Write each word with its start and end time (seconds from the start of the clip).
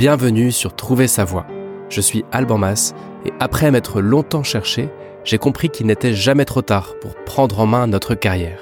Bienvenue 0.00 0.50
sur 0.50 0.74
Trouver 0.74 1.06
sa 1.06 1.26
voie. 1.26 1.46
Je 1.90 2.00
suis 2.00 2.24
Alban 2.32 2.56
Mas 2.56 2.94
et 3.26 3.34
après 3.38 3.70
m'être 3.70 4.00
longtemps 4.00 4.42
cherché, 4.42 4.88
j'ai 5.24 5.36
compris 5.36 5.68
qu'il 5.68 5.86
n'était 5.88 6.14
jamais 6.14 6.46
trop 6.46 6.62
tard 6.62 6.94
pour 7.02 7.14
prendre 7.26 7.60
en 7.60 7.66
main 7.66 7.86
notre 7.86 8.14
carrière. 8.14 8.60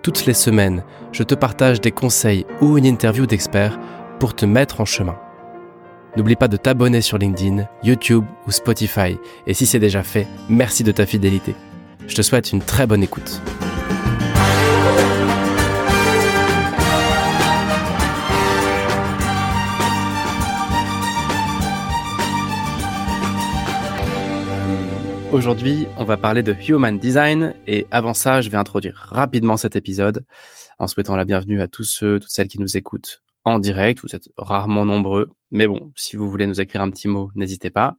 Toutes 0.00 0.24
les 0.24 0.32
semaines, 0.32 0.82
je 1.12 1.24
te 1.24 1.34
partage 1.34 1.82
des 1.82 1.90
conseils 1.90 2.46
ou 2.62 2.78
une 2.78 2.86
interview 2.86 3.26
d'experts 3.26 3.78
pour 4.18 4.34
te 4.34 4.46
mettre 4.46 4.80
en 4.80 4.86
chemin. 4.86 5.18
N'oublie 6.16 6.36
pas 6.36 6.48
de 6.48 6.56
t'abonner 6.56 7.02
sur 7.02 7.18
LinkedIn, 7.18 7.68
YouTube 7.82 8.24
ou 8.46 8.50
Spotify 8.50 9.18
et 9.46 9.52
si 9.52 9.66
c'est 9.66 9.78
déjà 9.78 10.02
fait, 10.02 10.26
merci 10.48 10.84
de 10.84 10.92
ta 10.92 11.04
fidélité. 11.04 11.54
Je 12.06 12.14
te 12.14 12.22
souhaite 12.22 12.52
une 12.52 12.62
très 12.62 12.86
bonne 12.86 13.02
écoute. 13.02 13.42
Aujourd'hui, 25.32 25.86
on 25.98 26.04
va 26.04 26.16
parler 26.16 26.42
de 26.44 26.54
Human 26.68 26.98
Design 26.98 27.54
et 27.66 27.86
avant 27.90 28.14
ça, 28.14 28.40
je 28.40 28.48
vais 28.48 28.56
introduire 28.56 28.94
rapidement 29.10 29.56
cet 29.56 29.74
épisode 29.74 30.24
en 30.78 30.86
souhaitant 30.86 31.16
la 31.16 31.24
bienvenue 31.24 31.60
à 31.60 31.68
tous 31.68 31.84
ceux, 31.84 32.20
toutes 32.20 32.30
celles 32.30 32.46
qui 32.46 32.60
nous 32.60 32.76
écoutent 32.76 33.22
en 33.44 33.58
direct. 33.58 34.00
Vous 34.02 34.14
êtes 34.14 34.28
rarement 34.36 34.84
nombreux, 34.84 35.30
mais 35.50 35.66
bon, 35.66 35.92
si 35.96 36.16
vous 36.16 36.30
voulez 36.30 36.46
nous 36.46 36.60
écrire 36.60 36.80
un 36.80 36.90
petit 36.90 37.08
mot, 37.08 37.30
n'hésitez 37.34 37.70
pas. 37.70 37.96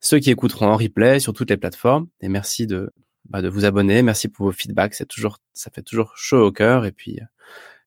Ceux 0.00 0.18
qui 0.18 0.30
écouteront 0.30 0.68
en 0.68 0.76
replay 0.76 1.20
sur 1.20 1.32
toutes 1.32 1.50
les 1.50 1.56
plateformes, 1.56 2.08
et 2.20 2.28
merci 2.28 2.66
de, 2.66 2.92
bah, 3.24 3.40
de 3.40 3.48
vous 3.48 3.64
abonner, 3.64 4.02
merci 4.02 4.28
pour 4.28 4.46
vos 4.46 4.52
feedbacks, 4.52 4.94
c'est 4.94 5.08
toujours, 5.08 5.38
ça 5.54 5.70
fait 5.70 5.82
toujours 5.82 6.12
chaud 6.16 6.46
au 6.46 6.52
cœur 6.52 6.84
et 6.84 6.92
puis 6.92 7.18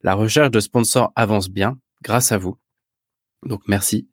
la 0.02 0.16
recherche 0.16 0.50
de 0.52 0.60
sponsors 0.60 1.14
avance 1.16 1.50
bien 1.50 1.78
grâce 2.02 2.32
à 2.32 2.40
vous. 2.40 2.58
Donc 3.44 3.62
merci. 3.68 4.10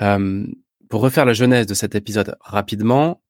Euh, 0.00 0.46
pour 0.88 1.00
refaire 1.00 1.24
la 1.24 1.32
genèse 1.32 1.66
de 1.66 1.74
cet 1.74 1.94
épisode 1.94 2.36
rapidement, 2.40 3.21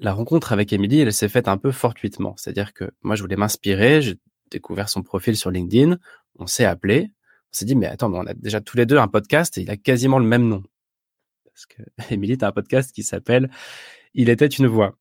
la 0.00 0.12
rencontre 0.12 0.52
avec 0.52 0.72
Émilie, 0.72 1.00
elle 1.00 1.12
s'est 1.12 1.28
faite 1.28 1.46
un 1.46 1.58
peu 1.58 1.70
fortuitement. 1.70 2.34
C'est-à-dire 2.36 2.72
que 2.72 2.90
moi, 3.02 3.16
je 3.16 3.22
voulais 3.22 3.36
m'inspirer, 3.36 4.02
j'ai 4.02 4.18
découvert 4.50 4.88
son 4.88 5.02
profil 5.02 5.36
sur 5.36 5.50
LinkedIn, 5.50 5.98
on 6.38 6.46
s'est 6.46 6.64
appelé, 6.64 7.10
on 7.12 7.52
s'est 7.52 7.66
dit, 7.66 7.76
mais 7.76 7.86
attends, 7.86 8.08
mais 8.08 8.18
on 8.18 8.26
a 8.26 8.34
déjà 8.34 8.60
tous 8.60 8.76
les 8.76 8.86
deux 8.86 8.98
un 8.98 9.08
podcast 9.08 9.58
et 9.58 9.62
il 9.62 9.70
a 9.70 9.76
quasiment 9.76 10.18
le 10.18 10.24
même 10.24 10.48
nom. 10.48 10.62
Parce 11.44 11.66
que 11.66 11.82
Émilie, 12.14 12.38
tu 12.38 12.44
as 12.44 12.48
un 12.48 12.52
podcast 12.52 12.92
qui 12.92 13.02
s'appelle 13.02 13.50
Il 14.14 14.30
était 14.30 14.46
une 14.46 14.66
voix. 14.66 14.96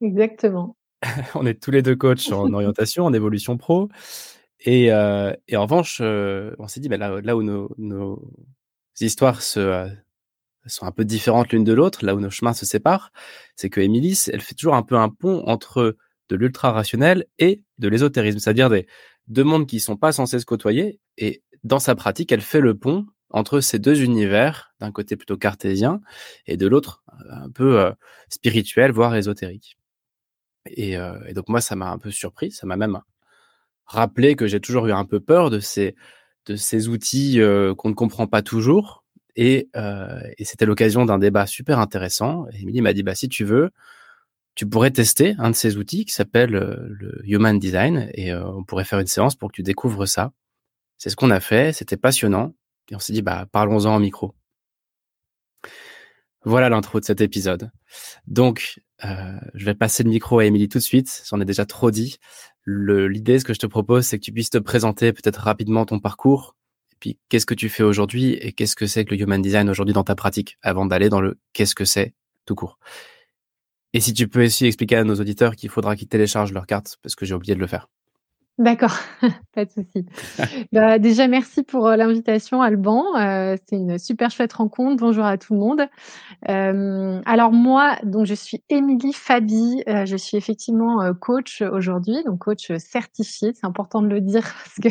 Exactement. 0.00 0.76
on 1.34 1.44
est 1.46 1.60
tous 1.60 1.70
les 1.70 1.82
deux 1.82 1.96
coachs 1.96 2.32
en 2.32 2.52
orientation, 2.52 3.04
en 3.04 3.12
évolution 3.12 3.56
pro. 3.56 3.88
Et, 4.60 4.92
euh, 4.92 5.32
et 5.46 5.56
en 5.56 5.62
revanche, 5.62 5.98
euh, 6.00 6.54
on 6.58 6.68
s'est 6.68 6.80
dit, 6.80 6.88
là, 6.88 7.20
là 7.20 7.36
où 7.36 7.42
nos, 7.42 7.70
nos 7.78 8.22
histoires 9.00 9.42
se, 9.42 9.60
euh, 9.60 9.88
sont 10.68 10.86
un 10.86 10.92
peu 10.92 11.04
différentes 11.04 11.52
l'une 11.52 11.64
de 11.64 11.72
l'autre, 11.72 12.04
là 12.04 12.14
où 12.14 12.20
nos 12.20 12.30
chemins 12.30 12.52
se 12.52 12.66
séparent, 12.66 13.10
c'est 13.56 13.70
que 13.70 13.80
Émilie, 13.80 14.18
elle 14.32 14.40
fait 14.40 14.54
toujours 14.54 14.74
un 14.74 14.82
peu 14.82 14.96
un 14.96 15.08
pont 15.08 15.42
entre 15.46 15.96
de 16.28 16.36
l'ultra 16.36 16.72
rationnel 16.72 17.26
et 17.38 17.62
de 17.78 17.88
l'ésotérisme, 17.88 18.38
c'est-à-dire 18.38 18.70
des 18.70 18.86
deux 19.28 19.44
mondes 19.44 19.66
qui 19.66 19.80
sont 19.80 19.96
pas 19.96 20.12
censés 20.12 20.38
se 20.38 20.46
côtoyer. 20.46 21.00
Et 21.16 21.42
dans 21.64 21.78
sa 21.78 21.94
pratique, 21.94 22.32
elle 22.32 22.40
fait 22.40 22.60
le 22.60 22.76
pont 22.76 23.06
entre 23.30 23.60
ces 23.60 23.78
deux 23.78 24.02
univers, 24.02 24.74
d'un 24.80 24.92
côté 24.92 25.16
plutôt 25.16 25.36
cartésien 25.36 26.00
et 26.46 26.56
de 26.56 26.66
l'autre 26.66 27.02
un 27.28 27.50
peu 27.50 27.80
euh, 27.80 27.92
spirituel, 28.28 28.92
voire 28.92 29.14
ésotérique. 29.16 29.78
Et, 30.66 30.96
euh, 30.96 31.18
et, 31.26 31.34
donc 31.34 31.48
moi, 31.48 31.60
ça 31.60 31.76
m'a 31.76 31.90
un 31.90 31.98
peu 31.98 32.10
surpris, 32.10 32.52
ça 32.52 32.66
m'a 32.66 32.76
même 32.76 33.00
rappelé 33.84 34.34
que 34.36 34.46
j'ai 34.46 34.60
toujours 34.60 34.86
eu 34.86 34.92
un 34.92 35.04
peu 35.04 35.20
peur 35.20 35.50
de 35.50 35.60
ces 35.60 35.94
outils 36.88 37.40
euh, 37.40 37.74
qu'on 37.74 37.88
ne 37.90 37.94
comprend 37.94 38.26
pas 38.26 38.42
toujours 38.42 39.04
et, 39.40 39.70
euh, 39.76 40.20
et 40.36 40.44
c'était 40.44 40.66
l'occasion 40.66 41.04
d'un 41.04 41.16
débat 41.16 41.46
super 41.46 41.78
intéressant. 41.78 42.46
Émilie 42.60 42.82
m'a 42.82 42.92
dit, 42.92 43.04
bah, 43.04 43.14
si 43.14 43.28
tu 43.28 43.44
veux, 43.44 43.70
tu 44.56 44.68
pourrais 44.68 44.90
tester 44.90 45.36
un 45.38 45.50
de 45.50 45.54
ces 45.54 45.76
outils 45.76 46.04
qui 46.04 46.12
s'appelle 46.12 46.56
euh, 46.56 46.74
le 46.90 47.22
Human 47.24 47.56
Design 47.56 48.10
et 48.14 48.32
euh, 48.32 48.44
on 48.44 48.64
pourrait 48.64 48.84
faire 48.84 48.98
une 48.98 49.06
séance 49.06 49.36
pour 49.36 49.52
que 49.52 49.54
tu 49.54 49.62
découvres 49.62 50.08
ça. 50.08 50.32
C'est 50.96 51.08
ce 51.08 51.14
qu'on 51.14 51.30
a 51.30 51.38
fait, 51.38 51.72
c'était 51.72 51.96
passionnant 51.96 52.52
et 52.90 52.96
on 52.96 52.98
s'est 52.98 53.12
dit, 53.12 53.22
bah, 53.22 53.46
parlons-en 53.52 53.94
en 53.94 54.00
micro. 54.00 54.34
Voilà 56.44 56.68
l'intro 56.68 56.98
de 56.98 57.04
cet 57.04 57.20
épisode. 57.20 57.70
Donc, 58.26 58.80
je 59.02 59.64
vais 59.64 59.74
passer 59.74 60.02
le 60.02 60.10
micro 60.10 60.40
à 60.40 60.46
Émilie 60.46 60.68
tout 60.68 60.78
de 60.78 60.82
suite. 60.82 61.22
J'en 61.28 61.40
ai 61.40 61.44
déjà 61.44 61.64
trop 61.64 61.92
dit. 61.92 62.16
L'idée, 62.66 63.38
ce 63.38 63.44
que 63.44 63.54
je 63.54 63.58
te 63.58 63.66
propose, 63.66 64.06
c'est 64.06 64.18
que 64.18 64.24
tu 64.24 64.32
puisses 64.32 64.50
te 64.50 64.58
présenter 64.58 65.12
peut-être 65.12 65.38
rapidement 65.42 65.84
ton 65.84 66.00
parcours, 66.00 66.56
puis 66.98 67.18
qu'est-ce 67.28 67.46
que 67.46 67.54
tu 67.54 67.68
fais 67.68 67.82
aujourd'hui 67.82 68.34
et 68.34 68.52
qu'est-ce 68.52 68.76
que 68.76 68.86
c'est 68.86 69.04
que 69.04 69.14
le 69.14 69.20
human 69.20 69.40
design 69.40 69.68
aujourd'hui 69.70 69.94
dans 69.94 70.04
ta 70.04 70.14
pratique 70.14 70.58
avant 70.62 70.86
d'aller 70.86 71.08
dans 71.08 71.20
le 71.20 71.38
qu'est-ce 71.52 71.74
que 71.74 71.84
c'est 71.84 72.14
tout 72.46 72.54
court? 72.54 72.78
Et 73.94 74.00
si 74.00 74.12
tu 74.12 74.28
peux 74.28 74.44
aussi 74.44 74.66
expliquer 74.66 74.96
à 74.96 75.04
nos 75.04 75.14
auditeurs 75.14 75.56
qu'il 75.56 75.70
faudra 75.70 75.96
qu'ils 75.96 76.08
téléchargent 76.08 76.52
leur 76.52 76.66
carte 76.66 76.98
parce 77.02 77.14
que 77.14 77.24
j'ai 77.24 77.34
oublié 77.34 77.54
de 77.54 77.60
le 77.60 77.66
faire. 77.66 77.88
D'accord, 78.58 78.96
pas 79.54 79.64
de 79.64 79.70
souci. 79.70 80.04
bah, 80.72 80.98
déjà, 80.98 81.28
merci 81.28 81.62
pour 81.62 81.86
euh, 81.86 81.94
l'invitation, 81.94 82.60
Alban. 82.60 83.04
Euh, 83.16 83.56
c'est 83.68 83.76
une 83.76 83.98
super 83.98 84.32
chouette 84.32 84.52
rencontre. 84.52 84.96
Bonjour 84.96 85.24
à 85.24 85.38
tout 85.38 85.54
le 85.54 85.60
monde. 85.60 85.82
Euh, 86.48 87.20
alors 87.24 87.52
moi, 87.52 87.96
donc 88.02 88.26
je 88.26 88.34
suis 88.34 88.64
Émilie 88.68 89.12
Fabi. 89.12 89.84
Euh, 89.86 90.06
je 90.06 90.16
suis 90.16 90.36
effectivement 90.36 91.14
coach 91.14 91.62
aujourd'hui, 91.62 92.24
donc 92.24 92.40
coach 92.40 92.72
certifié. 92.78 93.52
C'est 93.54 93.64
important 93.64 94.02
de 94.02 94.08
le 94.08 94.20
dire 94.20 94.42
parce 94.64 94.80
que 94.82 94.88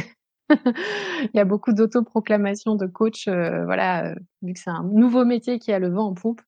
il 1.22 1.30
y 1.34 1.40
a 1.40 1.46
beaucoup 1.46 1.74
d'autoproclamation 1.74 2.76
de 2.76 2.86
coach, 2.86 3.28
euh, 3.28 3.66
voilà, 3.66 4.06
euh, 4.12 4.16
vu 4.42 4.54
que 4.54 4.60
c'est 4.60 4.70
un 4.70 4.84
nouveau 4.84 5.26
métier 5.26 5.60
qui 5.60 5.72
a 5.72 5.80
le 5.80 5.90
vent 5.90 6.08
en 6.08 6.14
poupe. 6.14 6.42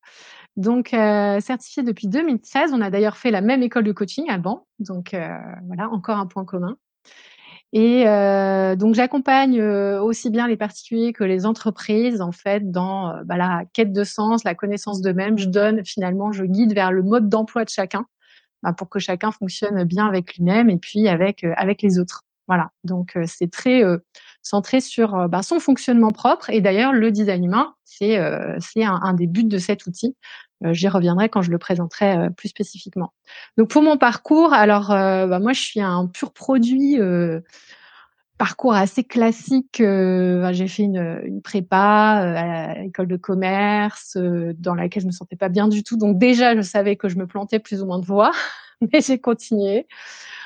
Donc, 0.58 0.94
euh, 0.94 1.40
certifié 1.40 1.84
depuis 1.84 2.08
2016, 2.08 2.72
on 2.74 2.82
a 2.82 2.90
d'ailleurs 2.90 3.18
fait 3.18 3.32
la 3.32 3.42
même 3.42 3.64
école 3.64 3.84
de 3.84 3.92
coaching 3.92 4.30
avant, 4.30 4.68
donc 4.80 5.14
euh, 5.14 5.38
voilà, 5.68 5.90
encore 5.90 6.18
un 6.18 6.28
point 6.28 6.46
commun. 6.46 6.78
Et 7.72 8.06
donc, 8.78 8.96
j'accompagne 8.96 9.62
aussi 9.62 10.32
bien 10.32 10.48
les 10.48 10.58
particuliers 10.58 11.14
que 11.14 11.24
les 11.24 11.46
entreprises, 11.46 12.20
en 12.20 12.32
fait, 12.32 12.72
dans 12.72 13.14
bah, 13.26 13.38
la 13.38 13.62
quête 13.74 13.94
de 13.94 14.04
sens, 14.04 14.44
la 14.44 14.56
connaissance 14.56 15.02
d'eux-mêmes. 15.02 15.38
Je 15.38 15.46
donne, 15.46 15.86
finalement, 15.86 16.32
je 16.32 16.46
guide 16.46 16.74
vers 16.74 16.92
le 16.92 17.04
mode 17.04 17.30
d'emploi 17.30 17.66
de 17.66 17.70
chacun, 17.70 18.08
bah, 18.64 18.74
pour 18.74 18.90
que 18.90 18.98
chacun 18.98 19.32
fonctionne 19.32 19.84
bien 19.84 20.08
avec 20.08 20.36
lui-même 20.36 20.72
et 20.72 20.78
puis 20.78 21.08
avec 21.08 21.44
avec 21.58 21.84
les 21.84 22.00
autres. 22.00 22.24
Voilà, 22.50 22.72
donc 22.84 23.18
c'est 23.28 23.50
très 23.50 23.84
centré 24.42 24.82
sur 24.82 25.30
bah, 25.30 25.44
son 25.44 25.60
fonctionnement 25.60 26.10
propre. 26.10 26.50
Et 26.50 26.62
d'ailleurs, 26.62 26.92
le 26.92 27.12
design 27.12 27.46
humain, 27.46 27.76
c'est 27.86 28.20
c'est 28.60 28.84
un, 28.84 29.00
un, 29.04 29.14
des 29.14 29.28
buts 29.28 29.44
de 29.44 29.60
cet 29.60 29.86
outil. 29.86 30.18
J'y 30.72 30.88
reviendrai 30.88 31.30
quand 31.30 31.44
je 31.44 31.52
le 31.52 31.60
présenterai 31.60 32.32
plus 32.36 32.50
spécifiquement. 32.50 33.14
Donc 33.58 33.70
pour 33.70 33.84
mon 33.84 33.98
parcours, 33.98 34.52
alors 34.52 34.88
bah, 34.90 35.40
moi 35.40 35.54
je 35.54 35.62
suis 35.62 35.80
un 35.80 36.08
pur 36.08 36.34
produit 36.34 36.98
parcours 38.40 38.74
assez 38.74 39.04
classique. 39.04 39.76
j'ai 39.78 40.68
fait 40.68 40.84
une, 40.84 41.22
une 41.26 41.42
prépa 41.44 42.24
à 42.38 42.82
l'école 42.82 43.08
de 43.08 43.18
commerce 43.18 44.18
dans 44.18 44.74
laquelle 44.74 45.04
je 45.04 45.08
me 45.08 45.12
sentais 45.12 45.36
pas 45.36 45.50
bien 45.50 45.68
du 45.68 45.84
tout. 45.84 45.98
Donc 45.98 46.18
déjà, 46.18 46.56
je 46.56 46.62
savais 46.62 46.96
que 46.96 47.10
je 47.10 47.18
me 47.18 47.28
plantais 47.28 47.60
plus 47.60 47.84
ou 47.84 47.86
moins 47.86 48.00
de 48.00 48.06
voix, 48.06 48.32
mais 48.94 49.02
j'ai 49.02 49.20
continué. 49.20 49.88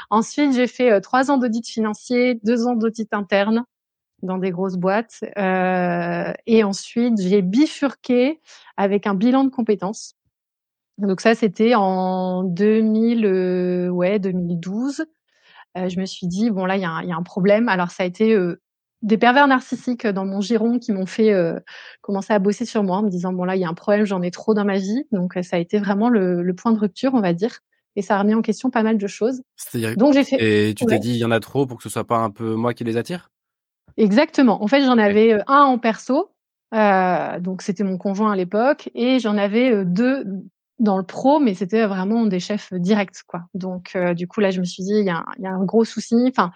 Ensuite, 0.10 0.54
j'ai 0.54 0.68
fait 0.68 0.92
euh, 0.92 1.00
trois 1.00 1.32
ans 1.32 1.38
d'audit 1.38 1.68
financier, 1.68 2.40
deux 2.44 2.68
ans 2.68 2.76
d'audit 2.76 3.14
interne 3.14 3.66
dans 4.22 4.38
des 4.38 4.52
grosses 4.52 4.78
boîtes. 4.78 5.24
Euh, 5.38 6.34
et 6.48 6.64
ensuite, 6.64 7.20
j'ai 7.22 7.42
bifurqué 7.42 8.40
avec 8.78 9.08
un 9.08 9.14
bilan 9.16 9.44
de 9.44 9.50
compétences. 9.50 10.16
Donc 10.98 11.22
ça, 11.22 11.36
c'était 11.36 11.76
en 11.76 12.44
2000, 12.44 13.26
euh, 13.26 13.90
ouais, 13.90 14.20
2012. 14.20 15.06
Euh, 15.78 15.90
je 15.90 16.00
me 16.00 16.06
suis 16.06 16.28
dit, 16.28 16.52
bon, 16.52 16.66
là, 16.66 16.76
il 16.78 16.80
y, 16.80 16.84
y, 16.84 17.12
a 17.12 17.16
un 17.18 17.24
problème. 17.24 17.68
Alors, 17.70 17.92
ça 17.92 18.04
a 18.04 18.06
été 18.06 18.34
euh, 18.34 18.62
des 19.02 19.18
pervers 19.18 19.48
narcissiques 19.48 20.08
dans 20.08 20.26
mon 20.26 20.42
giron 20.42 20.80
qui 20.80 20.92
m'ont 20.92 21.08
fait 21.08 21.34
euh, 21.34 21.60
commencer 22.02 22.34
à 22.34 22.40
bosser 22.40 22.66
sur 22.66 22.84
moi 22.84 22.98
en 22.98 23.04
me 23.04 23.10
disant, 23.10 23.34
bon, 23.34 23.44
là, 23.44 23.56
il 23.56 23.62
y 23.62 23.66
a 23.66 23.70
un 23.70 23.74
problème, 23.74 24.06
j'en 24.06 24.22
ai 24.22 24.32
trop 24.32 24.54
dans 24.54 24.66
ma 24.66 24.78
vie. 24.78 25.06
Donc, 25.12 25.34
ça 25.44 25.58
a 25.58 25.60
été 25.60 25.80
vraiment 25.80 26.10
le, 26.10 26.44
le 26.44 26.56
point 26.56 26.72
de 26.72 26.80
rupture, 26.80 27.14
on 27.16 27.22
va 27.22 27.34
dire 27.34 27.60
et 27.96 28.02
ça 28.02 28.16
a 28.16 28.20
remis 28.20 28.34
en 28.34 28.42
question 28.42 28.70
pas 28.70 28.84
mal 28.84 28.98
de 28.98 29.08
choses. 29.08 29.42
Donc 29.98 30.14
j'ai 30.14 30.24
fait. 30.24 30.70
Et 30.70 30.74
tu 30.74 30.86
t'es 30.86 31.00
dit 31.00 31.12
il 31.12 31.18
y 31.18 31.26
en 31.26 31.32
a 31.32 31.40
trop 31.40 31.66
pour 31.66 31.78
que 31.78 31.84
ce 31.84 31.90
soit 31.90 32.08
pas 32.08 32.18
un 32.18 32.30
peu 32.30 32.56
moi 32.56 32.74
qui 32.74 32.84
les 32.84 32.98
attire? 32.98 33.30
Exactement. 33.98 34.64
En 34.64 34.68
fait, 34.68 34.84
j'en 34.84 34.98
avais 34.98 35.34
euh, 35.34 35.44
un 35.48 35.64
en 35.64 35.78
perso, 35.78 36.32
euh, 36.74 37.40
donc 37.40 37.62
c'était 37.62 37.84
mon 37.84 37.98
conjoint 37.98 38.32
à 38.32 38.36
l'époque, 38.36 38.90
et 38.96 39.20
j'en 39.20 39.38
avais 39.38 39.72
euh, 39.72 39.86
deux 39.86 40.26
dans 40.80 40.98
le 40.98 41.04
pro, 41.04 41.40
mais 41.40 41.54
c'était 41.54 41.86
vraiment 41.86 42.26
des 42.26 42.40
chefs 42.40 42.74
directs, 42.74 43.22
quoi. 43.28 43.44
Donc 43.54 43.92
euh, 43.96 44.16
du 44.16 44.28
coup 44.28 44.40
là, 44.40 44.50
je 44.50 44.60
me 44.60 44.66
suis 44.66 44.84
dit 44.84 44.96
il 44.96 45.06
y, 45.06 45.12
a, 45.12 45.24
y 45.40 45.46
a 45.46 45.52
un 45.52 45.64
gros 45.64 45.86
souci. 45.86 46.16
Enfin, 46.28 46.52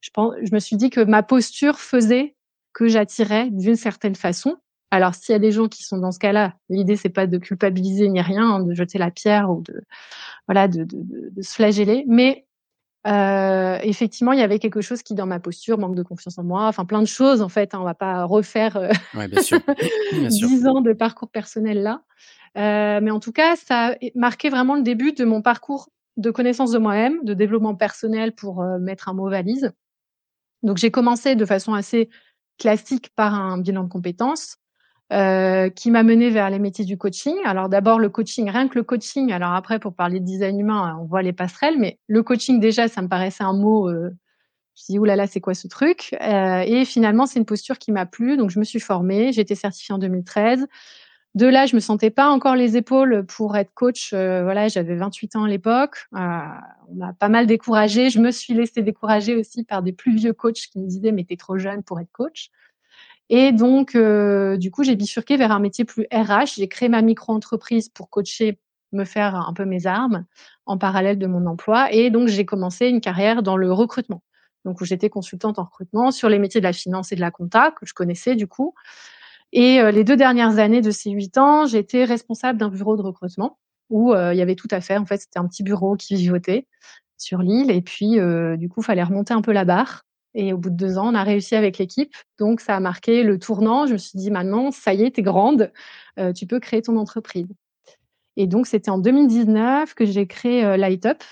je 0.00 0.10
pense, 0.12 0.34
je 0.42 0.52
me 0.52 0.58
suis 0.58 0.76
dit 0.76 0.90
que 0.90 1.00
ma 1.00 1.22
posture 1.22 1.78
faisait 1.78 2.34
que 2.72 2.88
j'attirais 2.88 3.48
d'une 3.50 3.76
certaine 3.76 4.16
façon. 4.16 4.56
Alors, 4.90 5.14
s'il 5.14 5.32
y 5.32 5.36
a 5.36 5.38
des 5.38 5.52
gens 5.52 5.68
qui 5.68 5.84
sont 5.84 5.98
dans 5.98 6.12
ce 6.12 6.18
cas-là, 6.18 6.54
l'idée 6.68 6.96
c'est 6.96 7.10
pas 7.10 7.26
de 7.26 7.38
culpabiliser 7.38 8.08
ni 8.08 8.20
rien, 8.20 8.56
hein, 8.56 8.60
de 8.60 8.74
jeter 8.74 8.98
la 8.98 9.10
pierre 9.10 9.50
ou 9.50 9.62
de 9.62 9.82
voilà, 10.48 10.68
de, 10.68 10.84
de, 10.84 11.30
de, 11.30 11.42
se 11.42 11.54
flageller, 11.54 12.04
mais 12.08 12.46
Heu, 13.06 13.78
effectivement, 13.82 14.32
il 14.32 14.40
y 14.40 14.42
avait 14.42 14.58
quelque 14.58 14.82
chose 14.82 15.02
qui, 15.02 15.14
dans 15.14 15.24
ma 15.24 15.40
posture, 15.40 15.78
manque 15.78 15.94
de 15.94 16.02
confiance 16.02 16.36
en 16.38 16.44
moi, 16.44 16.66
enfin 16.66 16.84
plein 16.84 17.00
de 17.00 17.06
choses 17.06 17.40
en 17.40 17.48
fait, 17.48 17.74
hein, 17.74 17.78
on 17.80 17.84
va 17.84 17.94
pas 17.94 18.24
refaire, 18.24 18.76
heu, 18.76 18.90
Ouais, 19.14 19.26
bien 19.26 19.42
sûr. 19.42 19.58
Bien 20.12 20.28
sûr. 20.30 20.48
10 20.48 20.66
ans 20.66 20.80
de 20.82 20.92
parcours 20.92 21.30
personnel 21.30 21.82
là. 21.82 22.02
Heu, 22.58 23.00
mais 23.00 23.10
en 23.10 23.20
tout 23.20 23.32
cas, 23.32 23.56
ça 23.56 23.92
a 23.92 23.94
marqué 24.14 24.50
vraiment 24.50 24.74
le 24.74 24.82
début 24.82 25.12
de 25.12 25.24
mon 25.24 25.40
parcours 25.40 25.88
de 26.18 26.30
connaissance 26.30 26.72
de 26.72 26.78
moi-même, 26.78 27.24
de 27.24 27.32
développement 27.32 27.74
personnel 27.74 28.34
pour, 28.34 28.62
heu, 28.62 28.78
mettre 28.78 29.08
un 29.08 29.14
mot 29.14 29.30
valise. 29.30 29.72
Donc 30.62 30.76
j'ai 30.76 30.90
commencé 30.90 31.36
de 31.36 31.44
façon 31.46 31.72
assez 31.72 32.10
classique 32.58 33.10
par 33.16 33.34
un 33.34 33.58
bilan 33.58 33.84
de 33.84 33.88
compétences, 33.88 34.58
heu, 35.12 35.70
qui 35.70 35.90
m'a 35.90 36.02
menée 36.02 36.30
vers 36.30 36.50
les 36.50 36.58
métiers 36.58 36.84
du 36.84 36.98
coaching. 36.98 37.36
Alors 37.44 37.68
d'abord 37.68 37.98
le 37.98 38.08
coaching, 38.10 38.50
rien 38.50 38.68
que 38.68 38.76
le 38.78 38.84
coaching, 38.84 39.32
alors 39.32 39.52
après 39.54 39.78
pour 39.80 39.94
parler 39.94 40.20
de 40.20 40.24
design 40.24 40.58
humain, 40.60 40.96
on 41.00 41.06
voit 41.06 41.22
les 41.22 41.32
passerelles, 41.32 41.78
mais 41.78 41.98
le 42.08 42.22
coaching 42.22 42.60
déjà 42.60 42.88
ça 42.88 43.02
me 43.02 43.08
paraissait 43.08 43.44
un 43.44 43.52
mot, 43.54 43.88
heu, 43.90 44.10
je 44.76 44.82
me 44.82 44.84
suis 44.86 44.92
dit: 44.94 44.98
«Ouh 45.00 45.04
là 45.06 45.16
là, 45.16 45.26
c'est 45.28 45.40
quoi 45.40 45.54
ce 45.54 45.68
truc?» 45.68 46.14
heu 46.22 46.62
et 46.66 46.84
finalement 46.86 47.26
c'est 47.26 47.38
une 47.40 47.46
posture 47.46 47.78
qui 47.78 47.92
m'a 47.92 48.06
plu, 48.06 48.36
donc 48.38 48.50
je 48.50 48.58
me 48.60 48.64
suis 48.64 48.80
formée, 48.80 49.32
j'ai 49.32 49.42
été 49.42 49.54
certifiée 49.56 49.94
en 49.94 49.98
2013. 49.98 50.66
De 51.36 51.46
là, 51.46 51.66
je 51.66 51.76
me 51.76 51.80
sentais 51.80 52.10
pas 52.10 52.28
encore 52.30 52.56
les 52.56 52.76
épaules 52.76 53.24
pour 53.26 53.56
être 53.56 53.72
coach, 53.74 54.12
heu, 54.14 54.42
voilà, 54.44 54.68
j'avais 54.68 54.96
28 54.96 55.36
ans 55.36 55.44
à 55.44 55.48
l'époque, 55.48 56.06
heu, 56.16 56.18
on 56.90 56.96
m'a 56.96 57.12
pas 57.14 57.28
mal 57.30 57.46
découragée. 57.46 58.10
Je 58.10 58.20
me 58.20 58.30
suis 58.32 58.54
laissée 58.54 58.82
décourager 58.82 59.36
aussi 59.36 59.64
par 59.64 59.82
des 59.82 59.92
plus 59.92 60.16
vieux 60.16 60.32
coachs 60.34 60.56
qui 60.72 60.78
me 60.80 60.86
disaient: 60.88 61.12
«Mais 61.12 61.24
tu 61.24 61.34
es 61.34 61.36
trop 61.38 61.58
jeune 61.58 61.82
pour 61.84 62.00
être 62.00 62.12
coach» 62.12 62.50
et 63.30 63.52
donc 63.52 63.96
heu, 63.96 64.58
du 64.58 64.70
coup, 64.72 64.84
j'ai 64.84 64.96
bifurqué 64.96 65.38
vers 65.38 65.52
un 65.52 65.60
métier 65.60 65.86
plus 65.86 66.06
RH. 66.12 66.54
J'ai 66.56 66.68
créé 66.68 66.90
ma 66.90 67.02
micro-entreprise 67.02 67.88
pour 67.90 68.10
coacher, 68.10 68.60
me 68.92 69.04
faire 69.06 69.36
un 69.36 69.54
peu 69.54 69.64
mes 69.66 69.86
armes 69.86 70.26
en 70.66 70.78
parallèle 70.78 71.18
de 71.18 71.26
mon 71.28 71.46
emploi 71.46 71.92
et 71.92 72.10
donc 72.10 72.28
j'ai 72.28 72.44
commencé 72.46 72.88
une 72.88 73.00
carrière 73.02 73.42
dans 73.44 73.56
le 73.58 73.72
recrutement. 73.72 74.22
Donc 74.66 74.80
où 74.82 74.86
j'étais 74.86 75.10
consultante 75.10 75.58
en 75.60 75.64
recrutement 75.64 76.12
sur 76.12 76.28
les 76.30 76.38
métiers 76.40 76.60
de 76.60 76.66
la 76.66 76.74
finance 76.74 77.12
et 77.12 77.16
de 77.16 77.20
la 77.22 77.30
compta 77.32 77.72
que 77.72 77.86
je 77.86 77.94
connaissais 77.94 78.36
du 78.36 78.46
coup 78.48 78.74
et 79.52 79.80
heu, 79.80 79.90
les 79.90 80.04
2 80.04 80.16
dernières 80.16 80.58
années 80.58 80.80
de 80.80 80.90
ces 80.90 81.10
8 81.10 81.38
ans, 81.38 81.66
j'étais 81.66 82.04
responsable 82.04 82.58
d'un 82.58 82.68
bureau 82.68 82.96
de 82.96 83.02
recrutement 83.02 83.58
où, 83.90 84.12
heu, 84.14 84.32
il 84.32 84.38
y 84.38 84.42
avait 84.42 84.54
tout 84.56 84.68
à 84.70 84.80
faire. 84.80 85.02
En 85.02 85.06
fait, 85.06 85.18
c'était 85.18 85.38
un 85.40 85.46
petit 85.48 85.62
bureau 85.64 85.96
qui 85.96 86.14
vivotait 86.16 86.66
sur 87.18 87.40
l'île 87.42 87.70
et 87.70 87.82
puis, 87.82 88.18
heu, 88.20 88.56
du 88.56 88.68
coup, 88.68 88.82
fallait 88.82 89.02
remonter 89.02 89.34
un 89.34 89.42
peu 89.42 89.52
la 89.52 89.64
barre 89.64 90.02
et 90.34 90.52
au 90.52 90.58
bout 90.58 90.70
de 90.70 90.76
2 90.76 90.98
ans, 90.98 91.10
on 91.12 91.14
a 91.14 91.24
réussi 91.24 91.54
avec 91.56 91.78
l'équipe. 91.78 92.14
Donc 92.38 92.60
ça 92.60 92.76
a 92.76 92.80
marqué 92.80 93.22
le 93.24 93.38
tournant. 93.38 93.86
Je 93.86 93.92
me 93.94 93.98
suis 93.98 94.18
dit: 94.18 94.30
«Maintenant, 94.30 94.70
ça 94.70 94.94
y 94.94 95.02
est, 95.04 95.12
tu 95.12 95.20
es 95.20 95.22
grande, 95.24 95.72
heu, 96.18 96.32
tu 96.32 96.46
peux 96.46 96.60
créer 96.60 96.82
ton 96.82 96.96
entreprise» 96.96 97.48
et 98.36 98.46
donc 98.46 98.66
c'était 98.66 98.90
en 98.90 98.98
2019 98.98 99.94
que 99.94 100.06
j'ai 100.06 100.26
créé, 100.26 100.64
heu, 100.64 100.76
Light 100.76 101.06
Up, 101.06 101.22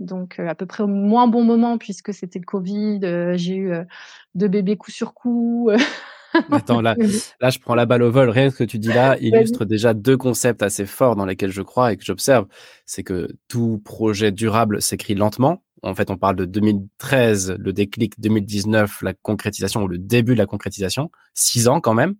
donc 0.00 0.38
heu, 0.40 0.48
à 0.48 0.54
peu 0.54 0.66
près 0.66 0.84
au 0.84 0.88
moins 0.88 1.26
bon 1.28 1.44
moment 1.44 1.78
puisque 1.78 2.14
c'était 2.14 2.38
le 2.38 2.44
covid, 2.46 3.00
j'ai 3.38 3.56
eu, 3.56 3.72
heu, 3.72 3.86
2 4.34 4.48
bébés 4.48 4.76
coup 4.76 4.90
sur 4.90 5.14
coup. 5.14 5.70
Attends, 6.50 6.80
là 6.82 6.96
là, 7.40 7.50
je 7.50 7.58
prends 7.58 7.74
la 7.74 7.86
balle 7.86 8.02
au 8.02 8.10
vol. 8.10 8.28
Rien 8.30 8.48
que 8.48 8.52
ce 8.54 8.58
que 8.58 8.64
tu 8.64 8.78
dis 8.78 8.92
là 8.92 9.16
illustre 9.20 9.64
déjà 9.64 9.94
2 9.94 10.16
concepts 10.18 10.62
assez 10.62 10.86
forts 10.86 11.16
dans 11.16 11.24
lesquels 11.26 11.50
je 11.52 11.62
crois 11.62 11.92
et 11.92 11.96
que 11.96 12.04
j'observe. 12.04 12.46
C'est 12.86 13.02
que 13.02 13.28
tout 13.48 13.80
projet 13.84 14.30
durable 14.32 14.82
s'écrit 14.82 15.14
lentement. 15.14 15.63
En 15.82 15.94
fait, 15.94 16.10
on 16.10 16.16
parle 16.16 16.36
de 16.36 16.44
2013, 16.44 17.56
le 17.58 17.72
déclic, 17.72 18.18
2019, 18.20 19.02
la 19.02 19.12
concrétisation 19.14 19.82
ou 19.82 19.88
le 19.88 19.98
début 19.98 20.32
de 20.34 20.38
la 20.38 20.46
concrétisation. 20.46 21.10
6 21.34 21.68
ans 21.68 21.80
quand 21.80 21.94
même. 21.94 22.14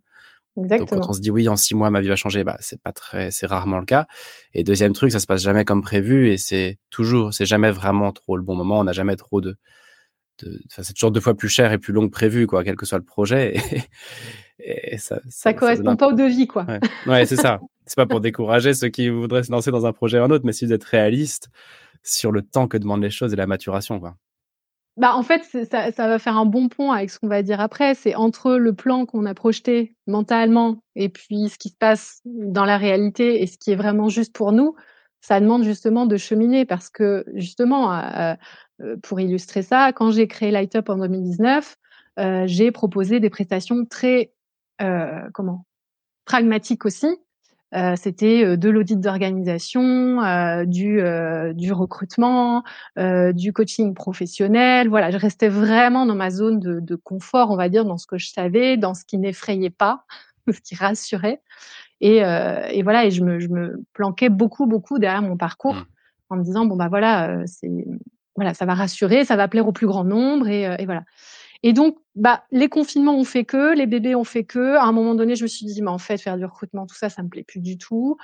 Donc 0.57 0.89
quand 0.91 0.99
on 0.99 1.11
Exactement. 1.11 1.13
se 1.13 1.21
dit: 1.21 1.31
«Oui, 1.31 1.49
en 1.49 1.57
6 1.57 1.75
mois, 1.75 1.91
ma 1.91 2.01
vie 2.01 2.09
va 2.09 2.17
changer», 2.17 2.45
bah, 2.45 2.57
c'est 2.61 2.81
pas 2.81 2.93
très 2.93 3.31
c'est 3.33 3.47
rarement 3.47 3.79
le 3.81 3.87
cas 3.87 4.07
et 4.55 4.65
2e 4.65 4.93
truc, 4.93 5.11
ça 5.13 5.21
se 5.21 5.27
passe 5.27 5.43
jamais 5.43 5.65
comme 5.65 5.83
prévu 5.83 6.31
et 6.31 6.37
c'est 6.39 6.79
toujours 6.91 7.35
c'est 7.35 7.47
jamais 7.47 7.71
vraiment 7.73 8.13
trop 8.13 8.37
le 8.37 8.43
bon 8.45 8.55
moment. 8.57 8.79
On 8.81 8.85
n'a 8.85 8.93
jamais 8.93 9.17
trop 9.17 9.41
de 9.41 9.57
de 10.43 10.61
c'est 10.69 10.93
toujours 10.95 11.13
2 11.13 11.21
fois 11.21 11.35
plus 11.37 11.49
cher 11.49 11.73
et 11.73 11.79
plus 11.79 11.93
long 11.93 12.07
que 12.07 12.13
prévu, 12.13 12.47
quoi, 12.47 12.65
quel 12.65 12.77
que 12.77 12.87
soit 12.87 12.99
le 12.99 13.05
projet 13.05 13.57
et 14.59 14.95
et 14.95 14.99
ça 14.99 15.21
ça 15.29 15.55
correspond 15.55 15.97
pas 15.97 16.09
au 16.09 16.13
devis, 16.13 16.47
quoi. 16.47 16.67
ouais, 16.69 16.81
ouais, 17.07 17.27
c'est 17.27 17.37
ça. 17.37 17.61
C'est 17.87 17.97
pas 17.97 18.07
pour 18.07 18.21
décourager 18.21 18.75
ceux 18.75 18.89
qui 18.89 19.09
voudraient 19.11 19.43
se 19.45 19.53
lancer 19.53 19.71
dans 19.71 19.87
un 19.87 19.93
projet 19.93 20.19
ou 20.21 20.23
un 20.25 20.31
autre, 20.31 20.45
mais 20.47 20.53
si 20.53 20.65
vous 20.67 20.73
êtes 20.73 20.85
réaliste 20.85 21.49
sur 22.05 22.33
le 22.33 22.43
temps 22.43 22.69
que 22.69 22.79
demandent 22.79 23.03
les 23.03 23.11
choses 23.11 23.33
et 23.33 23.37
la 23.37 23.49
maturation, 23.49 23.99
quoi. 24.01 24.17
Bah, 24.97 25.15
en 25.17 25.25
fait, 25.25 25.43
ça 25.71 25.91
va 26.07 26.19
faire 26.21 26.37
un 26.37 26.47
bon 26.47 26.69
pont 26.69 26.93
avec 26.93 27.11
ce 27.11 27.19
qu'on 27.19 27.27
va 27.27 27.43
dire 27.43 27.61
après. 27.61 27.95
C'est 27.97 28.15
entre 28.15 28.53
le 28.55 28.73
plan 28.75 29.07
qu'on 29.07 29.27
a 29.27 29.35
projeté 29.35 29.97
mentalement 30.07 30.79
et 30.95 31.09
puis 31.09 31.49
ce 31.49 31.59
qui 31.59 31.71
se 31.71 31.77
passe 31.77 32.21
dans 32.25 32.65
la 32.65 32.79
réalité 32.79 33.43
et 33.43 33.47
ce 33.49 33.59
qui 33.59 33.73
est 33.73 33.77
vraiment 33.77 34.09
juste 34.09 34.33
pour 34.33 34.53
nous, 34.53 34.77
ça 35.21 35.41
demande 35.41 35.65
justement 35.65 36.07
de 36.07 36.17
cheminer 36.17 36.65
parce 36.65 36.91
que 36.91 37.25
justement, 37.35 37.93
heu 37.93 38.37
heu, 38.83 38.97
pour 39.03 39.19
illustrer 39.21 39.63
ça, 39.63 39.93
quand 39.93 40.11
j'ai 40.13 40.29
créé 40.29 40.51
Light 40.53 40.77
Up 40.77 40.89
en 40.91 40.97
2019, 40.99 41.77
heu, 42.21 42.45
j'ai 42.47 42.71
proposé 42.71 43.19
des 43.19 43.31
prestations 43.31 43.85
très, 43.87 44.33
comment? 45.33 45.67
Pragmatiques 46.27 46.87
aussi. 46.87 47.09
Heu, 47.75 47.95
c'était, 47.97 48.45
heu, 48.45 48.57
de 48.57 48.69
l'audit 48.71 49.01
d'organisation, 49.01 50.23
heu, 50.23 50.67
du, 50.67 51.01
du 51.55 51.73
recrutement, 51.73 52.63
du 52.97 53.53
coaching 53.53 53.95
professionnel. 53.95 54.89
Voilà, 54.89 55.11
je 55.11 55.19
restais 55.19 55.49
vraiment 55.49 56.07
dans 56.07 56.15
ma 56.15 56.31
zone 56.31 56.61
de 56.61 56.81
de 56.81 56.95
confort, 56.97 57.51
on 57.51 57.57
va 57.57 57.69
dire, 57.69 57.85
dans 57.85 57.99
ce 57.99 58.07
que 58.07 58.19
je 58.19 58.29
savais, 58.29 58.77
dans 58.77 58.95
ce 58.95 59.05
qui 59.05 59.19
n'effrayait 59.19 59.71
pas, 59.71 60.05
ce 60.53 60.61
qui 60.61 60.75
rassurait 60.77 61.41
et 62.01 62.23
heu 62.25 62.59
et 62.71 62.83
voilà 62.83 63.07
et 63.07 63.11
je 63.11 63.23
me 63.25 63.39
je 63.41 63.49
me 63.49 63.85
planquais 63.93 64.29
beaucoup, 64.31 64.67
beaucoup 64.67 64.99
derrière 64.99 65.23
mon 65.23 65.35
Mmh. 65.35 65.39
parcours 65.39 65.87
en 66.31 66.37
me 66.37 66.43
disant: 66.45 66.67
«Bon, 66.67 66.77
bah, 66.77 66.89
voilà, 66.89 67.43
c'est 67.47 67.71
voilà, 68.37 68.55
ça 68.55 68.67
va 68.67 68.75
rassurer, 68.75 69.25
ça 69.25 69.37
va 69.37 69.49
plaire 69.49 69.69
au 69.69 69.73
plus 69.73 69.87
grand 69.87 70.05
nombre» 70.05 70.49
et 70.49 70.67
heu 70.69 70.75
et 70.79 70.87
voilà 70.87 71.05
et 71.65 71.75
donc 71.75 71.99
bah, 72.17 72.45
les 72.53 72.69
confinements 72.71 73.17
ont 73.19 73.25
fait 73.25 73.45
que, 73.47 73.75
les 73.77 73.87
bébés 73.89 74.15
ont 74.17 74.25
fait 74.25 74.45
que, 74.45 74.77
à 74.77 74.85
un 74.85 74.93
moment 74.93 75.17
donné, 75.17 75.37
je 75.37 75.45
me 75.45 75.49
suis 75.49 75.67
dit: 75.67 75.83
«Mais 75.83 75.91
en 75.91 75.99
fait, 75.99 76.19
faire 76.19 76.39
du 76.39 76.47
recrutement, 76.47 76.87
tout 76.87 76.97
ça, 76.97 77.11
ça 77.11 77.23
me 77.25 77.31
plaît 77.31 77.45
plus 77.45 77.61
du 77.61 77.79
tout». 77.79 78.19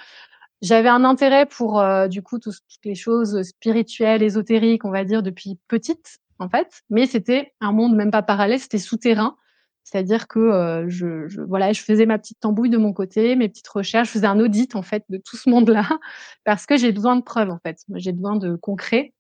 J'avais 0.63 0.89
un 0.91 1.05
intérêt 1.05 1.47
pour, 1.47 1.81
heu, 1.81 2.09
du 2.09 2.23
coup, 2.23 2.39
toutes 2.39 2.57
les 2.85 2.95
choses, 2.95 3.43
spirituelles, 3.43 4.23
ésotériques, 4.23 4.85
on 4.85 4.91
va 4.91 5.05
dire, 5.05 5.23
depuis 5.23 5.59
petite, 5.69 6.19
en 6.39 6.49
fait, 6.51 6.83
mais 6.91 7.07
c'était 7.07 7.53
un 7.61 7.73
monde 7.73 7.97
même 7.97 8.11
pas 8.11 8.23
parallèle, 8.23 8.61
c'était 8.61 8.79
souterrain. 8.79 9.37
C'est-à-dire 9.85 10.29
que, 10.29 10.39
heu, 10.85 10.89
je 10.89 11.27
je 11.29 11.41
voilà, 11.41 11.73
je 11.73 11.83
faisais 11.83 12.07
ma 12.07 12.19
petite 12.19 12.39
tambouille 12.41 12.71
de 12.71 12.77
mon 12.79 12.93
côté, 12.93 13.37
mes 13.37 13.49
petites 13.49 13.69
recherches, 13.69 14.09
je 14.09 14.13
faisais 14.15 14.27
un 14.27 14.39
audit, 14.41 14.77
en 14.77 14.83
fait, 14.83 15.05
de 15.09 15.17
tout 15.19 15.37
ce 15.37 15.49
monde-là 15.51 15.89
parce 16.45 16.67
que 16.67 16.77
j'ai 16.77 16.93
besoin 16.93 17.17
de 17.17 17.23
preuves, 17.23 17.51
en 17.51 17.59
fait. 17.65 17.79
J'ai 17.97 18.13
besoin 18.13 18.37
de 18.37 18.55
concret, 18.57 19.15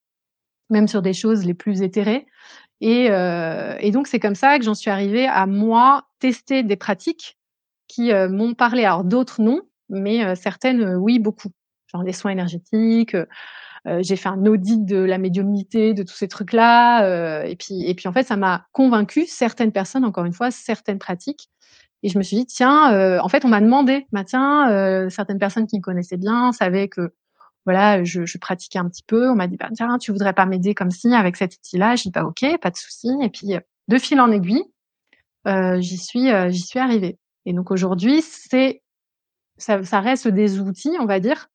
même 0.71 0.89
sur 0.89 1.03
des 1.03 1.13
choses 1.15 1.45
les 1.47 1.55
plus 1.55 1.83
éthérées 1.83 2.27
et 2.83 3.11
heu 3.11 3.77
et 3.81 3.91
donc 3.93 4.07
c'est 4.09 4.21
comme 4.21 4.35
ça 4.37 4.59
que 4.59 4.65
j'en 4.65 4.75
suis 4.75 4.91
arrivée 4.91 5.27
à 5.29 5.47
moi 5.47 6.07
tester 6.21 6.63
des 6.65 6.77
pratiques 6.77 7.39
qui, 7.89 8.13
heu, 8.13 8.29
m'ont 8.29 8.55
parlé. 8.55 8.85
Alors 8.87 9.05
d'autres 9.05 9.43
non, 9.43 9.63
mais 9.91 10.25
heu, 10.25 10.35
certaines, 10.37 10.83
heu, 10.83 10.97
oui, 10.99 11.19
beaucoup. 11.21 11.51
Genre 11.93 12.03
les 12.05 12.13
soins 12.15 12.33
énergétiques, 12.33 13.15
heu 13.17 13.27
heu, 13.89 14.01
j'ai 14.03 14.17
fait 14.17 14.29
un 14.31 14.47
audit 14.47 14.85
de 14.87 14.97
la 14.99 15.19
médiumnité, 15.19 15.95
de 15.95 16.03
tous 16.05 16.15
ces 16.17 16.29
trucs-là, 16.29 17.45
et 17.47 17.57
puis 17.57 17.85
et 17.89 17.95
puis 17.97 18.09
en 18.09 18.13
fait, 18.15 18.25
ça 18.25 18.37
m'a 18.39 18.67
convaincue, 18.73 19.27
certaines 19.27 19.73
personnes, 19.73 20.05
encore 20.07 20.25
une 20.27 20.33
fois, 20.35 20.51
certaines 20.53 20.99
pratiques 21.01 21.51
et 22.05 22.09
je 22.11 22.19
me 22.19 22.23
suis 22.25 22.37
dit: 22.39 22.47
«Tiens», 22.47 23.21
en 23.23 23.29
fait, 23.31 23.45
on 23.47 23.49
m'a 23.49 23.61
demandé: 23.63 24.07
«Bah, 24.13 24.25
tiens», 24.25 25.09
certaines 25.11 25.39
personnes 25.41 25.67
qui 25.69 25.79
me 25.79 25.83
connaissaient 25.83 26.17
bien 26.19 26.53
savaient 26.53 26.89
que 26.89 27.13
voilà, 27.67 28.05
je 28.05 28.25
je 28.27 28.39
pratiquais 28.39 28.79
un 28.79 28.89
petit 28.89 29.03
peu. 29.07 29.31
On 29.31 29.35
m'a 29.37 29.47
dit: 29.49 29.57
«Bah, 29.57 29.69
tiens, 29.75 29.99
tu 29.99 30.13
voudrais 30.13 30.33
pas 30.35 30.47
m'aider 30.47 30.75
comme 30.75 30.91
ci, 30.91 31.13
avec 31.15 31.37
cet 31.37 31.55
outil-là?» 31.57 31.97
J'ai 31.97 32.05
dit: 32.05 32.11
«Bah, 32.13 32.25
OK, 32.25 32.45
pas 32.61 32.71
de 32.71 32.77
souci» 32.77 33.09
et 33.23 33.31
puis, 33.31 33.55
de 33.89 33.99
fil 33.99 34.21
en 34.21 34.31
aiguille, 34.33 34.65
heu, 35.49 35.81
j'y 35.81 35.99
suis, 35.99 36.31
heu, 36.31 36.51
j'y 36.51 36.61
suis 36.63 36.79
arrivée 36.81 37.19
et 37.47 37.53
donc 37.55 37.71
aujourd'hui, 37.73 38.23
c'est 38.23 38.83
ça 39.59 39.83
ça 39.85 40.01
reste 40.01 40.29
des 40.29 40.61
outils, 40.61 40.93
on 41.01 41.07
va 41.07 41.21
dire, 41.21 41.49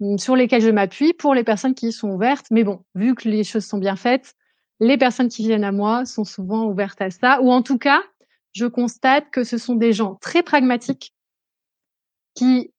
mmh, 0.00 0.18
sur 0.18 0.36
lesquels 0.36 0.62
je 0.62 0.70
m'appuie 0.70 1.14
pour 1.14 1.34
les 1.34 1.44
personnes 1.44 1.74
qui 1.74 1.88
y 1.88 1.92
sont 1.92 2.10
ouvertes. 2.10 2.46
Mais 2.52 2.64
bon, 2.64 2.84
vu 2.96 3.14
que 3.16 3.28
les 3.28 3.44
choses 3.44 3.66
sont 3.66 3.78
bien 3.78 3.96
faites, 3.96 4.34
les 4.80 4.98
personnes 4.98 5.28
qui 5.30 5.44
viennent 5.44 5.64
à 5.64 5.72
moi 5.72 6.04
sont 6.06 6.24
souvent 6.24 6.66
ouvertes 6.66 7.02
à 7.02 7.10
ça 7.10 7.40
ou 7.42 7.52
en 7.52 7.62
tout 7.62 7.78
cas, 7.78 8.02
je 8.54 8.66
constate 8.66 9.30
que 9.32 9.44
ce 9.44 9.58
sont 9.58 9.76
des 9.76 9.92
gens 9.94 10.16
très 10.16 10.42
pragmatiques 10.44 11.10
qui, 12.36 12.72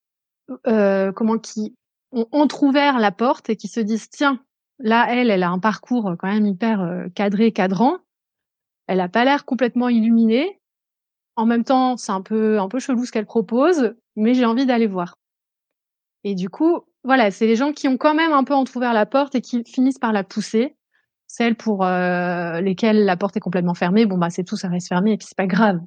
heu, 0.67 1.13
comment? 1.15 1.39
Qui 1.39 1.75
ont 2.11 2.27
entrouvert 2.31 2.99
la 2.99 3.11
porte 3.11 3.49
et 3.49 3.55
qui 3.55 3.67
se 3.67 3.79
disent: 3.79 4.09
«Tiens, 4.09 4.39
là, 4.79 5.07
elle, 5.09 5.29
elle 5.29 5.43
a 5.43 5.49
un 5.49 5.59
parcours, 5.59 6.09
heu, 6.09 6.15
quand 6.17 6.27
même 6.27 6.45
hyper, 6.47 6.81
heu, 6.83 7.09
cadré, 7.15 7.51
cadrant. 7.51 7.97
Elle 8.87 9.01
a 9.01 9.09
pas 9.09 9.25
l'air 9.25 9.45
complètement 9.45 9.89
illuminée. 9.89 10.59
En 11.37 11.45
même 11.47 11.63
temps, 11.65 11.97
c'est 11.97 12.11
un 12.13 12.21
peu 12.21 12.59
un 12.59 12.69
peu 12.69 12.79
chelou 12.79 13.05
ce 13.05 13.11
qu'elle 13.13 13.25
propose, 13.27 13.95
mais 14.17 14.33
j'ai 14.35 14.45
envie 14.45 14.65
d'aller 14.67 14.87
voir». 14.87 15.15
Et 16.23 16.35
du 16.35 16.49
coup, 16.49 16.81
voilà, 17.03 17.31
c'est 17.31 17.47
les 17.47 17.55
gens 17.55 17.71
qui 17.71 17.87
ont 17.87 17.97
quand 17.97 18.15
même 18.15 18.33
un 18.33 18.43
peu 18.43 18.53
entrouvert 18.53 18.93
la 18.93 19.05
porte 19.05 19.35
et 19.35 19.41
qui 19.41 19.63
finissent 19.65 19.99
par 19.99 20.11
la 20.13 20.23
pousser. 20.23 20.75
Celles 21.27 21.55
pour, 21.55 21.83
heu, 21.85 22.61
lesquelles 22.61 23.05
la 23.05 23.17
porte 23.17 23.37
est 23.37 23.39
complètement 23.39 23.73
fermée, 23.73 24.05
bon, 24.05 24.17
bah, 24.17 24.29
c'est 24.29 24.43
tout, 24.43 24.57
ça 24.57 24.69
reste 24.69 24.87
fermé 24.89 25.13
et 25.13 25.17
puis 25.17 25.27
c'est 25.27 25.37
pas 25.37 25.47
grave. 25.47 25.79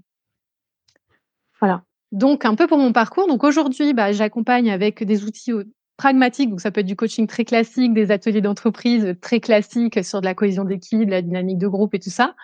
Voilà. 1.61 1.83
Donc 2.13 2.45
un 2.45 2.55
peu 2.55 2.67
pour 2.67 2.79
mon 2.79 2.93
parcours. 2.93 3.27
Donc 3.29 3.45
aujourd'hui, 3.45 3.93
bah, 3.95 4.13
j'accompagne 4.13 4.71
avec 4.71 5.03
des 5.05 5.25
outils 5.25 5.53
pragmatique, 5.99 6.49
donc 6.49 6.61
ça 6.63 6.71
peut 6.71 6.81
être 6.81 6.87
du 6.87 6.97
coaching 6.97 7.27
très 7.27 7.45
classique, 7.45 7.93
des 7.93 8.11
ateliers 8.11 8.41
d'entreprise 8.41 9.17
très 9.21 9.41
classiques 9.41 10.03
sur 10.03 10.21
de 10.21 10.27
la 10.27 10.35
cohésion 10.35 10.65
d'équipe, 10.65 11.05
de 11.05 11.11
la 11.11 11.23
dynamique 11.23 11.59
de 11.59 11.69
groupe 11.69 11.95
et 11.95 11.99
tout 11.99 12.09
ça. 12.09 12.35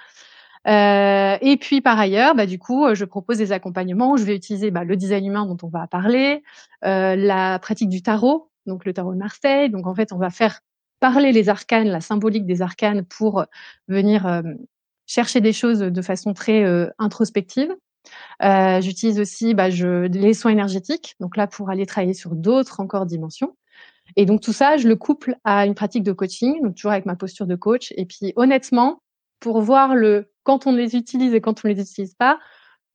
Euh, 0.66 1.36
et 1.40 1.56
puis 1.56 1.80
par 1.80 1.98
ailleurs, 1.98 2.34
bah, 2.34 2.46
du 2.46 2.58
coup, 2.58 2.94
je 2.94 3.04
propose 3.04 3.38
des 3.38 3.52
accompagnements 3.52 4.16
je 4.16 4.24
vais 4.24 4.34
utiliser 4.34 4.70
bah, 4.70 4.84
le 4.84 4.96
design 4.96 5.24
humain 5.26 5.46
dont 5.46 5.56
on 5.62 5.68
va 5.68 5.86
parler, 5.86 6.42
euh, 6.84 7.16
la 7.16 7.58
pratique 7.60 7.88
du 7.88 8.02
tarot, 8.02 8.50
donc 8.66 8.84
le 8.84 8.92
tarot 8.92 9.12
de 9.12 9.18
Marseille. 9.18 9.70
Donc 9.70 9.86
en 9.86 9.94
fait, 9.94 10.12
on 10.12 10.18
va 10.18 10.30
faire 10.30 10.60
parler 11.00 11.32
les 11.32 11.48
arcanes, 11.48 11.88
la 11.88 12.00
symbolique 12.00 12.46
des 12.46 12.60
arcanes 12.60 13.04
pour 13.04 13.44
venir 13.88 14.26
euh, 14.26 14.42
chercher 15.06 15.40
des 15.40 15.52
choses 15.52 15.78
de 15.78 16.02
façon 16.02 16.34
très 16.34 16.64
introspective. 16.98 17.72
Euh, 18.42 18.80
j'utilise 18.80 19.20
aussi 19.20 19.54
bah, 19.54 19.70
je, 19.70 20.06
les 20.06 20.34
soins 20.34 20.52
énergétiques, 20.52 21.16
donc 21.20 21.36
là 21.36 21.46
pour 21.46 21.70
aller 21.70 21.86
travailler 21.86 22.14
sur 22.14 22.34
d'autres 22.34 22.80
encore 22.80 23.06
dimensions. 23.06 23.56
Et 24.16 24.26
donc 24.26 24.40
tout 24.40 24.52
ça, 24.52 24.76
je 24.76 24.86
le 24.86 24.96
couple 24.96 25.36
à 25.44 25.66
une 25.66 25.74
pratique 25.74 26.02
de 26.02 26.12
coaching, 26.12 26.62
donc 26.62 26.74
toujours 26.74 26.92
avec 26.92 27.06
ma 27.06 27.16
posture 27.16 27.46
de 27.46 27.56
coach. 27.56 27.92
Et 27.96 28.04
puis 28.04 28.32
honnêtement, 28.36 29.02
pour 29.40 29.60
voir 29.60 29.94
le 29.94 30.30
quand 30.42 30.66
on 30.66 30.72
les 30.72 30.94
utilise 30.94 31.34
et 31.34 31.40
quand 31.40 31.64
on 31.64 31.68
les 31.68 31.80
utilise 31.80 32.14
pas, 32.14 32.38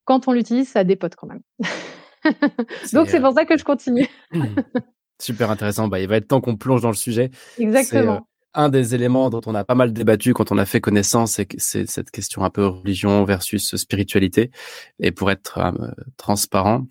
quand 0.06 0.28
on 0.28 0.34
l'utilise, 0.34 0.70
ça 0.70 0.84
dépote 0.84 1.16
quand 1.16 1.28
même. 1.28 1.42
donc 2.94 3.10
c'est 3.10 3.20
pour 3.20 3.34
ça 3.34 3.46
que 3.46 3.58
je 3.58 3.64
continue. 3.64 4.08
Super 5.22 5.52
intéressant. 5.52 5.88
Bah, 5.88 6.00
il 6.00 6.08
va 6.08 6.18
être 6.18 6.28
temps 6.28 6.42
qu'on 6.42 6.56
plonge 6.56 6.82
dans 6.82 6.90
le 6.90 6.96
sujet. 6.96 7.32
Exactement 7.58 8.29
un 8.54 8.70
des 8.70 8.96
éléments 8.96 9.30
dont 9.30 9.42
on 9.46 9.56
a 9.56 9.64
pas 9.64 9.76
mal 9.76 9.94
débattu 9.94 10.34
quand 10.34 10.52
on 10.52 10.58
a 10.58 10.66
fait 10.66 10.82
connaissance, 10.82 11.40
c'est 11.58 11.90
cette 11.90 12.12
question 12.12 12.44
un 12.44 12.50
peu 12.50 12.66
religion 12.66 13.24
versus 13.24 13.76
spiritualité. 13.76 14.52
Et 15.00 15.12
pour 15.12 15.32
être 15.32 15.58
euh, 15.60 15.92
transparent, 16.18 16.88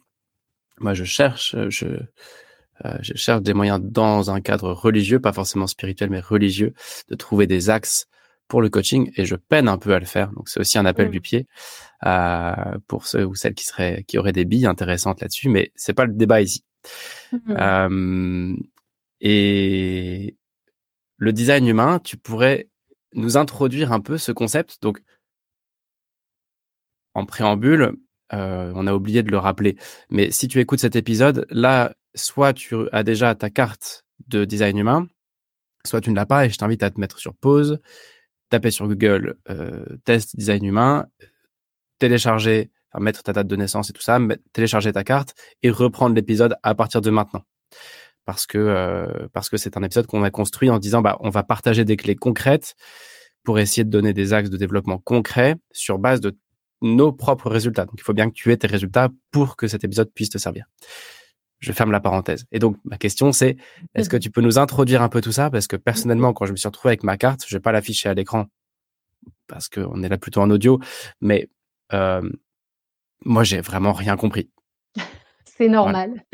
moi 0.81 0.95
je 0.95 1.05
cherche, 1.05 1.57
je, 1.69 1.87
euh, 2.85 2.97
je 3.01 3.15
cherche 3.15 3.43
des 3.43 3.55
moyens 3.55 3.81
dans 3.83 4.31
un 4.31 4.41
cadre 4.41 4.73
religieux, 4.73 5.21
pas 5.21 5.33
forcément 5.33 5.67
spirituel, 5.67 6.11
mais 6.11 6.21
religieux, 6.21 6.75
de 7.09 7.15
trouver 7.15 7.47
des 7.47 7.71
axes 7.71 8.07
pour 8.47 8.63
le 8.63 8.71
coaching 8.71 9.13
et 9.17 9.27
je 9.27 9.37
peine 9.37 9.69
un 9.69 9.79
peu 9.79 9.95
à 9.95 9.99
le 9.99 10.07
faire. 10.07 10.33
Donc 10.33 10.49
c'est 10.49 10.61
aussi 10.61 10.79
un 10.79 10.87
appel 10.87 11.09
mmh. 11.09 11.13
du 11.13 11.21
pied 11.21 11.47
euh, 12.07 12.55
pour 12.87 13.07
ceux 13.07 13.25
ou 13.25 13.35
celles 13.35 13.55
qui 13.55 13.65
seraient 13.65 14.05
qui 14.09 14.19
auraient 14.19 14.33
des 14.33 14.45
billes 14.45 14.67
intéressantes 14.67 15.21
là-dessus, 15.21 15.49
mais 15.49 15.71
c'est 15.77 15.93
pas 15.93 16.07
le 16.07 16.15
débat 16.15 16.41
ici. 16.41 16.65
Mmh. 17.33 17.57
Euh, 17.59 18.57
et, 19.21 20.37
le 21.19 21.33
design 21.33 21.67
humain, 21.67 21.99
tu 21.99 22.17
pourrais 22.17 22.69
nous 23.15 23.37
introduire 23.37 23.93
un 23.93 24.01
peu 24.01 24.19
ce 24.19 24.33
concept. 24.33 24.81
Donc, 24.83 25.01
en 27.15 27.27
préambule, 27.27 27.97
euh, 28.33 28.73
on 28.75 28.87
a 28.87 28.95
oublié 28.95 29.23
de 29.23 29.31
le 29.31 29.39
rappeler, 29.39 29.77
mais 30.11 30.31
si 30.31 30.49
tu 30.49 30.61
écoutes 30.61 30.81
cet 30.81 30.97
épisode, 30.97 31.47
là, 31.51 31.95
soit 32.15 32.53
tu 32.53 32.77
as 32.93 33.03
déjà 33.03 33.35
ta 33.35 33.51
carte 33.51 34.05
de 34.29 34.45
design 34.45 34.79
humain, 34.79 35.09
soit 35.85 36.01
tu 36.01 36.11
ne 36.11 36.17
l'as 36.17 36.27
pas 36.27 36.47
et 36.47 36.51
je 36.51 36.59
t'invite 36.59 36.83
à 36.83 36.91
te 36.91 37.01
mettre 37.01 37.19
sur 37.19 37.35
pause, 37.35 37.81
taper 38.51 38.71
sur 38.71 38.87
Google 38.87 39.37
euh, 39.51 39.85
test 40.05 40.37
design 40.37 40.65
humain, 40.65 41.07
télécharger, 41.99 42.71
mettre 42.99 43.23
ta 43.23 43.33
date 43.33 43.47
de 43.47 43.57
naissance 43.57 43.91
et 43.91 43.93
tout 43.93 44.03
ça, 44.03 44.19
télécharger 44.53 44.93
ta 44.93 45.05
carte 45.05 45.35
et 45.63 45.71
reprendre 45.71 46.15
l'épisode 46.15 46.57
à 46.63 46.75
partir 46.75 47.01
de 47.01 47.11
maintenant 47.11 47.45
parce 48.29 48.47
que 48.47 48.59
euh, 48.59 49.27
parce 49.33 49.49
que 49.49 49.57
c'est 49.57 49.79
un 49.79 49.83
épisode 49.83 50.07
qu'on 50.07 50.23
a 50.23 50.31
construit 50.31 50.69
en 50.69 50.79
disant 50.79 51.01
bah 51.01 51.17
on 51.21 51.31
va 51.31 51.43
partager 51.43 51.87
des 51.87 51.97
clés 51.97 52.15
concrètes 52.15 52.75
pour 53.43 53.59
essayer 53.59 53.85
de 53.85 53.89
donner 53.89 54.13
des 54.13 54.35
axes 54.35 54.51
de 54.51 54.59
développement 54.59 54.99
concrets 54.99 55.57
sur 55.73 55.99
base 55.99 56.21
de 56.21 56.37
nos 56.83 57.11
propres 57.11 57.49
résultats. 57.49 57.87
Donc 57.87 57.95
il 57.97 58.03
faut 58.03 58.13
bien 58.13 58.29
que 58.29 58.35
tu 58.35 58.53
aies 58.53 58.59
tes 58.59 58.67
résultats 58.67 59.09
pour 59.31 59.57
que 59.57 59.67
cet 59.67 59.83
épisode 59.83 60.13
puisse 60.13 60.29
te 60.29 60.37
servir. 60.37 60.67
Je 61.61 61.73
ferme 61.73 61.91
la 61.91 62.01
parenthèse. 62.01 62.45
Et 62.53 62.59
donc 62.59 62.77
ma 62.85 62.99
question 62.99 63.33
c'est 63.33 63.57
est-ce 63.95 64.11
que 64.11 64.19
tu 64.19 64.31
peux 64.31 64.43
nous 64.43 64.59
introduire 64.59 65.01
un 65.01 65.09
peu 65.09 65.23
tout 65.23 65.33
ça? 65.33 65.49
Parce 65.49 65.67
que 65.67 65.77
personnellement 65.77 66.35
quand 66.35 66.45
je 66.45 66.53
me 66.53 66.57
suis 66.59 66.69
retrouvé 66.69 66.91
avec 66.91 67.05
ma 67.05 67.17
carte, 67.17 67.47
je 67.49 67.57
vais 67.57 67.63
pas 67.63 67.73
l'afficher 67.73 68.11
à 68.11 68.15
l'écran 68.15 68.45
parce 69.47 69.71
qu'on 69.71 70.03
est 70.03 70.09
là 70.11 70.19
plutôt 70.19 70.43
en 70.43 70.51
audio, 70.51 70.81
mais 71.23 71.49
euh, 71.95 72.21
moi 73.25 73.43
j'ai 73.43 73.63
vraiment 73.63 73.95
rien 73.95 74.19
compris. 74.19 74.51
C'est 75.47 75.69
normal. 75.69 76.27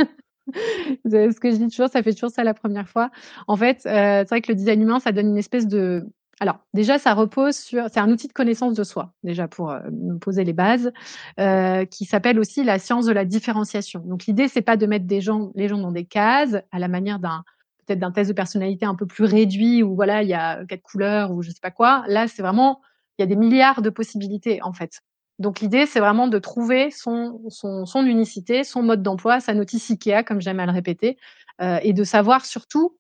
Ce 1.05 1.39
que 1.41 1.51
je 1.51 1.57
dis 1.57 1.69
toujours, 1.69 1.89
ça 1.89 2.03
fait 2.03 2.13
toujours 2.13 2.31
ça 2.31 2.45
la 2.45 2.55
première 2.55 2.89
fois. 2.89 3.11
En 3.49 3.57
fait, 3.57 3.87
euh, 3.87 4.21
c'est 4.21 4.29
vrai 4.29 4.41
que 4.41 4.53
le 4.53 4.57
design 4.57 4.83
humain, 4.83 5.01
ça 5.01 5.13
donne 5.13 5.29
une 5.29 5.39
espèce 5.39 5.67
de 5.67 6.07
alors, 6.41 6.59
déjà, 6.75 6.99
ça 6.99 7.15
repose 7.15 7.57
sur. 7.57 7.85
C'est 7.93 8.01
un 8.01 8.11
outil 8.11 8.27
de 8.27 8.33
connaissance 8.33 8.75
de 8.75 8.83
soi, 8.83 9.13
déjà 9.23 9.47
pour 9.47 9.71
euh, 9.71 9.81
poser 10.21 10.43
les 10.43 10.53
bases, 10.53 10.93
euh, 11.39 11.85
qui 11.85 12.07
s'appelle 12.07 12.41
aussi 12.41 12.65
la 12.65 12.81
science 12.81 13.07
de 13.07 13.13
la 13.13 13.25
différenciation. 13.25 14.01
Donc, 14.05 14.27
l'idée, 14.27 14.49
c'est 14.49 14.61
pas 14.61 14.77
de 14.77 14.85
mettre 14.87 15.07
des 15.07 15.21
gens, 15.21 15.53
les 15.55 15.69
gens 15.69 15.79
dans 15.79 15.93
des 15.93 16.05
cases, 16.05 16.57
à 16.73 16.79
la 16.81 16.89
manière 16.89 17.21
d'un 17.21 17.45
peut-être 17.87 17.99
d'un 17.99 18.11
test 18.11 18.31
de 18.31 18.35
personnalité 18.35 18.87
un 18.87 18.95
peu 18.95 19.07
plus 19.07 19.25
réduit 19.25 19.83
où 19.83 19.95
voilà, 19.95 20.23
il 20.23 20.29
y 20.29 20.35
a 20.35 20.65
quatre 20.65 20.83
couleurs 20.83 21.33
ou 21.33 21.43
je 21.43 21.51
sais 21.51 21.61
pas 21.63 21.71
quoi. 21.71 22.05
Là, 22.09 22.27
c'est 22.29 22.43
vraiment, 22.43 22.81
il 23.19 23.23
y 23.23 23.25
a 23.25 23.27
des 23.27 23.37
milliards 23.37 23.83
de 23.83 23.91
possibilités 23.91 24.61
en 24.63 24.73
fait. 24.73 25.03
Donc 25.39 25.61
l'idée, 25.61 25.87
c'est 25.87 26.01
vraiment 26.01 26.29
de 26.29 26.39
trouver 26.39 26.91
son, 26.91 27.41
son, 27.49 27.87
son, 27.87 28.07
unicité, 28.07 28.63
son 28.63 28.83
mode 28.83 29.03
d'emploi, 29.03 29.41
sa 29.41 29.55
notice 29.55 29.91
IKEA, 29.91 30.23
comme 30.23 30.41
j'aime 30.41 30.61
à 30.61 30.67
le 30.67 30.73
répéter, 30.73 31.19
euh, 31.61 31.79
et 31.83 31.93
de 31.93 32.05
savoir 32.05 32.45
surtout 32.45 32.97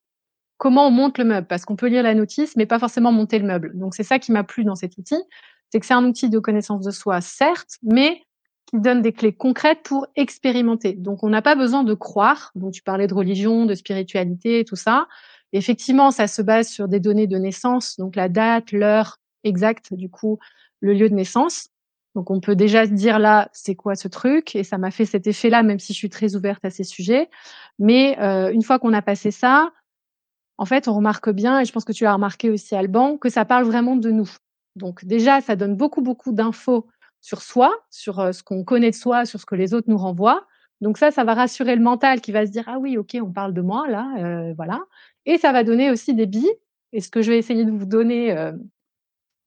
comment 0.56 0.86
on 0.86 0.90
monte 0.90 1.18
le 1.18 1.24
meuble, 1.24 1.46
parce 1.46 1.64
qu'on 1.64 1.76
peut 1.76 1.88
lire 1.88 2.02
la 2.02 2.14
notice, 2.14 2.56
mais 2.56 2.66
pas 2.66 2.78
forcément 2.78 3.12
monter 3.12 3.38
le 3.38 3.46
meuble. 3.46 3.78
Donc 3.78 3.94
c'est 3.94 4.02
ça 4.02 4.18
qui 4.18 4.32
m'a 4.32 4.44
plu 4.44 4.64
dans 4.64 4.74
cet 4.74 4.96
outil, 4.98 5.20
c'est 5.70 5.80
que 5.80 5.86
c'est 5.86 5.94
un 5.94 6.04
outil 6.04 6.28
de 6.30 6.38
connaissance 6.38 6.84
de 6.84 6.90
soi, 6.90 7.20
certes, 7.20 7.78
mais 7.82 8.22
qui 8.66 8.80
donne 8.80 9.02
des 9.02 9.12
clés 9.12 9.32
concrètes 9.32 9.82
pour 9.84 10.06
expérimenter. 10.16 10.94
Donc 10.94 11.22
on 11.22 11.28
n'a 11.28 11.42
pas 11.42 11.54
besoin 11.54 11.84
de 11.84 11.94
croire, 11.94 12.50
donc 12.54 12.72
tu 12.72 12.82
parlais 12.82 13.06
de 13.06 13.14
religion, 13.14 13.66
de 13.66 13.74
spiritualité, 13.74 14.64
tout 14.64 14.76
ça. 14.76 15.06
effectivement, 15.52 16.10
ça 16.10 16.26
se 16.26 16.42
base 16.42 16.68
sur 16.68 16.88
des 16.88 17.00
données 17.00 17.26
de 17.26 17.36
naissance, 17.36 17.96
donc 17.96 18.16
la 18.16 18.28
date, 18.28 18.72
l'heure 18.72 19.18
exacte, 19.44 19.94
du 19.94 20.08
coup, 20.08 20.38
le 20.80 20.94
lieu 20.94 21.08
de 21.08 21.14
naissance. 21.14 21.68
Donc 22.14 22.30
on 22.30 22.40
peut 22.40 22.54
déjà 22.54 22.86
se 22.86 22.92
dire 22.92 23.18
là, 23.18 23.48
c'est 23.52 23.74
quoi 23.74 23.96
ce 23.96 24.08
truc? 24.08 24.54
Et 24.54 24.62
ça 24.62 24.78
m'a 24.78 24.90
fait 24.90 25.04
cet 25.04 25.26
effet-là, 25.26 25.62
même 25.62 25.80
si 25.80 25.92
je 25.92 25.98
suis 25.98 26.10
très 26.10 26.36
ouverte 26.36 26.64
à 26.64 26.70
ces 26.70 26.84
sujets. 26.84 27.28
Mais 27.78 28.16
euh, 28.20 28.52
une 28.52 28.62
fois 28.62 28.78
qu'on 28.78 28.92
a 28.92 29.02
passé 29.02 29.30
ça, 29.30 29.72
en 30.56 30.64
fait, 30.64 30.86
on 30.86 30.94
remarque 30.94 31.30
bien, 31.30 31.60
et 31.60 31.64
je 31.64 31.72
pense 31.72 31.84
que 31.84 31.92
tu 31.92 32.06
as 32.06 32.12
remarqué 32.12 32.50
aussi, 32.50 32.76
Alban, 32.76 33.16
que 33.16 33.28
ça 33.28 33.44
parle 33.44 33.64
vraiment 33.64 33.96
de 33.96 34.10
nous. 34.10 34.30
Donc 34.76 35.04
déjà, 35.04 35.40
ça 35.40 35.56
donne 35.56 35.76
beaucoup, 35.76 36.02
beaucoup 36.02 36.32
d'infos 36.32 36.86
sur 37.20 37.42
soi, 37.42 37.72
sur 37.90 38.20
euh, 38.20 38.32
ce 38.32 38.44
qu'on 38.44 38.62
connaît 38.62 38.90
de 38.90 38.96
soi, 38.96 39.24
sur 39.24 39.40
ce 39.40 39.46
que 39.46 39.56
les 39.56 39.74
autres 39.74 39.90
nous 39.90 39.98
renvoient. 39.98 40.46
Donc 40.80 40.98
ça, 40.98 41.10
ça 41.10 41.24
va 41.24 41.34
rassurer 41.34 41.74
le 41.74 41.82
mental 41.82 42.20
qui 42.20 42.30
va 42.30 42.46
se 42.46 42.52
dire, 42.52 42.64
ah 42.68 42.78
oui, 42.78 42.96
ok, 42.96 43.16
on 43.20 43.32
parle 43.32 43.54
de 43.54 43.62
moi, 43.62 43.88
là, 43.88 44.08
euh, 44.18 44.54
voilà. 44.54 44.82
Et 45.26 45.38
ça 45.38 45.50
va 45.50 45.64
donner 45.64 45.90
aussi 45.90 46.14
des 46.14 46.26
billes. 46.26 46.52
Et 46.92 47.00
ce 47.00 47.10
que 47.10 47.22
je 47.22 47.32
vais 47.32 47.38
essayer 47.38 47.64
de 47.64 47.72
vous 47.72 47.86
donner 47.86 48.52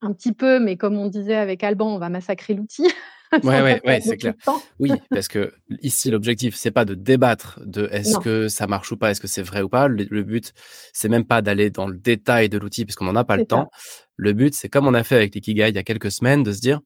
un 0.01 0.13
petit 0.13 0.34
peu, 0.34 0.60
mais 0.60 0.77
comme 0.77 0.98
on 0.98 1.08
disait 1.08 1.36
avec 1.36 1.63
Alban, 1.63 1.94
on 1.96 2.00
va 2.00 2.10
massacrer 2.10 2.54
l'outil. 2.54 2.88
ouais, 3.44 3.62
ouais, 3.62 3.82
ouais 3.86 4.01
c'est 4.01 4.18
clair. 4.18 4.36
Oui, 4.80 4.92
parce 5.10 5.27
que 5.27 5.54
ici, 5.82 6.12
l'objectif, 6.12 6.56
c'est 6.56 6.72
pas 6.72 6.86
de 6.86 6.94
débattre 6.94 7.60
de 7.66 7.89
est-ce 7.92 8.20
que 8.20 8.48
ça 8.48 8.68
marche 8.68 8.92
ou 8.92 8.98
pas, 8.98 9.12
est-ce 9.12 9.22
que 9.22 9.27
c'est 9.27 9.42
vrai 9.42 9.62
ou 9.62 9.70
pas. 9.70 9.88
Le, 9.88 10.24
but, 10.24 10.54
c'est 10.94 11.10
même 11.10 11.25
pas 11.25 11.42
d'aller 11.42 11.70
dans 11.70 11.88
le 11.88 11.98
détail 11.98 12.50
de 12.50 12.58
l'outil, 12.58 12.86
puisqu'on 12.86 13.06
n'en 13.06 13.16
a 13.16 13.24
pas 13.24 13.38
le 13.38 13.46
temps. 13.46 13.70
Le 14.16 14.34
but, 14.34 14.54
c'est 14.54 14.70
comme 14.70 14.88
on 14.88 14.94
a 14.94 15.04
fait 15.04 15.16
avec 15.16 15.36
l'Ikigai 15.36 15.70
il 15.70 15.75
y 15.75 15.80
a 15.80 15.84
quelques 15.84 16.12
semaines, 16.12 16.44
de 16.44 16.51
se 16.51 16.62
dire, 16.62 16.80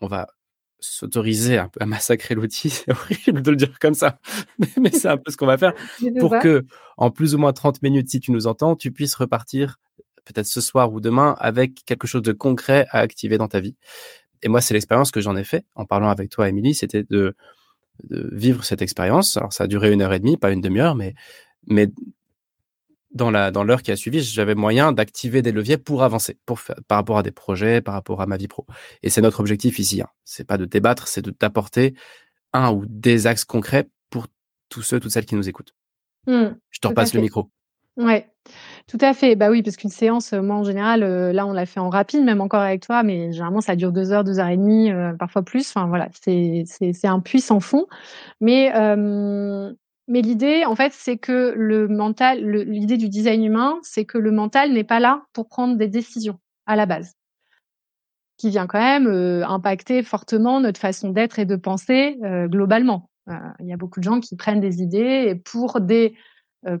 on 0.00 0.06
va 0.06 0.28
s'autoriser 0.80 1.58
un 1.58 1.68
peu 1.68 1.80
à 1.82 1.86
massacrer 1.86 2.34
l'outil. 2.36 2.70
C'est 2.70 2.90
horrible 2.92 3.42
de 3.42 3.50
le 3.50 3.56
dire 3.56 3.78
comme 3.80 3.94
ça, 3.94 4.20
mais 4.80 4.90
c'est 4.92 5.08
un 5.08 5.16
peu 5.16 5.32
ce 5.32 5.36
qu'on 5.36 5.46
va 5.46 5.58
faire 5.58 5.74
pour 6.20 6.38
que, 6.38 6.64
en 6.96 7.10
plus 7.10 7.34
ou 7.34 7.38
moins 7.38 7.52
30 7.52 7.82
minutes, 7.82 8.08
si 8.08 8.20
tu 8.20 8.30
nous 8.30 8.46
entends, 8.46 8.76
tu 8.76 8.92
puisses 8.92 9.16
repartir 9.16 9.78
peut-être 10.28 10.46
ce 10.46 10.60
soir 10.60 10.92
ou 10.92 11.00
demain 11.00 11.34
avec 11.38 11.84
quelque 11.84 12.06
chose 12.06 12.22
de 12.22 12.32
concret 12.32 12.86
à 12.90 12.98
activer 12.98 13.38
dans 13.38 13.48
ta 13.48 13.60
vie. 13.60 13.76
Et 14.42 14.48
moi, 14.48 14.60
c'est 14.60 14.74
l'expérience 14.74 15.10
que 15.10 15.20
j'en 15.20 15.36
ai 15.36 15.44
fait 15.44 15.64
en 15.74 15.84
parlant 15.84 16.10
avec 16.10 16.30
toi, 16.30 16.48
Émilie, 16.48 16.74
c'était 16.74 17.02
de, 17.02 17.34
vivre 18.10 18.64
cette 18.64 18.82
expérience. 18.82 19.36
Alors, 19.36 19.52
ça 19.52 19.64
a 19.64 19.66
duré 19.66 19.92
une 19.92 20.02
heure 20.02 20.12
et 20.12 20.20
demie, 20.20 20.36
pas 20.36 20.52
une 20.52 20.60
demi-heure, 20.60 20.94
mais, 20.94 21.14
mais 21.66 21.88
dans 23.12 23.30
la 23.30 23.50
dans 23.50 23.64
l'heure 23.64 23.82
qui 23.82 23.90
a 23.90 23.96
suivi, 23.96 24.20
j'avais 24.20 24.54
moyen 24.54 24.92
d'activer 24.92 25.42
des 25.42 25.50
leviers 25.50 25.78
pour 25.78 26.04
avancer, 26.04 26.38
pour 26.46 26.60
par 26.86 26.98
rapport 26.98 27.18
à 27.18 27.22
des 27.22 27.32
projets, 27.32 27.80
par 27.80 27.94
rapport 27.94 28.20
à 28.20 28.26
ma 28.26 28.36
vie 28.36 28.46
pro. 28.46 28.66
Et 29.02 29.10
c'est 29.10 29.22
notre 29.22 29.40
objectif 29.40 29.78
ici. 29.80 30.00
Hein. 30.00 30.08
C'est 30.24 30.46
pas 30.46 30.58
de 30.58 30.66
débattre, 30.66 31.08
c'est 31.08 31.22
de 31.22 31.30
t'apporter 31.30 31.94
un 32.52 32.70
ou 32.70 32.84
des 32.86 33.26
axes 33.26 33.44
concrets 33.44 33.88
pour 34.10 34.26
tous 34.68 34.82
ceux, 34.82 35.00
toutes 35.00 35.10
celles 35.10 35.26
qui 35.26 35.34
nous 35.34 35.48
écoutent. 35.48 35.74
Mmh, 36.26 36.50
Je 36.70 36.78
te 36.78 36.86
repasse 36.86 37.14
le 37.14 37.20
micro. 37.20 37.50
Ouais, 37.96 38.30
tout 38.88 38.98
à 39.02 39.12
fait. 39.12 39.36
Bah 39.36 39.50
oui, 39.50 39.62
parce 39.62 39.76
qu'une 39.76 39.90
séance, 39.90 40.32
moi 40.32 40.56
en 40.56 40.64
général, 40.64 41.02
euh, 41.02 41.30
là 41.30 41.46
on 41.46 41.52
l'a 41.52 41.66
fait 41.66 41.78
en 41.78 41.90
rapide, 41.90 42.24
même 42.24 42.40
encore 42.40 42.62
avec 42.62 42.80
toi, 42.80 43.02
mais 43.02 43.32
généralement 43.32 43.60
ça 43.60 43.76
dure 43.76 43.92
deux 43.92 44.12
heures, 44.12 44.24
deux 44.24 44.38
heures 44.38 44.48
et 44.48 44.56
demie, 44.56 44.90
euh, 44.90 45.12
parfois 45.12 45.42
plus. 45.42 45.68
Enfin 45.68 45.86
voilà, 45.88 46.08
c'est 46.14 46.64
un 47.04 47.20
puissant 47.20 47.60
fond. 47.60 47.86
Mais 48.40 48.72
mais 50.10 50.22
l'idée, 50.22 50.64
en 50.64 50.74
fait, 50.74 50.94
c'est 50.94 51.18
que 51.18 51.52
le 51.54 51.86
mental, 51.86 52.42
l'idée 52.42 52.96
du 52.96 53.10
design 53.10 53.44
humain, 53.44 53.78
c'est 53.82 54.06
que 54.06 54.16
le 54.16 54.30
mental 54.30 54.72
n'est 54.72 54.82
pas 54.82 55.00
là 55.00 55.26
pour 55.34 55.48
prendre 55.48 55.76
des 55.76 55.88
décisions 55.88 56.38
à 56.64 56.76
la 56.76 56.86
base, 56.86 57.12
qui 58.38 58.48
vient 58.48 58.66
quand 58.66 58.80
même 58.80 59.06
euh, 59.06 59.46
impacter 59.46 60.02
fortement 60.02 60.60
notre 60.60 60.80
façon 60.80 61.10
d'être 61.10 61.38
et 61.38 61.44
de 61.44 61.56
penser 61.56 62.18
globalement. 62.46 63.10
Il 63.60 63.66
y 63.66 63.74
a 63.74 63.76
beaucoup 63.76 64.00
de 64.00 64.04
gens 64.04 64.20
qui 64.20 64.34
prennent 64.34 64.60
des 64.60 64.80
idées 64.80 65.38
pour 65.44 65.82
des 65.82 66.14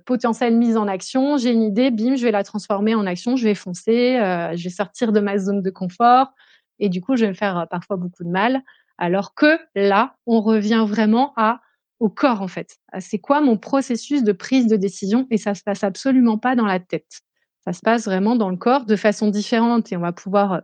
potentielle 0.04 0.56
mise 0.56 0.76
en 0.76 0.88
action. 0.88 1.36
J'ai 1.38 1.52
une 1.52 1.62
idée, 1.62 1.90
bim, 1.90 2.16
je 2.16 2.24
vais 2.24 2.30
la 2.30 2.44
transformer 2.44 2.94
en 2.94 3.06
action, 3.06 3.36
je 3.36 3.44
vais 3.44 3.54
foncer, 3.54 4.18
je 4.54 4.62
vais 4.62 4.70
sortir 4.70 5.12
de 5.12 5.20
ma 5.20 5.38
zone 5.38 5.62
de 5.62 5.70
confort. 5.70 6.28
Et 6.78 6.88
du 6.88 7.00
coup, 7.00 7.16
je 7.16 7.22
vais 7.22 7.30
me 7.30 7.34
faire 7.34 7.66
parfois 7.70 7.96
beaucoup 7.96 8.24
de 8.24 8.30
mal. 8.30 8.62
Alors 8.98 9.34
que 9.34 9.58
là, 9.74 10.16
on 10.26 10.40
revient 10.40 10.84
vraiment 10.86 11.32
à 11.36 11.60
au 12.00 12.08
corps 12.08 12.42
en 12.42 12.48
fait. 12.48 12.76
C'est 13.00 13.18
quoi 13.18 13.40
mon 13.40 13.56
processus 13.56 14.22
de 14.22 14.32
prise 14.32 14.66
de 14.66 14.76
décision 14.76 15.26
Et 15.30 15.36
ça 15.36 15.54
se 15.54 15.62
passe 15.62 15.82
absolument 15.82 16.38
pas 16.38 16.54
dans 16.54 16.66
la 16.66 16.80
tête. 16.80 17.22
Ça 17.64 17.72
se 17.72 17.80
passe 17.80 18.04
vraiment 18.04 18.36
dans 18.36 18.50
le 18.50 18.56
corps 18.56 18.84
de 18.84 18.96
façon 18.96 19.28
différente 19.28 19.90
et 19.92 19.96
on 19.96 20.00
va 20.00 20.12
pouvoir 20.12 20.62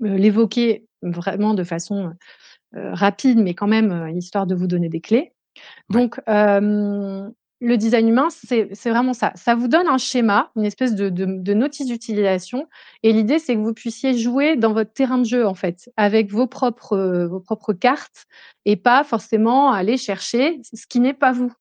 l'évoquer 0.00 0.86
vraiment 1.02 1.54
de 1.54 1.64
façon 1.64 2.12
rapide, 2.72 3.38
mais 3.38 3.54
quand 3.54 3.66
même 3.66 4.12
histoire 4.16 4.46
de 4.46 4.54
vous 4.54 4.66
donner 4.66 4.88
des 4.88 5.00
clés. 5.00 5.32
Donc, 5.88 6.20
le 7.60 7.76
design 7.76 8.08
humain, 8.08 8.28
c'est 8.30 8.90
vraiment 8.90 9.14
ça. 9.14 9.32
Ça 9.34 9.56
vous 9.56 9.66
donne 9.66 9.88
un 9.88 9.98
schéma, 9.98 10.50
une 10.54 10.64
espèce 10.64 10.94
de, 10.94 11.08
de 11.08 11.54
notice 11.54 11.86
d'utilisation. 11.86 12.68
Et 13.02 13.12
l'idée, 13.12 13.40
c'est 13.40 13.54
que 13.54 13.60
vous 13.60 13.74
puissiez 13.74 14.16
jouer 14.16 14.56
dans 14.56 14.72
votre 14.72 14.92
terrain 14.92 15.18
de 15.18 15.24
jeu, 15.24 15.44
en 15.46 15.54
fait, 15.54 15.90
avec 15.96 16.30
vos 16.30 16.46
propres, 16.46 17.26
vos 17.28 17.40
propres 17.40 17.72
cartes 17.72 18.26
et 18.64 18.76
pas 18.76 19.02
forcément 19.02 19.72
aller 19.72 19.96
chercher 19.96 20.60
ce 20.72 20.86
qui 20.86 21.00
n'est 21.00 21.14
pas 21.14 21.32
vous. 21.32 21.52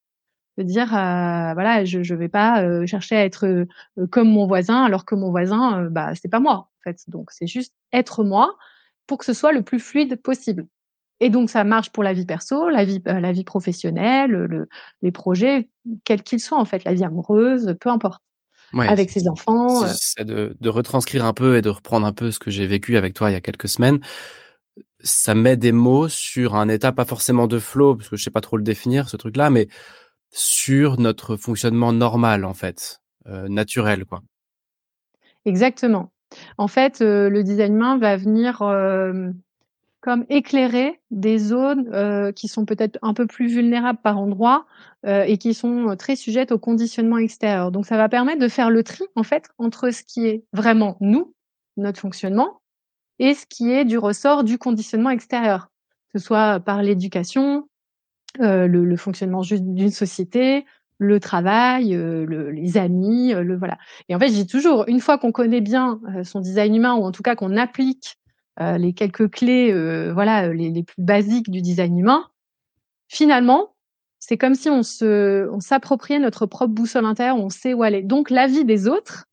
De 0.57 0.63
dire, 0.63 0.95
euh, 0.95 1.53
voilà, 1.53 1.85
je 1.85 1.99
ne 1.99 2.17
vais 2.17 2.29
pas 2.29 2.63
euh, 2.63 2.85
chercher 2.87 3.15
à 3.15 3.25
être 3.25 3.45
euh, 3.45 3.65
comme 4.11 4.29
mon 4.29 4.47
voisin, 4.47 4.83
alors 4.83 5.05
que 5.05 5.13
mon 5.13 5.29
voisin, 5.29 5.83
bah, 5.91 6.13
c'est 6.15 6.29
pas 6.29 6.39
moi, 6.39 6.53
en 6.53 6.81
fait. 6.83 6.97
Donc, 7.07 7.29
c'est 7.31 7.45
juste 7.47 7.73
être 7.93 8.23
moi 8.23 8.55
pour 9.05 9.19
que 9.19 9.25
ce 9.25 9.33
soit 9.33 9.51
le 9.51 9.61
plus 9.61 9.79
fluide 9.79 10.19
possible. 10.21 10.67
Et 11.19 11.29
donc, 11.29 11.49
ça 11.49 11.63
marche 11.63 11.89
pour 11.89 12.03
la 12.03 12.13
vie 12.13 12.25
perso, 12.25 12.69
la 12.69 12.85
vie, 12.85 13.01
euh, 13.07 13.19
la 13.19 13.31
vie 13.31 13.43
professionnelle, 13.43 14.31
le, 14.31 14.69
les 15.01 15.11
projets, 15.11 15.69
quels 16.03 16.21
qu'ils 16.21 16.39
soient, 16.39 16.59
en 16.59 16.65
fait, 16.65 16.83
la 16.83 16.93
vie 16.93 17.03
amoureuse, 17.03 17.75
peu 17.79 17.89
importe. 17.89 18.21
avec 18.73 19.09
ses 19.09 19.27
enfants. 19.27 19.87
C'est 19.87 20.25
de, 20.25 20.55
de, 20.59 20.69
retranscrire 20.69 21.25
un 21.25 21.33
peu 21.33 21.57
et 21.57 21.61
de 21.61 21.69
reprendre 21.69 22.05
un 22.05 22.13
peu 22.13 22.31
ce 22.31 22.39
que 22.39 22.51
j'ai 22.51 22.67
vécu 22.67 22.97
avec 22.97 23.13
toi 23.13 23.29
il 23.29 23.33
y 23.33 23.37
a 23.37 23.41
quelques 23.41 23.69
semaines. 23.69 23.99
Ça 24.99 25.33
met 25.33 25.57
des 25.57 25.71
mots 25.71 26.07
sur 26.09 26.55
un 26.55 26.67
état 26.67 26.91
pas 26.91 27.05
forcément 27.05 27.47
de 27.47 27.59
flow, 27.59 27.95
parce 27.95 28.09
que 28.09 28.17
je 28.17 28.23
sais 28.23 28.31
pas 28.31 28.41
trop 28.41 28.57
le 28.57 28.63
définir, 28.63 29.09
ce 29.09 29.17
truc-là, 29.17 29.49
mais 29.49 29.67
sur 30.31 30.99
notre 30.99 31.35
fonctionnement 31.35 31.93
normal, 31.93 32.45
en 32.45 32.53
fait, 32.53 32.99
euh, 33.27 33.47
naturel, 33.47 34.05
quoi. 34.05 34.21
Exactement. 35.45 36.11
En 36.57 36.67
fait, 36.67 37.01
euh, 37.01 37.29
le 37.29 37.41
design 37.41 37.75
humain 37.75 37.97
va 37.97 38.17
venir 38.17 38.61
comme 40.07 40.25
éclairer 40.29 41.01
des 41.11 41.37
zones 41.37 41.93
euh, 41.93 42.31
qui 42.31 42.47
sont 42.47 42.63
peut-être 42.63 42.97
un 43.01 43.13
peu 43.13 43.27
plus 43.27 43.49
vulnérables 43.49 43.99
par 44.01 44.17
endroit 44.17 44.65
euh, 45.05 45.23
et 45.23 45.37
qui 45.37 45.53
sont 45.53 45.97
très 45.99 46.15
sujettes 46.15 46.53
au 46.53 46.57
conditionnement 46.57 47.17
extérieur. 47.17 47.73
Donc 47.73 47.85
ça 47.85 47.97
va 47.97 48.07
permettre 48.07 48.39
de 48.39 48.47
faire 48.47 48.69
le 48.69 48.83
tri 48.83 49.03
en 49.15 49.23
fait 49.23 49.49
entre 49.57 49.89
ce 49.89 50.03
qui 50.03 50.25
est 50.25 50.45
vraiment 50.53 50.95
nous, 51.01 51.35
notre 51.75 51.99
fonctionnement, 51.99 52.61
et 53.19 53.33
ce 53.33 53.45
qui 53.45 53.69
est 53.69 53.83
du 53.83 53.97
ressort 53.97 54.45
du 54.45 54.57
conditionnement 54.57 55.09
extérieur, 55.09 55.67
que 56.13 56.19
ce 56.19 56.25
soit 56.25 56.61
par 56.61 56.83
l'éducation, 56.83 57.67
euh, 58.39 58.65
le, 58.65 58.85
le, 58.85 58.95
fonctionnement 58.95 59.41
d'une 59.41 59.91
société, 59.91 60.63
le 60.99 61.19
travail, 61.19 61.93
euh, 61.93 62.25
le, 62.25 62.51
les 62.51 62.77
amis, 62.77 63.33
euh, 63.33 63.43
le 63.43 63.57
voilà. 63.57 63.77
Et 64.07 64.15
en 64.15 64.19
fait, 64.19 64.29
j'ai 64.29 64.47
toujours, 64.47 64.85
une 64.87 65.01
fois 65.01 65.17
qu'on 65.17 65.33
connaît 65.33 65.59
bien 65.59 65.99
euh, 66.15 66.23
son 66.23 66.39
design 66.39 66.75
humain 66.75 66.95
ou 66.95 67.03
en 67.03 67.11
tout 67.11 67.23
cas 67.23 67.35
qu'on 67.35 67.57
applique 67.57 68.17
euh, 68.59 68.77
les 68.77 68.93
quelques 68.93 69.29
clés, 69.29 69.71
euh, 69.71 70.11
voilà, 70.13 70.51
les, 70.51 70.71
les, 70.71 70.83
plus 70.83 71.01
basiques 71.01 71.51
du 71.51 71.61
design 71.61 71.97
humain, 71.97 72.25
finalement, 73.07 73.75
c'est 74.19 74.37
comme 74.37 74.55
si 74.55 74.69
on 74.69 74.83
se, 74.83 75.49
on 75.51 75.59
s'appropriait 75.59 76.19
notre 76.19 76.45
propre 76.45 76.73
boussole 76.73 77.05
intérieure, 77.05 77.37
on 77.37 77.49
sait 77.49 77.73
où 77.73 77.83
aller. 77.83 78.01
Donc 78.01 78.29
la 78.29 78.47
vie 78.47 78.65
des 78.65 78.87
autres, 78.87 79.25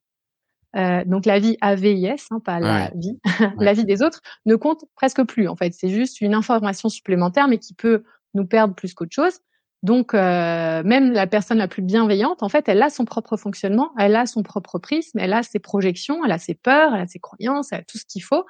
euh, 0.77 1.05
donc 1.07 1.25
la 1.25 1.39
vie 1.39 1.57
AVIS, 1.61 2.27
hein, 2.31 2.41
pas 2.41 2.61
la 2.61 2.91
vie, 2.95 3.19
la 3.59 3.73
vie 3.73 3.85
des 3.85 4.03
autres 4.03 4.21
ne 4.45 4.57
compte 4.57 4.85
presque 4.95 5.23
plus. 5.25 5.49
En 5.49 5.57
fait, 5.57 5.73
c'est 5.73 5.89
juste 5.89 6.21
une 6.21 6.35
information 6.35 6.89
supplémentaire, 6.89 7.49
mais 7.49 7.59
qui 7.59 7.75
peut 7.75 8.05
nous 8.35 8.47
perdre 8.47 8.75
plus 8.75 8.95
qu'autre 8.95 9.15
chose. 9.15 9.39
Donc 9.83 10.15
euh, 10.15 10.83
même 10.83 11.13
la 11.13 11.27
personne 11.27 11.59
la 11.59 11.69
plus 11.69 11.83
bienveillante, 11.83 12.43
en 12.43 12.49
fait, 12.49 12.69
elle 12.69 12.83
a 12.83 12.91
son 12.91 13.05
propre 13.05 13.37
fonctionnement, 13.37 13.91
elle 13.99 14.17
a 14.17 14.27
son 14.27 14.43
propre 14.43 14.79
prisme, 14.79 15.19
elle 15.19 15.33
a 15.33 15.43
ses 15.43 15.59
projections, 15.59 16.25
elle 16.25 16.33
a 16.33 16.39
ses 16.39 16.55
peurs, 16.55 16.95
elle 16.95 17.03
a 17.03 17.07
ses 17.07 17.19
croyances, 17.21 17.73
elle 17.73 17.81
a 17.81 17.85
tout 17.85 17.99
ce 17.99 18.05
qu'il 18.07 18.23
faut 18.23 18.45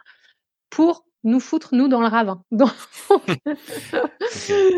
pour 0.75 1.07
nous 1.23 1.39
foutre, 1.39 1.73
nous, 1.73 1.87
dans 1.87 2.01
le 2.01 2.09
ravin. 2.09 2.43
Donc, 2.51 2.73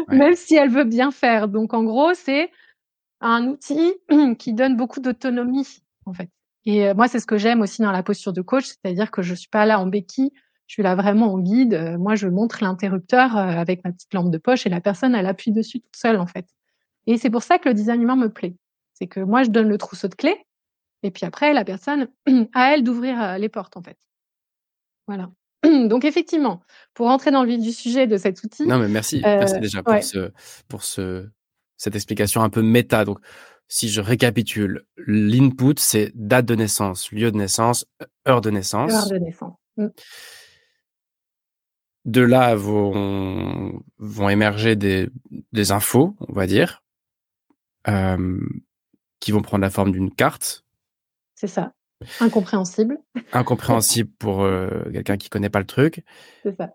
Même 0.09 0.37
si 0.37 0.55
elle 0.55 0.69
veut 0.69 0.85
bien 0.85 1.11
faire. 1.11 1.49
Donc, 1.49 1.73
en 1.73 1.83
gros, 1.85 2.13
c'est 2.13 2.51
un 3.23 3.47
outil 3.47 3.95
qui 4.39 4.53
donne 4.53 4.77
beaucoup 4.77 5.01
d'autonomie, 5.01 5.81
en 6.05 6.13
fait. 6.13 6.29
Et 6.67 6.87
euh, 6.87 6.95
moi, 6.95 7.09
c'est 7.09 7.19
ce 7.19 7.27
que 7.27 7.39
j'aime 7.39 7.63
aussi 7.63 7.81
dans 7.81 7.93
la 7.93 8.03
posture 8.03 8.35
de 8.35 8.43
coach, 8.43 8.67
c'est-à-dire 8.67 9.11
que 9.11 9.23
je 9.23 9.35
suis 9.35 9.49
pas 9.49 9.65
là 9.65 9.81
en 9.81 9.87
béquille, 9.87 10.33
je 10.67 10.75
suis 10.75 10.83
là 10.83 10.95
vraiment 10.95 11.33
en 11.33 11.39
guide. 11.39 11.73
Euh, 11.73 11.97
moi, 11.97 12.15
je 12.15 12.29
montre 12.29 12.63
l'interrupteur 12.63 13.35
euh, 13.37 13.41
avec 13.41 13.83
ma 13.83 13.93
petite 13.93 14.13
lampe 14.13 14.31
de 14.31 14.39
poche 14.39 14.67
et 14.67 14.69
la 14.69 14.83
personne, 14.83 15.15
elle 15.15 15.27
appuie 15.27 15.53
dessus 15.53 15.81
toute 15.81 15.97
seule, 15.97 16.19
en 16.19 16.27
fait. 16.27 16.47
Et 17.07 17.17
c'est 17.17 17.31
pour 17.31 17.43
ça 17.43 17.59
que 17.59 17.71
le 17.71 17.75
design 17.75 18.03
humain 18.03 18.17
me 18.17 18.29
plaît. 18.29 18.55
C'est 18.93 19.07
que 19.07 19.21
moi, 19.21 19.45
je 19.45 19.51
donne 19.51 19.69
le 19.69 19.79
trousseau 19.79 20.09
de 20.09 20.15
clés 20.15 20.45
et 21.03 21.11
puis 21.11 21.25
après, 21.25 21.55
la 21.55 21.65
personne, 21.65 22.09
à 22.53 22.75
elle 22.75 22.85
d'ouvrir 22.85 23.39
les 23.39 23.49
portes, 23.49 23.79
en 23.79 23.83
fait. 23.83 23.97
Voilà. 25.07 25.31
Donc 25.89 26.05
effectivement, 26.05 26.63
pour 26.95 27.07
rentrer 27.07 27.31
dans 27.31 27.43
le 27.43 27.49
vif 27.51 27.61
du 27.61 27.73
sujet 27.73 28.07
de 28.07 28.17
cet 28.17 28.43
outil. 28.43 28.67
Non 28.67 28.79
mais 28.79 28.89
merci, 28.89 29.21
merci 29.23 29.59
déjà 29.61 29.83
pour 29.83 30.03
ce 30.03 30.33
pour 30.69 30.83
ce 30.83 31.29
cette 31.77 31.95
explication 31.95 32.43
un 32.43 32.51
peu 32.51 32.63
méta. 32.63 33.05
Donc 33.05 33.19
si 33.69 33.89
je 33.89 34.01
récapitule, 34.01 34.87
l'input 35.07 35.79
c'est 35.79 36.13
date 36.15 36.47
de 36.47 36.55
naissance, 36.55 37.11
lieu 37.13 37.31
de 37.31 37.37
naissance, 37.37 37.87
heure 38.29 38.41
de 38.41 38.51
naissance. 38.51 38.93
Heure 38.93 39.09
de 39.09 39.19
naissance. 39.19 39.57
Mmh. 39.77 39.87
De 42.05 42.21
là 42.21 42.55
vont 42.55 43.83
vont 43.99 44.29
émerger 44.29 44.77
des 44.77 45.09
des 45.53 45.73
infos, 45.73 46.15
on 46.21 46.33
va 46.33 46.47
dire, 46.47 46.85
euh, 47.89 48.39
qui 49.21 49.33
vont 49.33 49.43
prendre 49.43 49.63
la 49.63 49.71
forme 49.71 49.93
d'une 49.93 50.15
carte. 50.15 50.65
C'est 51.35 51.49
ça. 51.49 51.73
Incompréhensible. 52.21 52.99
Incompréhensible 53.33 54.11
pour 54.19 54.43
euh, 54.43 54.69
quelqu'un 54.93 55.17
qui 55.17 55.29
connaît 55.29 55.51
pas 55.51 55.61
le 55.61 55.67
truc. 55.67 56.05
C'est 56.43 56.57
ça. 56.57 56.75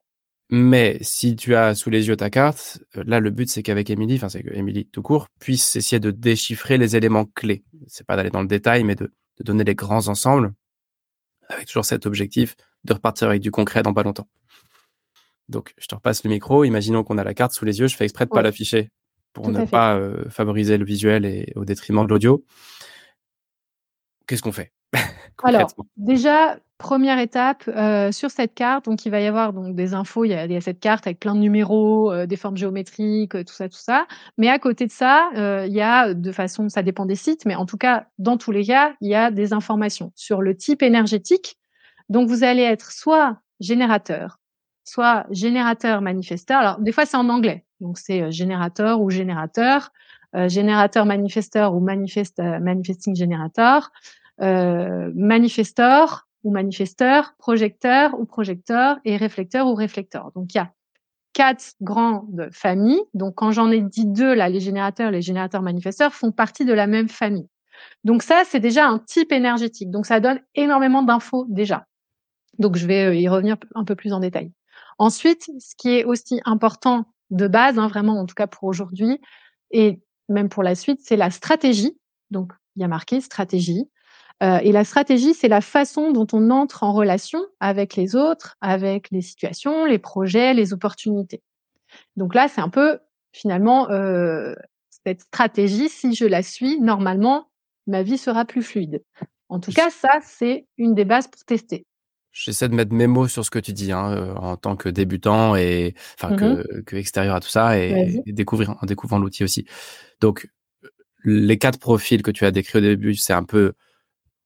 Mais 0.49 0.97
si 1.01 1.37
tu 1.37 1.55
as 1.55 1.75
sous 1.75 1.89
les 1.89 2.09
yeux 2.09 2.17
ta 2.17 2.29
carte, 2.29 2.83
euh, 2.97 3.03
là 3.07 3.21
le 3.21 3.29
but 3.29 3.49
c'est 3.49 3.63
qu'avec 3.63 3.89
Émilie, 3.89 4.15
enfin 4.15 4.27
c'est 4.27 4.43
que 4.43 4.53
Émilie 4.53 4.85
tout 4.85 5.01
court 5.01 5.27
puisse 5.39 5.77
essayer 5.77 5.99
de 5.99 6.11
déchiffrer 6.11 6.77
les 6.77 6.97
éléments 6.97 7.25
clés. 7.25 7.63
C'est 7.87 8.05
pas 8.05 8.17
d'aller 8.17 8.31
dans 8.31 8.41
le 8.41 8.47
détail, 8.47 8.83
mais 8.83 8.95
de, 8.95 9.13
de, 9.37 9.43
donner 9.43 9.63
les 9.63 9.75
grands 9.75 10.09
ensembles, 10.09 10.53
avec 11.47 11.67
toujours 11.67 11.85
cet 11.85 12.05
objectif 12.05 12.55
de 12.83 12.93
repartir 12.93 13.29
avec 13.29 13.41
du 13.41 13.49
concret 13.49 13.81
dans 13.81 13.93
pas 13.93 14.03
longtemps. 14.03 14.27
Donc 15.47 15.73
je 15.77 15.87
te 15.87 15.95
repasse 15.95 16.23
le 16.25 16.29
micro. 16.29 16.65
Imaginons 16.65 17.03
qu'on 17.03 17.17
a 17.17 17.23
la 17.23 17.33
carte 17.33 17.53
sous 17.53 17.63
les 17.63 17.79
yeux. 17.79 17.87
Je 17.87 17.95
fais 17.95 18.03
exprès 18.03 18.25
de 18.25 18.31
pas 18.31 18.41
l'afficher 18.41 18.89
pour 19.33 19.49
ne 19.49 19.65
pas 19.65 19.95
euh, 19.95 20.29
favoriser 20.29 20.77
le 20.77 20.85
visuel 20.85 21.25
et 21.25 21.53
au 21.55 21.63
détriment 21.63 22.03
de 22.03 22.09
l'audio. 22.09 22.43
Qu'est-ce 24.27 24.41
qu'on 24.41 24.51
fait? 24.51 24.73
Alors, 25.43 25.73
déjà, 25.97 26.57
première 26.81 27.19
étape 27.19 27.63
euh, 27.67 28.11
sur 28.11 28.31
cette 28.31 28.55
carte, 28.55 28.85
donc 28.85 29.05
il 29.05 29.11
va 29.11 29.21
y 29.21 29.27
avoir 29.27 29.53
donc 29.53 29.75
des 29.75 29.93
infos. 29.93 30.25
Il 30.25 30.29
y 30.29 30.33
a, 30.33 30.45
il 30.45 30.51
y 30.51 30.55
a 30.55 30.61
cette 30.61 30.79
carte 30.79 31.05
avec 31.05 31.19
plein 31.19 31.35
de 31.35 31.39
numéros, 31.39 32.11
euh, 32.11 32.25
des 32.25 32.35
formes 32.35 32.57
géométriques, 32.57 33.31
tout 33.31 33.53
ça, 33.53 33.69
tout 33.69 33.77
ça. 33.77 34.07
Mais 34.37 34.49
à 34.49 34.57
côté 34.57 34.87
de 34.87 34.91
ça, 34.91 35.29
euh, 35.37 35.65
il 35.67 35.73
y 35.73 35.81
a 35.81 36.13
de 36.13 36.31
façon, 36.31 36.69
ça 36.69 36.81
dépend 36.81 37.05
des 37.05 37.15
sites, 37.15 37.45
mais 37.45 37.55
en 37.55 37.65
tout 37.65 37.77
cas, 37.77 38.07
dans 38.17 38.37
tous 38.37 38.51
les 38.51 38.65
cas, 38.65 38.93
il 38.99 39.09
y 39.09 39.15
a 39.15 39.29
des 39.31 39.53
informations 39.53 40.11
sur 40.15 40.41
le 40.41 40.57
type 40.57 40.81
énergétique. 40.81 41.57
Donc 42.09 42.27
vous 42.27 42.43
allez 42.43 42.63
être 42.63 42.91
soit 42.91 43.37
générateur, 43.59 44.39
soit 44.83 45.25
générateur 45.29 46.01
manifesteur. 46.01 46.59
Alors 46.59 46.79
des 46.79 46.91
fois 46.91 47.05
c'est 47.05 47.15
en 47.15 47.29
anglais, 47.29 47.63
donc 47.79 47.99
c'est 47.99 48.31
générateur 48.31 49.01
ou 49.01 49.09
générateur. 49.09 49.91
générateur 50.47 51.05
manifesteur 51.05 51.73
ou 51.75 51.79
manifest, 51.79 52.39
manifesting 52.39 53.15
générateur 53.15 53.91
euh, 54.41 55.11
manifesteur 55.15 56.27
ou 56.43 56.51
manifesteur, 56.51 57.35
projecteur 57.37 58.19
ou 58.19 58.25
projecteur 58.25 58.97
et 59.05 59.17
réflecteur 59.17 59.67
ou 59.67 59.75
réflecteur. 59.75 60.31
Donc 60.35 60.53
il 60.53 60.57
y 60.57 60.61
a 60.61 60.71
quatre 61.33 61.73
grandes 61.81 62.49
familles. 62.51 63.01
Donc 63.13 63.35
quand 63.35 63.51
j'en 63.51 63.71
ai 63.71 63.81
dit 63.81 64.05
deux, 64.05 64.33
là, 64.33 64.49
les 64.49 64.59
générateurs, 64.59 65.11
les 65.11 65.21
générateurs 65.21 65.61
manifesteurs 65.61 66.13
font 66.13 66.31
partie 66.31 66.65
de 66.65 66.73
la 66.73 66.87
même 66.87 67.09
famille. 67.09 67.47
Donc 68.03 68.23
ça, 68.23 68.43
c'est 68.45 68.59
déjà 68.59 68.87
un 68.87 68.99
type 68.99 69.31
énergétique. 69.31 69.91
Donc 69.91 70.05
ça 70.05 70.19
donne 70.19 70.39
énormément 70.55 71.03
d'infos 71.03 71.45
déjà. 71.49 71.85
Donc 72.59 72.75
je 72.75 72.85
vais 72.85 73.05
euh, 73.05 73.15
y 73.15 73.27
revenir 73.27 73.57
un 73.75 73.83
peu 73.83 73.95
plus 73.95 74.13
en 74.13 74.19
détail. 74.19 74.51
Ensuite, 74.97 75.49
ce 75.59 75.75
qui 75.77 75.89
est 75.89 76.03
aussi 76.03 76.41
important 76.45 77.05
de 77.29 77.47
base, 77.47 77.79
hein, 77.79 77.87
vraiment 77.87 78.19
en 78.19 78.25
tout 78.25 78.35
cas 78.35 78.47
pour 78.47 78.65
aujourd'hui 78.65 79.19
et 79.71 80.01
même 80.29 80.49
pour 80.49 80.63
la 80.63 80.75
suite, 80.75 80.99
c'est 81.01 81.15
la 81.15 81.31
stratégie. 81.31 81.97
Donc 82.29 82.51
il 82.75 82.81
y 82.81 82.85
a 82.85 82.87
marqué 82.87 83.21
stratégie. 83.21 83.89
Euh, 84.41 84.59
et 84.63 84.71
la 84.71 84.83
stratégie, 84.83 85.33
c'est 85.33 85.47
la 85.47 85.61
façon 85.61 86.11
dont 86.11 86.27
on 86.33 86.49
entre 86.49 86.83
en 86.83 86.93
relation 86.93 87.45
avec 87.59 87.95
les 87.95 88.15
autres, 88.15 88.57
avec 88.61 89.11
les 89.11 89.21
situations, 89.21 89.85
les 89.85 89.99
projets, 89.99 90.53
les 90.53 90.73
opportunités. 90.73 91.41
Donc 92.15 92.33
là, 92.33 92.47
c'est 92.47 92.61
un 92.61 92.69
peu 92.69 92.99
finalement 93.31 93.89
euh, 93.91 94.53
cette 95.05 95.21
stratégie, 95.21 95.89
si 95.89 96.15
je 96.15 96.25
la 96.25 96.41
suis, 96.41 96.79
normalement, 96.79 97.49
ma 97.87 98.03
vie 98.03 98.17
sera 98.17 98.45
plus 98.45 98.63
fluide. 98.63 99.03
En 99.49 99.59
tout 99.59 99.71
cas, 99.71 99.89
ça, 99.89 100.19
c'est 100.23 100.65
une 100.77 100.95
des 100.95 101.05
bases 101.05 101.27
pour 101.27 101.43
tester. 101.43 101.85
J'essaie 102.31 102.69
de 102.69 102.75
mettre 102.75 102.93
mes 102.93 103.07
mots 103.07 103.27
sur 103.27 103.43
ce 103.43 103.51
que 103.51 103.59
tu 103.59 103.73
dis 103.73 103.91
hein, 103.91 104.11
euh, 104.11 104.33
en 104.35 104.55
tant 104.55 104.77
que 104.77 104.87
débutant 104.87 105.57
et 105.57 105.93
enfin 106.15 106.35
que, 106.37 106.45
mmh 106.45 106.83
que, 106.83 106.95
extérieur 106.95 107.35
à 107.35 107.41
tout 107.41 107.49
ça 107.49 107.77
et, 107.77 108.23
découvrir 108.25 108.77
en 108.81 108.85
découvrant 108.85 109.19
l'outil 109.19 109.43
aussi. 109.43 109.65
Donc 110.21 110.49
les 111.25 111.57
quatre 111.57 111.77
profils 111.77 112.21
que 112.21 112.31
tu 112.31 112.45
as 112.45 112.51
décrits 112.51 112.77
au 112.77 112.81
début, 112.81 113.15
c'est 113.15 113.33
un 113.33 113.43
peu, 113.43 113.73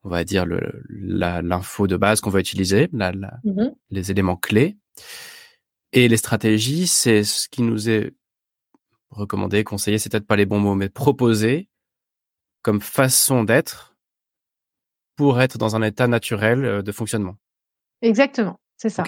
on 0.05 0.09
va 0.09 0.23
dire 0.23 0.45
l'info 0.89 1.87
de 1.87 1.97
base 1.97 2.21
qu'on 2.21 2.29
va 2.29 2.39
utiliser, 2.39 2.87
la, 2.93 3.11
mmh 3.11 3.69
les 3.89 4.11
éléments 4.11 4.35
clés. 4.35 4.77
Et 5.93 6.07
les 6.07 6.17
stratégies, 6.17 6.87
c'est 6.87 7.23
ce 7.23 7.49
qui 7.49 7.63
nous 7.63 7.89
est 7.89 8.13
recommandé, 9.09 9.63
conseillé, 9.63 9.97
c'est 9.97 10.11
peut-être 10.11 10.27
pas 10.27 10.35
les 10.35 10.45
bons 10.45 10.59
mots, 10.59 10.75
mais 10.75 10.89
proposé 10.89 11.69
comme 12.61 12.81
façon 12.81 13.43
d'être 13.43 13.95
pour 15.15 15.41
être 15.41 15.57
dans 15.57 15.75
un 15.75 15.81
état 15.81 16.07
naturel 16.07 16.65
euh, 16.65 16.81
de 16.81 16.91
fonctionnement. 16.91 17.35
Exactement, 18.01 18.59
c'est 18.77 18.89
ça. 18.89 19.03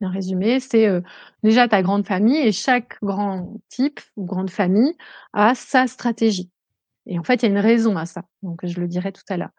Un 0.00 0.10
résumé, 0.10 0.60
c'est 0.60 0.86
euh, 0.86 1.00
déjà 1.42 1.66
ta 1.66 1.82
grande 1.82 2.06
famille 2.06 2.38
et 2.38 2.52
chaque 2.52 2.98
grand 3.02 3.60
type 3.68 4.00
ou 4.16 4.24
grande 4.24 4.50
famille 4.50 4.94
a 5.32 5.54
sa 5.56 5.88
stratégie. 5.88 6.50
Et 7.06 7.18
en 7.18 7.24
fait, 7.24 7.42
il 7.42 7.46
y 7.46 7.48
a 7.48 7.50
une 7.50 7.58
raison 7.58 7.96
à 7.96 8.06
ça. 8.06 8.22
Donc, 8.42 8.60
je 8.64 8.78
le 8.80 8.86
dirai 8.86 9.10
tout 9.12 9.22
à 9.28 9.36
l'heure. 9.36 9.50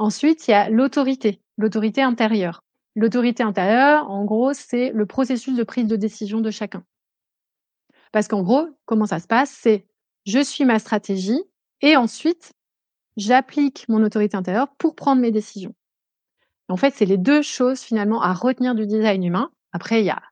Ensuite, 0.00 0.48
il 0.48 0.52
y 0.52 0.54
a 0.54 0.70
l'autorité, 0.70 1.42
l'autorité 1.58 2.00
intérieure. 2.00 2.64
L'autorité 2.96 3.42
intérieure, 3.42 4.10
en 4.10 4.24
gros, 4.24 4.54
c'est 4.54 4.92
le 4.94 5.04
processus 5.04 5.54
de 5.54 5.62
prise 5.62 5.86
de 5.86 5.94
décision 5.94 6.40
de 6.40 6.50
chacun. 6.50 6.84
Parce 8.10 8.26
qu'en 8.26 8.42
gros, 8.42 8.66
comment 8.86 9.04
ça 9.04 9.18
se 9.20 9.26
passe 9.26 9.50
C'est 9.50 9.86
je 10.24 10.42
suis 10.42 10.64
ma 10.64 10.78
stratégie 10.78 11.42
et 11.82 11.96
ensuite, 11.96 12.54
j'applique 13.18 13.84
mon 13.90 14.02
autorité 14.02 14.38
intérieure 14.38 14.68
pour 14.78 14.94
prendre 14.94 15.20
mes 15.20 15.32
décisions. 15.32 15.74
En 16.70 16.78
fait, 16.78 16.94
c'est 16.96 17.04
les 17.04 17.18
deux 17.18 17.42
choses 17.42 17.80
finalement 17.80 18.22
à 18.22 18.32
retenir 18.32 18.74
du 18.74 18.86
design 18.86 19.22
humain. 19.22 19.50
Après, 19.72 20.00
il 20.00 20.06
y 20.06 20.10
a, 20.10 20.22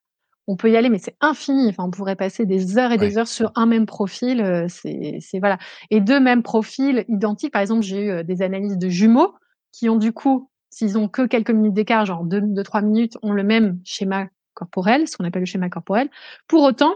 on 0.47 0.57
peut 0.57 0.71
y 0.71 0.79
aller, 0.79 0.89
mais 0.89 0.99
c'est 0.99 1.17
infini. 1.21 1.69
Enfin, 1.69 1.85
on 1.85 1.91
pourrait 1.91 2.17
passer 2.17 2.47
des 2.47 2.79
heures 2.79 2.93
et 2.93 2.97
des 2.97 3.19
heures 3.19 3.29
sur 3.29 3.53
un 3.55 3.67
même 3.67 3.85
profil. 3.85 4.41
Euh, 4.41 4.67
c'est, 4.67 5.21
voilà. 5.41 5.59
Et 5.91 6.01
deux 6.01 6.21
mêmes 6.21 6.43
profils 6.43 7.05
identiques. 7.09 7.53
Par 7.53 7.61
exemple, 7.61 7.83
j'ai 7.83 8.07
eu 8.07 8.11
euh, 8.11 8.23
des 8.23 8.41
analyses 8.41 8.79
de 8.79 8.89
jumeaux 8.89 9.35
qui 9.73 9.89
ont 9.89 9.97
du 9.97 10.13
coup, 10.13 10.51
s'ils 10.71 10.99
ont 10.99 11.09
que 11.09 11.27
quelques 11.27 11.51
minutes 11.51 11.75
d'écart, 11.75 12.07
genre 12.07 12.25
deux, 12.25 12.41
deux, 12.41 12.63
trois 12.63 12.83
minutes, 12.83 13.17
ont 13.23 13.33
le 13.33 13.43
même 13.43 13.81
schéma 13.85 14.29
corporel, 14.55 15.09
ce 15.09 15.17
qu'on 15.17 15.25
appelle 15.25 15.43
le 15.43 15.47
schéma 15.47 15.69
corporel. 15.69 16.11
Pour 16.47 16.63
autant, 16.63 16.95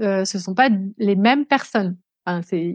euh, 0.00 0.24
ce 0.24 0.38
sont 0.38 0.54
pas 0.54 0.68
les 0.98 1.16
mêmes 1.16 1.46
personnes 1.46 1.96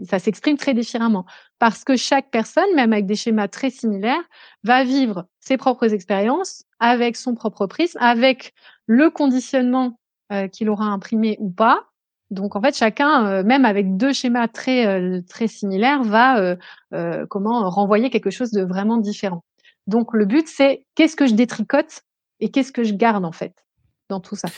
ça 0.04 0.18
s'exprime 0.18 0.56
très 0.56 0.74
différemment 0.74 1.26
parce 1.58 1.84
que 1.84 1.96
chaque 1.96 2.30
personne, 2.30 2.72
même 2.76 2.92
avec 2.92 3.06
des 3.06 3.16
schémas 3.16 3.48
très 3.48 3.70
similaires, 3.70 4.22
va 4.62 4.84
vivre 4.84 5.26
ses 5.40 5.56
propres 5.56 5.92
expériences 5.92 6.64
avec 6.78 7.16
son 7.16 7.34
propre 7.34 7.66
prisme, 7.66 7.98
avec 8.00 8.54
le 8.86 9.10
conditionnement 9.10 9.98
euh, 10.32 10.46
qu'il 10.48 10.68
aura 10.68 10.86
imprimé 10.86 11.36
ou 11.40 11.50
pas. 11.50 11.89
Donc 12.30 12.56
en 12.56 12.62
fait, 12.62 12.76
chacun, 12.76 13.26
euh, 13.26 13.42
même 13.42 13.64
avec 13.64 13.96
deux 13.96 14.12
schémas 14.12 14.48
très 14.48 14.86
euh, 14.86 15.20
très 15.28 15.48
similaires, 15.48 16.02
va 16.02 16.56
comment 17.28 17.68
renvoyer 17.68 18.10
quelque 18.10 18.30
chose 18.30 18.50
de 18.50 18.62
vraiment 18.62 18.98
différent. 18.98 19.44
Donc 19.86 20.12
le 20.12 20.24
but, 20.24 20.46
c'est 20.46 20.84
qu'est-ce 20.94 21.16
que 21.16 21.26
je 21.26 21.34
détricote 21.34 22.02
et 22.40 22.50
qu'est-ce 22.50 22.72
que 22.72 22.84
je 22.84 22.94
garde 22.94 23.24
en 23.24 23.32
fait 23.32 23.54
dans 24.08 24.20
tout 24.20 24.36
ça? 24.36 24.48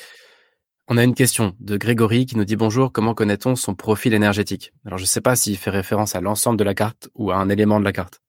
On 0.89 0.99
a 0.99 1.05
une 1.05 1.15
question 1.15 1.55
de 1.61 1.77
Grégory 1.77 2.27
qui 2.27 2.37
nous 2.37 2.45
dit 2.45 2.57
bonjour, 2.57 2.93
comment 2.93 3.15
connaît-on 3.15 3.55
son 3.55 3.75
profil 3.75 4.15
énergétique? 4.15 4.73
Alors 4.85 4.99
je 4.99 5.05
ne 5.05 5.09
sais 5.09 5.21
pas 5.21 5.37
s'il 5.37 5.57
fait 5.57 5.71
référence 5.71 6.17
à 6.17 6.21
l'ensemble 6.21 6.59
de 6.59 6.65
la 6.65 6.75
carte 6.75 7.09
ou 7.15 7.31
à 7.31 7.37
un 7.37 7.49
élément 7.49 7.79
de 7.79 7.85
la 7.85 7.93
carte. 7.93 8.21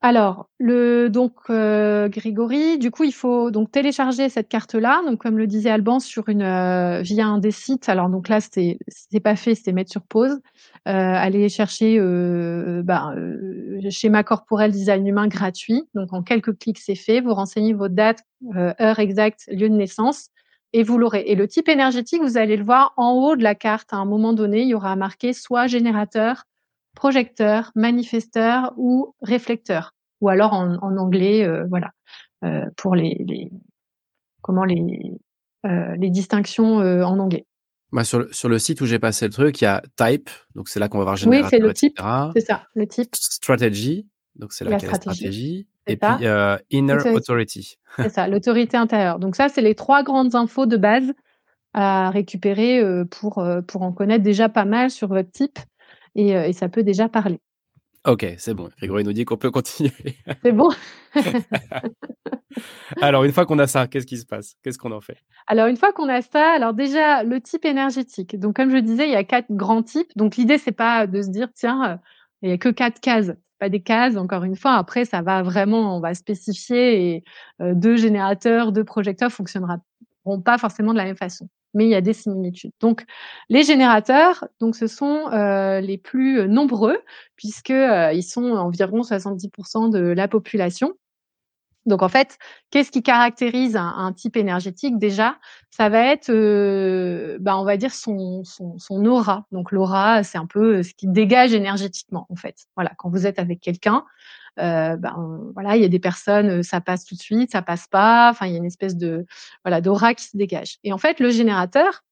Alors, 0.00 0.48
le 0.58 1.08
donc 1.08 1.32
euh, 1.50 2.08
Grégory, 2.08 2.78
du 2.78 2.92
coup, 2.92 3.02
il 3.02 3.12
faut 3.12 3.50
donc 3.50 3.72
télécharger 3.72 4.28
cette 4.28 4.48
carte-là. 4.48 5.02
Donc, 5.04 5.18
comme 5.20 5.36
le 5.36 5.48
disait 5.48 5.70
Alban, 5.70 5.98
sur 5.98 6.28
une 6.28 6.42
euh, 6.42 7.02
via 7.02 7.26
un 7.26 7.38
des 7.38 7.50
sites. 7.50 7.88
Alors, 7.88 8.08
donc 8.08 8.28
là, 8.28 8.38
c'est 8.40 8.78
c'est 8.86 9.18
pas 9.18 9.34
fait, 9.34 9.56
c'est 9.56 9.72
mettre 9.72 9.90
sur 9.90 10.02
pause. 10.02 10.38
Euh, 10.86 10.92
aller 10.92 11.48
chercher 11.48 11.96
euh, 11.98 12.80
bah, 12.84 13.12
schéma 13.90 14.22
corporel 14.22 14.70
design 14.70 15.04
humain 15.04 15.26
gratuit. 15.26 15.82
Donc, 15.94 16.12
en 16.12 16.22
quelques 16.22 16.56
clics, 16.56 16.78
c'est 16.78 16.94
fait. 16.94 17.20
Vous 17.20 17.34
renseignez 17.34 17.72
vos 17.72 17.88
dates, 17.88 18.22
heure 18.56 19.00
exacte, 19.00 19.48
lieu 19.48 19.68
de 19.68 19.74
naissance 19.74 20.28
et 20.72 20.84
vous 20.84 20.98
l'aurez. 20.98 21.24
Et 21.26 21.34
le 21.34 21.48
type 21.48 21.68
énergétique, 21.68 22.22
vous 22.22 22.36
allez 22.36 22.56
le 22.56 22.64
voir 22.64 22.92
en 22.96 23.12
haut 23.14 23.36
de 23.36 23.42
la 23.42 23.54
carte. 23.56 23.92
À 23.92 23.96
un 23.96 24.04
moment 24.04 24.32
donné, 24.32 24.62
il 24.62 24.68
y 24.68 24.74
aura 24.74 24.94
marqué 24.96 25.32
soit 25.32 25.66
générateur, 25.66 26.44
projecteur, 26.98 27.70
manifesteur 27.76 28.72
ou 28.76 29.14
réflecteur. 29.22 29.94
Ou 30.20 30.28
alors 30.30 30.52
en, 30.52 30.96
anglais, 30.96 31.46
euh, 31.46 31.64
voilà, 31.68 31.92
euh, 32.44 32.66
pour 32.76 32.96
les, 32.96 33.50
comment 34.42 34.64
les 34.64 35.12
euh, 35.64 35.94
les 35.96 36.10
distinctions 36.10 36.76
en 36.78 37.18
anglais. 37.18 37.46
Bah 37.92 38.04
sur, 38.04 38.18
le, 38.18 38.32
sur 38.32 38.48
le 38.48 38.58
site 38.58 38.80
où 38.80 38.86
j'ai 38.86 38.98
passé 38.98 39.26
le 39.26 39.32
truc, 39.32 39.60
il 39.60 39.64
y 39.64 39.66
a 39.68 39.80
type, 39.96 40.28
donc 40.54 40.68
c'est 40.68 40.80
là 40.80 40.88
qu'on 40.88 40.98
va 40.98 41.04
voir 41.04 41.16
générateur. 41.16 41.46
Oui, 41.46 41.50
c'est 41.50 41.64
le 41.64 41.72
type. 41.72 42.00
C'est 42.34 42.44
ça, 42.44 42.66
le 42.74 42.86
type. 42.86 43.14
Strategy, 43.14 44.08
donc 44.34 44.52
c'est 44.52 44.64
la, 44.64 44.78
stratégie. 44.78 45.68
Et 45.86 45.96
puis 45.96 46.26
Inner 46.70 46.98
Authority. 47.14 47.78
C'est 47.96 48.10
ça, 48.10 48.28
l'autorité 48.28 48.76
intérieure. 48.76 49.18
Donc 49.18 49.36
ça, 49.36 49.48
c'est 49.48 49.62
les 49.62 49.74
trois 49.74 50.02
grandes 50.02 50.34
infos 50.34 50.66
de 50.66 50.76
base 50.76 51.14
à 51.72 52.10
récupérer 52.10 52.82
pour, 53.10 53.42
pour 53.66 53.82
en 53.82 53.92
connaître 53.92 54.22
déjà 54.22 54.48
pas 54.50 54.66
mal 54.66 54.90
sur 54.90 55.08
votre 55.08 55.30
type 55.30 55.58
et, 56.18 56.30
et 56.30 56.52
ça 56.52 56.68
peut 56.68 56.82
déjà 56.82 57.08
parler. 57.08 57.40
Ok, 58.06 58.26
c'est 58.38 58.54
bon. 58.54 58.70
Grégory 58.78 59.04
nous 59.04 59.12
dit 59.12 59.24
qu'on 59.24 59.36
peut 59.36 59.50
continuer. 59.50 59.92
C'est 60.42 60.52
bon. 60.52 60.70
alors, 63.02 63.24
une 63.24 63.32
fois 63.32 63.44
qu'on 63.44 63.58
a 63.58 63.66
ça, 63.66 63.86
qu'est-ce 63.86 64.06
qui 64.06 64.16
se 64.16 64.24
passe? 64.24 64.54
Qu'est-ce 64.62 64.78
qu'on 64.78 64.92
en 64.92 65.00
fait? 65.00 65.18
Alors, 65.46 65.66
une 65.66 65.76
fois 65.76 65.92
qu'on 65.92 66.08
a 66.08 66.22
ça, 66.22 66.52
alors 66.52 66.74
déjà, 66.74 67.22
le 67.24 67.40
type 67.40 67.64
énergétique. 67.64 68.38
Donc, 68.38 68.56
comme 68.56 68.70
je 68.70 68.78
disais, 68.78 69.06
il 69.06 69.12
y 69.12 69.16
a 69.16 69.24
quatre 69.24 69.50
grands 69.50 69.82
types. 69.82 70.10
Donc, 70.16 70.36
l'idée, 70.36 70.58
c'est 70.58 70.72
pas 70.72 71.06
de 71.06 71.20
se 71.20 71.28
dire, 71.28 71.48
tiens, 71.54 72.00
il 72.40 72.50
y 72.50 72.52
a 72.52 72.56
que 72.56 72.68
quatre 72.68 73.00
cases 73.00 73.32
pas 73.58 73.68
des 73.68 73.82
cases, 73.82 74.16
encore 74.16 74.44
une 74.44 74.56
fois. 74.56 74.74
Après, 74.74 75.04
ça 75.04 75.20
va 75.22 75.42
vraiment, 75.42 75.96
on 75.96 76.00
va 76.00 76.14
spécifier 76.14 77.14
et 77.16 77.24
euh, 77.60 77.74
deux 77.74 77.96
générateurs, 77.96 78.72
deux 78.72 78.84
projecteurs 78.84 79.32
fonctionneront 79.32 79.80
pas 80.44 80.58
forcément 80.58 80.92
de 80.92 80.98
la 80.98 81.04
même 81.04 81.16
façon. 81.16 81.48
Mais 81.74 81.84
il 81.84 81.90
y 81.90 81.94
a 81.94 82.00
des 82.00 82.12
similitudes. 82.12 82.72
Donc, 82.80 83.04
les 83.48 83.62
générateurs, 83.62 84.46
donc 84.60 84.74
ce 84.74 84.86
sont 84.86 85.30
euh, 85.32 85.80
les 85.80 85.98
plus 85.98 86.48
nombreux 86.48 86.98
puisque 87.36 87.70
euh, 87.70 88.12
ils 88.12 88.22
sont 88.22 88.52
environ 88.52 89.02
70% 89.02 89.90
de 89.90 90.00
la 90.00 90.28
population. 90.28 90.94
Donc 91.88 92.02
en 92.02 92.08
fait, 92.08 92.38
qu'est-ce 92.70 92.90
qui 92.90 93.02
caractérise 93.02 93.76
un, 93.76 94.12
type 94.12 94.36
énergétique? 94.36 94.98
Déjà 94.98 95.38
Ça 95.70 95.88
va 95.88 96.00
être, 96.12 96.30
euh, 96.30 97.38
bah, 97.40 97.58
on 97.58 97.64
va 97.64 97.76
dire 97.76 97.92
son, 97.92 98.42
aura. 99.06 99.46
Donc 99.52 99.72
l'aura, 99.72 100.22
c'est 100.22 100.38
un 100.38 100.46
peu 100.46 100.82
ce 100.82 100.94
qui 100.94 101.08
dégage 101.08 101.52
énergétiquement 101.54 102.26
en 102.30 102.36
fait. 102.36 102.56
Voilà, 102.76 102.92
quand 102.98 103.10
vous 103.10 103.26
êtes 103.26 103.38
avec 103.38 103.60
quelqu'un, 103.60 104.04
euh, 104.60 104.96
ben 104.96 105.50
voilà, 105.54 105.76
il 105.76 105.82
y 105.82 105.84
a 105.84 105.88
des 105.88 106.00
personnes, 106.00 106.62
ça 106.62 106.80
passe 106.80 107.04
tout 107.04 107.14
de 107.14 107.20
suite, 107.20 107.52
ça 107.52 107.62
passe 107.62 107.86
pas. 107.86 108.30
Enfin, 108.30 108.46
il 108.46 108.52
y 108.52 108.54
a 108.54 108.58
une 108.58 108.64
espèce 108.64 108.96
de 108.96 109.26
voilà 109.64 109.80
d'aura 109.80 110.14
qui 110.14 110.24
se 110.24 110.36
dégage. 110.36 110.78
Et 110.84 110.92
en 110.92 110.98
fait, 110.98 111.20
le 111.20 111.30
générateur, 111.30 112.02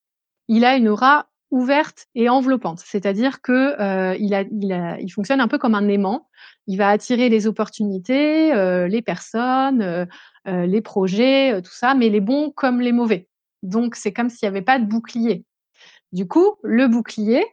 il 0.49 0.65
a 0.65 0.77
une 0.77 0.89
aura 0.89 1.27
ouverte 1.50 2.06
et 2.14 2.28
enveloppante, 2.28 2.82
c'est-à-dire 2.85 3.40
que 3.40 3.80
euh, 3.80 4.16
il, 4.18 5.12
fonctionne 5.12 5.40
un 5.40 5.48
peu 5.48 5.59
comme 5.59 5.74
un 5.74 5.88
aimant. 5.88 6.28
Il 6.66 6.76
va 6.76 6.88
attirer 6.88 7.28
les 7.28 7.46
opportunités, 7.46 8.52
euh, 8.52 8.88
les 8.88 9.02
personnes, 9.02 9.82
euh, 9.82 10.66
les 10.66 10.80
projets, 10.80 11.61
tout 11.62 11.72
ça, 11.72 11.94
mais 11.94 12.09
les 12.09 12.20
bons 12.20 12.50
comme 12.50 12.80
les 12.80 12.92
mauvais. 12.92 13.28
Donc 13.62 13.94
c'est 13.94 14.12
comme 14.12 14.28
s'il 14.28 14.46
n'y 14.46 14.56
avait 14.56 14.62
pas 14.64 14.78
de 14.78 14.85
bouclier. 14.85 15.44
Du 16.12 16.26
coup, 16.26 16.56
le 16.62 16.88
bouclier, 16.88 17.44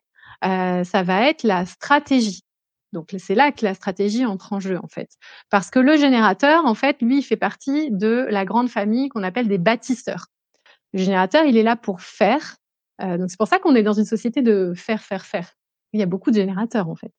ça 0.42 1.04
va 1.04 1.30
être 1.30 1.44
la 1.44 1.66
stratégie. 1.66 2.44
Donc 2.92 3.14
c'est 3.18 3.36
là 3.36 3.52
que 3.52 3.66
la 3.66 3.74
stratégie 3.74 4.26
entre 4.26 4.54
en 4.54 4.60
jeu 4.60 4.78
en 4.78 4.88
fait, 4.88 5.10
parce 5.50 5.72
que 5.72 5.80
le 5.80 5.98
générateur, 5.98 6.66
en 6.66 6.76
fait, 6.76 7.02
lui, 7.02 7.20
il 7.20 7.24
fait 7.24 7.38
partie 7.38 7.90
de 7.90 8.28
la 8.30 8.46
grande 8.46 8.70
famille 8.70 9.10
qu'on 9.10 9.24
appelle 9.24 9.48
des 9.48 9.58
bâtisseurs. 9.58 10.28
Le 10.94 11.00
générateur, 11.00 11.46
il 11.46 11.58
est 11.58 11.64
là 11.64 11.76
pour 11.76 12.02
faire, 12.02 12.58
donc 13.00 13.30
c'est 13.30 13.38
pour 13.38 13.48
ça 13.48 13.60
qu'on 13.60 13.76
est 13.76 13.84
dans 13.84 13.94
une 13.94 14.06
société 14.06 14.42
de 14.42 14.74
faire, 14.76 15.02
faire, 15.02 15.26
faire. 15.26 15.54
Il 15.94 16.00
y 16.00 16.04
a 16.04 16.08
beaucoup 16.08 16.32
de 16.32 16.36
générateurs 16.36 16.90
en 16.90 16.96
fait. 16.96 17.12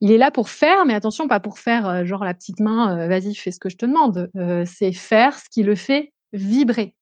Il 0.00 0.10
est 0.10 0.18
là 0.18 0.30
pour 0.30 0.48
faire, 0.48 0.86
mais 0.86 0.94
attention, 0.94 1.28
pas 1.28 1.40
pour 1.40 1.58
faire 1.58 2.06
genre 2.06 2.24
la 2.24 2.34
petite 2.34 2.60
main, 2.60 3.06
vas-y, 3.06 3.34
fais 3.34 3.50
ce 3.50 3.60
que 3.60 3.68
je 3.68 3.76
te 3.76 3.86
demande. 3.86 4.30
c'est 4.66 4.92
faire 4.92 5.38
ce 5.38 5.48
qui 5.50 5.62
le 5.62 5.74
fait 5.74 6.12
vibrer. 6.32 6.94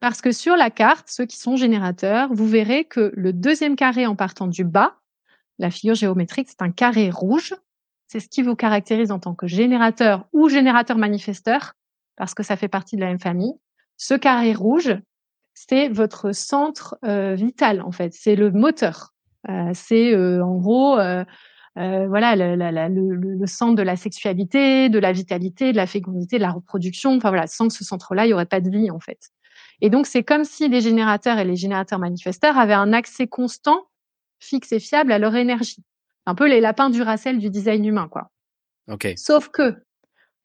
Parce 0.00 0.20
que 0.20 0.30
sur 0.30 0.56
la 0.56 0.70
carte, 0.70 1.08
ceux 1.08 1.26
qui 1.26 1.38
sont 1.38 1.56
générateurs, 1.56 2.32
vous 2.32 2.46
verrez 2.46 2.84
que 2.84 3.12
le 3.14 3.32
deuxième 3.32 3.76
carré 3.76 4.06
en 4.06 4.14
partant 4.14 4.46
du 4.46 4.64
bas, 4.64 4.98
la 5.58 5.70
figure 5.70 5.94
géométrique, 5.94 6.48
c'est 6.50 6.62
un 6.62 6.70
carré 6.70 7.10
rouge. 7.10 7.54
C'est 8.08 8.20
ce 8.20 8.28
qui 8.28 8.42
vous 8.42 8.54
caractérise 8.54 9.10
en 9.10 9.18
tant 9.18 9.34
que 9.34 9.46
générateur 9.46 10.26
ou 10.32 10.48
générateur 10.48 10.98
manifesteur, 10.98 11.72
parce 12.16 12.34
que 12.34 12.42
ça 12.42 12.56
fait 12.56 12.68
partie 12.68 12.96
de 12.96 13.00
la 13.00 13.08
même 13.08 13.18
famille. 13.18 13.54
Ce 13.96 14.14
carré 14.14 14.52
rouge, 14.52 14.96
c'est 15.56 15.88
votre 15.88 16.32
centre 16.32 16.96
euh, 17.04 17.34
vital 17.34 17.80
en 17.80 17.90
fait, 17.90 18.12
c'est 18.12 18.36
le 18.36 18.52
moteur. 18.52 19.14
c'est 19.74 20.14
en 20.14 20.56
gros 20.56 20.96
voilà 21.76 22.36
le, 22.36 23.46
centre 23.46 23.74
de 23.74 23.82
la 23.82 23.96
sexualité, 23.96 24.88
de 24.88 24.98
la 24.98 25.12
vitalité, 25.12 25.72
de 25.72 25.76
la 25.76 25.86
fécondité, 25.86 26.36
de 26.36 26.42
la 26.42 26.52
reproduction. 26.52 27.16
Enfin 27.16 27.30
voilà, 27.30 27.46
sans 27.46 27.70
ce 27.70 27.84
centre-là, 27.84 28.24
il 28.24 28.28
n'y 28.28 28.34
aurait 28.34 28.46
pas 28.46 28.60
de 28.60 28.70
vie 28.70 28.90
en 28.90 29.00
fait. 29.00 29.30
Et 29.80 29.90
donc 29.90 30.06
c'est 30.06 30.22
comme 30.22 30.44
si 30.44 30.68
les 30.68 30.80
générateurs 30.80 31.38
et 31.38 31.44
les 31.44 31.56
générateurs 31.56 31.98
manifesteurs 31.98 32.58
avaient 32.58 32.74
un 32.74 32.92
accès 32.92 33.26
constant, 33.26 33.86
fixe 34.38 34.72
et 34.72 34.80
fiable 34.80 35.12
à 35.12 35.18
leur 35.18 35.34
énergie. 35.34 35.82
Un 36.26 36.34
peu 36.34 36.48
les 36.48 36.60
lapins 36.60 36.90
du 36.90 37.02
Racel 37.02 37.38
du 37.38 37.50
design 37.50 37.84
humain, 37.84 38.08
quoi. 38.08 38.30
Ok. 38.88 39.12
Sauf 39.16 39.48
que 39.48 39.76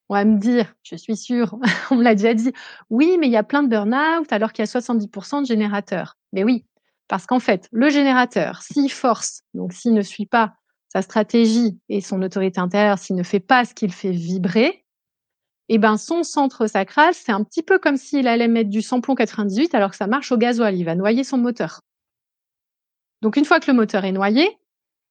on 0.08 0.14
va 0.14 0.24
me 0.24 0.38
dire, 0.38 0.74
je 0.82 0.96
suis 0.96 1.16
sûre, 1.16 1.56
on 1.90 1.96
me 1.96 2.02
l'a 2.02 2.14
déjà 2.14 2.34
dit, 2.34 2.52
oui, 2.90 3.16
mais 3.18 3.26
il 3.26 3.32
y 3.32 3.36
a 3.36 3.42
plein 3.42 3.62
de 3.62 3.68
burn-out 3.68 4.32
alors 4.32 4.52
qu'il 4.52 4.64
y 4.64 4.68
a 4.68 4.70
70% 4.70 5.42
de 5.42 5.46
générateurs. 5.46 6.16
Mais 6.32 6.44
oui, 6.44 6.64
parce 7.08 7.26
qu'en 7.26 7.40
fait, 7.40 7.68
le 7.72 7.90
générateur, 7.90 8.62
s'il 8.62 8.90
force, 8.90 9.42
donc 9.54 9.72
s'il 9.72 9.94
ne 9.94 10.02
suit 10.02 10.26
pas 10.26 10.54
sa 10.88 11.02
stratégie 11.02 11.78
et 11.88 12.00
son 12.00 12.22
autorité 12.22 12.60
intérieure, 12.60 12.98
s'il 12.98 13.16
ne 13.16 13.22
fait 13.22 13.40
pas 13.40 13.64
ce 13.64 13.74
qu'il 13.74 13.92
fait 13.92 14.10
vibrer, 14.10 14.84
eh 15.68 15.78
ben 15.78 15.96
son 15.96 16.22
centre 16.22 16.66
sacral, 16.66 17.14
c'est 17.14 17.32
un 17.32 17.44
petit 17.44 17.62
peu 17.62 17.78
comme 17.78 17.96
s'il 17.96 18.28
allait 18.28 18.48
mettre 18.48 18.68
du 18.68 18.82
samplon 18.82 19.14
98 19.14 19.74
alors 19.74 19.90
que 19.90 19.96
ça 19.96 20.06
marche 20.06 20.32
au 20.32 20.36
gasoil, 20.36 20.76
il 20.76 20.84
va 20.84 20.94
noyer 20.94 21.24
son 21.24 21.38
moteur. 21.38 21.80
Donc 23.22 23.36
une 23.36 23.44
fois 23.44 23.60
que 23.60 23.70
le 23.70 23.76
moteur 23.76 24.04
est 24.04 24.12
noyé, 24.12 24.58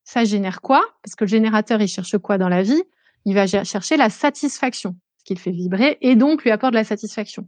ça 0.03 0.23
génère 0.23 0.61
quoi? 0.61 0.83
Parce 1.01 1.15
que 1.15 1.23
le 1.23 1.29
générateur, 1.29 1.81
il 1.81 1.87
cherche 1.87 2.17
quoi 2.17 2.37
dans 2.37 2.49
la 2.49 2.61
vie? 2.61 2.83
Il 3.25 3.35
va 3.35 3.47
chercher 3.47 3.97
la 3.97 4.09
satisfaction, 4.09 4.95
ce 5.17 5.23
qu'il 5.23 5.39
fait 5.39 5.51
vibrer, 5.51 5.97
et 6.01 6.15
donc 6.15 6.43
lui 6.43 6.51
apporte 6.51 6.73
de 6.73 6.77
la 6.77 6.83
satisfaction. 6.83 7.47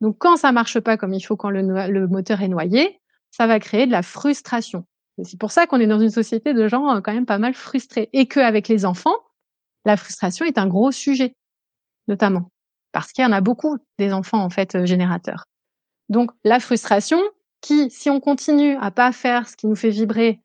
Donc 0.00 0.16
quand 0.18 0.36
ça 0.36 0.52
marche 0.52 0.78
pas 0.80 0.96
comme 0.96 1.12
il 1.12 1.20
faut, 1.20 1.36
quand 1.36 1.50
le, 1.50 2.06
moteur 2.06 2.42
est 2.42 2.48
noyé, 2.48 3.00
ça 3.30 3.46
va 3.46 3.58
créer 3.58 3.86
de 3.86 3.92
la 3.92 4.02
frustration. 4.02 4.86
C'est 5.24 5.38
pour 5.38 5.50
ça 5.50 5.66
qu'on 5.66 5.80
est 5.80 5.86
dans 5.86 5.98
une 5.98 6.10
société 6.10 6.54
de 6.54 6.68
gens 6.68 6.94
euh, 6.94 7.00
quand 7.00 7.12
même 7.12 7.26
pas 7.26 7.38
mal 7.38 7.52
frustrés. 7.52 8.08
Et 8.12 8.26
qu'avec 8.26 8.68
les 8.68 8.84
enfants, 8.84 9.16
la 9.84 9.96
frustration 9.96 10.44
est 10.44 10.58
un 10.58 10.68
gros 10.68 10.92
sujet, 10.92 11.34
notamment. 12.06 12.52
Parce 12.92 13.12
qu'il 13.12 13.24
y 13.24 13.26
en 13.26 13.32
a 13.32 13.40
beaucoup 13.40 13.78
des 13.98 14.12
enfants, 14.12 14.38
en 14.38 14.48
fait, 14.48 14.76
euh, 14.76 14.86
générateurs. 14.86 15.46
Donc, 16.08 16.30
la 16.44 16.60
frustration, 16.60 17.20
qui, 17.60 17.90
si 17.90 18.10
on 18.10 18.20
continue 18.20 18.76
à 18.76 18.92
pas 18.92 19.10
faire 19.10 19.48
ce 19.48 19.56
qui 19.56 19.66
nous 19.66 19.74
fait 19.74 19.90
vibrer, 19.90 20.40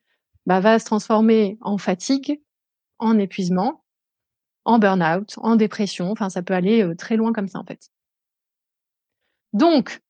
bah, 0.48 0.60
va 0.60 0.80
se 0.80 0.86
transformer 0.86 1.60
en 1.62 1.78
fatigue, 1.78 2.42
en 2.98 3.20
épuisement, 3.20 3.83
en 4.66 4.80
burn-out, 4.80 5.36
en 5.38 5.56
dépression. 5.56 6.12
Enfin, 6.12 6.30
ça 6.30 6.42
peut 6.42 6.54
aller 6.54 6.84
euh, 6.84 6.96
très 6.96 7.18
loin 7.18 7.34
comme 7.34 7.48
ça, 7.48 7.60
en 7.60 7.66
fait. 7.66 7.90
Donc, 9.54 10.02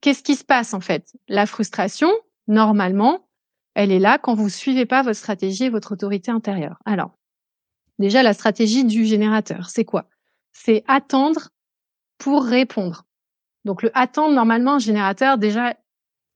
qu'est-ce 0.00 0.22
qui 0.22 0.36
se 0.36 0.44
passe, 0.44 0.74
en 0.74 0.80
fait? 0.80 1.12
La 1.28 1.46
frustration, 1.46 2.10
normalement, 2.48 3.28
elle 3.74 3.92
est 3.92 3.98
là 3.98 4.18
quand 4.18 4.34
vous 4.34 4.48
suivez 4.48 4.86
pas 4.86 5.02
votre 5.02 5.18
stratégie 5.18 5.64
et 5.64 5.70
votre 5.70 5.92
autorité 5.92 6.30
intérieure. 6.30 6.78
Alors, 6.84 7.12
déjà, 7.98 8.22
la 8.22 8.34
stratégie 8.34 8.84
du 8.84 9.04
générateur, 9.06 9.70
c'est 9.70 9.84
quoi? 9.84 10.08
C'est 10.52 10.84
attendre 10.88 11.50
pour 12.18 12.44
répondre. 12.44 13.04
Donc, 13.64 13.82
le 13.82 13.90
attendre, 13.96 14.34
normalement, 14.34 14.74
un 14.74 14.78
générateur, 14.80 15.38
déjà, 15.38 15.76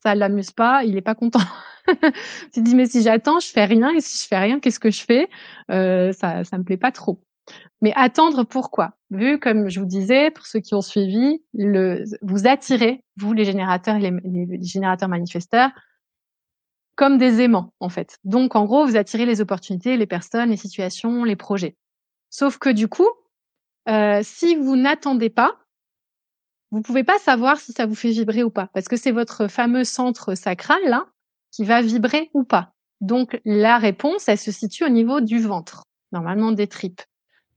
ça 0.03 0.15
l'amuse 0.15 0.53
pas, 0.53 0.85
il 0.85 0.97
est 0.97 1.03
pas 1.03 1.15
content. 1.15 1.41
tu 2.55 2.63
dis, 2.63 2.75
mais 2.75 2.87
si 2.87 3.03
j'attends, 3.03 3.41
je 3.41 3.49
fais 3.49 3.65
rien, 3.67 3.91
et 3.93 4.01
si 4.01 4.23
je 4.23 4.29
fais 4.29 4.39
rien, 4.39 4.61
qu'est-ce 4.61 4.81
que 4.81 4.91
je 4.91 5.03
fais? 5.05 5.29
Euh, 5.71 6.13
Ça 6.13 6.45
ça 6.45 6.59
me 6.59 6.65
plaît 6.65 6.77
pas 6.79 6.93
trop. 6.93 7.21
Mais 7.81 7.93
attendre 7.95 8.45
pourquoi? 8.45 8.95
Vu, 9.11 9.39
comme 9.39 9.69
je 9.69 9.81
vous 9.81 9.87
disais, 9.87 10.31
pour 10.31 10.47
ceux 10.47 10.61
qui 10.61 10.75
ont 10.75 10.81
suivi, 10.81 11.43
vous 12.23 12.47
attirez, 12.47 13.05
vous 13.17 13.33
les 13.33 13.45
générateurs 13.45 13.97
et 13.97 14.11
les, 14.11 14.63
générateurs 14.63 15.09
manifesteurs, 15.09 15.71
comme 16.97 17.19
des 17.19 17.43
aimants, 17.43 17.73
en 17.81 17.89
fait. 17.89 18.19
Donc, 18.25 18.57
en 18.57 18.65
gros, 18.65 18.87
vous 18.87 18.97
attirez 18.97 19.27
les 19.27 19.41
opportunités, 19.41 19.97
les 19.97 20.07
personnes, 20.07 20.51
les 20.51 20.57
situations, 20.57 21.25
les 21.25 21.37
projets. 21.37 21.77
Sauf 22.31 22.59
que 22.59 22.71
du 22.71 22.89
coup, 22.89 23.09
euh, 23.89 24.21
si 24.25 24.57
vous 24.57 24.77
n'attendez 24.77 25.31
pas, 25.31 25.57
vous 26.71 26.81
pouvez 26.81 27.05
pas 27.05 27.19
savoir 27.19 27.59
si 27.59 27.73
ça 27.73 27.87
vous 27.87 27.95
fait 27.95 28.11
vibrer 28.11 28.43
ou 28.43 28.51
pas, 28.51 28.69
parce 28.75 28.89
que 28.89 28.97
c'est 28.97 29.13
votre 29.13 29.47
fameux 29.47 29.85
centre 29.85 30.35
sacral 30.35 30.81
là 30.87 31.07
qui 31.53 31.65
va 31.65 31.81
vibrer 31.81 32.31
ou 32.35 32.43
pas. 32.43 32.73
Donc 33.01 33.41
la 33.45 33.79
réponse, 33.79 34.29
elle 34.29 34.39
se 34.39 34.51
situe 34.51 34.85
au 34.85 34.89
niveau 34.89 35.21
du 35.21 35.39
ventre, 35.39 35.85
normalement 36.13 36.51
des 36.51 36.67
tripes 36.67 37.03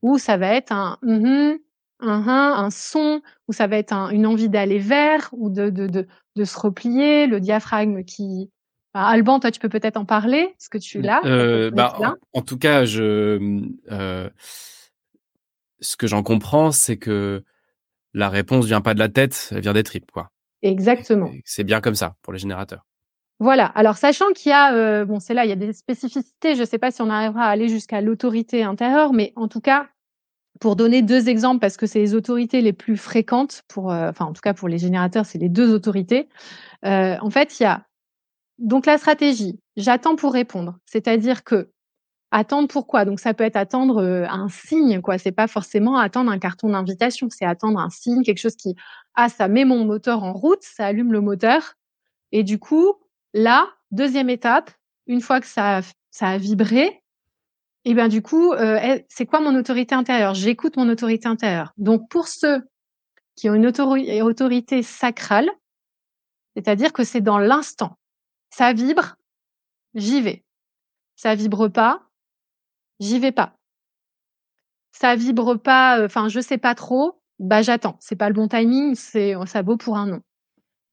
ou 0.01 0.17
ça 0.17 0.37
va 0.37 0.53
être 0.53 0.71
un 0.71 0.97
mm 1.01 1.57
un, 1.99 2.53
un 2.55 2.69
son, 2.69 3.21
ou 3.47 3.53
ça 3.53 3.67
va 3.67 3.77
être 3.77 3.93
une 3.93 4.25
envie 4.25 4.49
d'aller 4.49 4.79
vers, 4.79 5.29
ou 5.33 5.49
de, 5.49 5.69
de, 5.69 5.87
de, 5.87 6.07
de, 6.35 6.43
se 6.43 6.57
replier, 6.57 7.27
le 7.27 7.39
diaphragme 7.39 8.03
qui... 8.03 8.51
Bah, 8.93 9.05
Alban, 9.05 9.39
toi, 9.39 9.51
tu 9.51 9.59
peux 9.59 9.69
peut-être 9.69 9.97
en 9.97 10.05
parler, 10.05 10.55
ce 10.57 10.69
que 10.69 10.77
tu 10.77 11.01
l'as. 11.01 11.21
Euh, 11.25 11.69
bah, 11.69 12.17
en, 12.33 12.41
tout 12.41 12.57
cas, 12.57 12.85
je, 12.85 13.67
euh, 13.91 14.29
ce 15.79 15.95
que 15.95 16.07
j'en 16.07 16.23
comprends, 16.23 16.71
c'est 16.71 16.97
que 16.97 17.43
la 18.13 18.29
réponse 18.29 18.65
vient 18.65 18.81
pas 18.81 18.95
de 18.95 18.99
la 18.99 19.09
tête, 19.09 19.49
elle 19.51 19.61
vient 19.61 19.73
des 19.73 19.83
tripes, 19.83 20.11
quoi. 20.11 20.31
Exactement. 20.61 21.31
C'est 21.45 21.63
bien 21.63 21.81
comme 21.81 21.95
ça 21.95 22.15
pour 22.21 22.33
les 22.33 22.39
générateurs. 22.39 22.85
Voilà. 23.39 23.65
Alors, 23.67 23.97
sachant 23.97 24.31
qu'il 24.33 24.49
y 24.49 24.53
a, 24.53 24.73
euh, 24.73 25.05
bon, 25.05 25.19
c'est 25.19 25.33
là, 25.33 25.45
il 25.45 25.49
y 25.49 25.53
a 25.53 25.55
des 25.55 25.71
spécificités. 25.71 26.55
Je 26.55 26.61
ne 26.61 26.65
sais 26.65 26.77
pas 26.77 26.91
si 26.91 27.01
on 27.01 27.09
arrivera 27.09 27.43
à 27.45 27.49
aller 27.49 27.69
jusqu'à 27.69 28.01
l'autorité 28.01 28.63
intérieure, 28.63 29.13
mais 29.13 29.31
en 29.37 29.47
tout 29.47 29.61
cas, 29.61 29.87
pour 30.61 30.75
donner 30.75 31.01
deux 31.03 31.29
exemples, 31.29 31.59
parce 31.59 31.77
que 31.77 31.87
c'est 31.87 31.99
les 31.99 32.15
autorités 32.15 32.61
les 32.61 32.73
plus 32.73 32.97
fréquentes, 32.97 33.63
pour, 33.69 33.91
euh, 33.91 34.09
enfin, 34.09 34.25
en 34.25 34.33
tout 34.33 34.41
cas 34.41 34.53
pour 34.53 34.69
les 34.69 34.77
générateurs, 34.79 35.25
c'est 35.25 35.39
les 35.39 35.49
deux 35.49 35.73
autorités. 35.73 36.29
Euh, 36.85 37.17
en 37.21 37.29
fait, 37.31 37.59
il 37.59 37.63
y 37.63 37.65
a 37.67 37.83
donc 38.59 38.85
la 38.85 38.97
stratégie. 38.97 39.59
J'attends 39.77 40.15
pour 40.15 40.33
répondre, 40.33 40.77
c'est-à-dire 40.85 41.43
que 41.43 41.71
attendre 42.31 42.67
pourquoi 42.69 43.05
Donc 43.05 43.19
ça 43.19 43.33
peut 43.33 43.43
être 43.45 43.55
attendre 43.57 44.03
un 44.03 44.49
signe, 44.49 45.01
quoi. 45.01 45.17
C'est 45.17 45.31
pas 45.33 45.47
forcément 45.47 45.97
attendre 45.97 46.31
un 46.31 46.39
carton 46.39 46.69
d'invitation, 46.69 47.29
c'est 47.31 47.45
attendre 47.45 47.79
un 47.79 47.89
signe, 47.89 48.23
quelque 48.23 48.39
chose 48.39 48.55
qui 48.55 48.75
ah 49.15 49.29
ça 49.29 49.47
met 49.49 49.65
mon 49.65 49.85
moteur 49.85 50.23
en 50.23 50.33
route, 50.33 50.61
ça 50.63 50.87
allume 50.87 51.13
le 51.13 51.21
moteur, 51.21 51.75
et 52.31 52.43
du 52.43 52.59
coup 52.59 52.95
Là, 53.33 53.69
deuxième 53.91 54.29
étape, 54.29 54.71
une 55.07 55.21
fois 55.21 55.39
que 55.39 55.47
ça, 55.47 55.81
a 56.21 56.37
vibré, 56.37 57.03
et 57.85 57.91
eh 57.91 57.93
bien 57.93 58.09
du 58.09 58.21
coup, 58.21 58.51
euh, 58.51 58.99
c'est 59.07 59.25
quoi 59.25 59.39
mon 59.39 59.55
autorité 59.57 59.95
intérieure? 59.95 60.33
J'écoute 60.33 60.75
mon 60.75 60.89
autorité 60.89 61.27
intérieure. 61.27 61.71
Donc 61.77 62.09
pour 62.09 62.27
ceux 62.27 62.61
qui 63.35 63.49
ont 63.49 63.53
une 63.53 63.67
autorité 63.67 64.83
sacrale, 64.83 65.49
c'est-à-dire 66.55 66.91
que 66.91 67.05
c'est 67.05 67.21
dans 67.21 67.37
l'instant. 67.37 67.97
Ça 68.49 68.73
vibre, 68.73 69.15
j'y 69.93 70.21
vais. 70.21 70.43
Ça 71.15 71.35
vibre 71.35 71.69
pas, 71.69 72.03
j'y 72.99 73.17
vais 73.17 73.31
pas. 73.31 73.55
Ça 74.91 75.15
vibre 75.15 75.55
pas, 75.55 75.99
euh, 75.99 76.05
enfin 76.05 76.27
je 76.27 76.41
sais 76.41 76.57
pas 76.57 76.75
trop, 76.75 77.21
bah 77.39 77.61
j'attends. 77.61 77.97
C'est 78.01 78.17
pas 78.17 78.27
le 78.27 78.35
bon 78.35 78.49
timing, 78.49 78.95
c'est 78.95 79.35
ça 79.45 79.61
vaut 79.61 79.77
pour 79.77 79.95
un 79.95 80.07
non. 80.07 80.21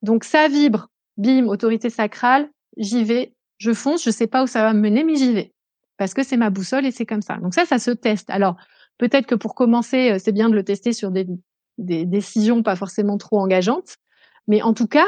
Donc 0.03 0.23
ça 0.23 0.47
vibre, 0.47 0.89
bim, 1.17 1.47
autorité 1.47 1.91
sacrale, 1.91 2.49
j'y 2.77 3.05
vais, 3.05 3.35
je 3.59 3.73
fonce, 3.73 4.05
je 4.05 4.11
sais 4.11 4.27
pas 4.27 4.43
où 4.43 4.47
ça 4.47 4.63
va 4.63 4.73
me 4.73 4.81
mener, 4.81 5.05
mais 5.05 5.17
j'y 5.17 5.33
vais. 5.33 5.53
Parce 5.97 6.15
que 6.15 6.23
c'est 6.23 6.37
ma 6.37 6.51
boussole 6.51 6.87
et 6.87 6.91
c'est 6.91 7.07
comme 7.07 7.23
ça. 7.23 7.37
Donc 7.37 7.55
ça, 7.55 7.65
ça 7.65 7.79
se 7.79 7.91
teste. 7.91 8.29
Alors, 8.31 8.57
peut-être 8.99 9.27
que 9.27 9.35
pour 9.35 9.55
commencer, 9.55 10.13
euh, 10.13 10.19
c'est 10.19 10.33
bien 10.33 10.49
de 10.49 10.55
le 10.55 10.65
tester 10.65 10.93
sur 10.93 11.11
des, 11.11 11.27
décisions 11.79 12.63
pas 12.63 12.77
forcément 12.77 13.19
trop 13.19 13.39
engageantes. 13.39 13.97
Mais 14.47 14.63
en 14.63 14.75
tout 14.75 14.87
cas, 14.87 15.07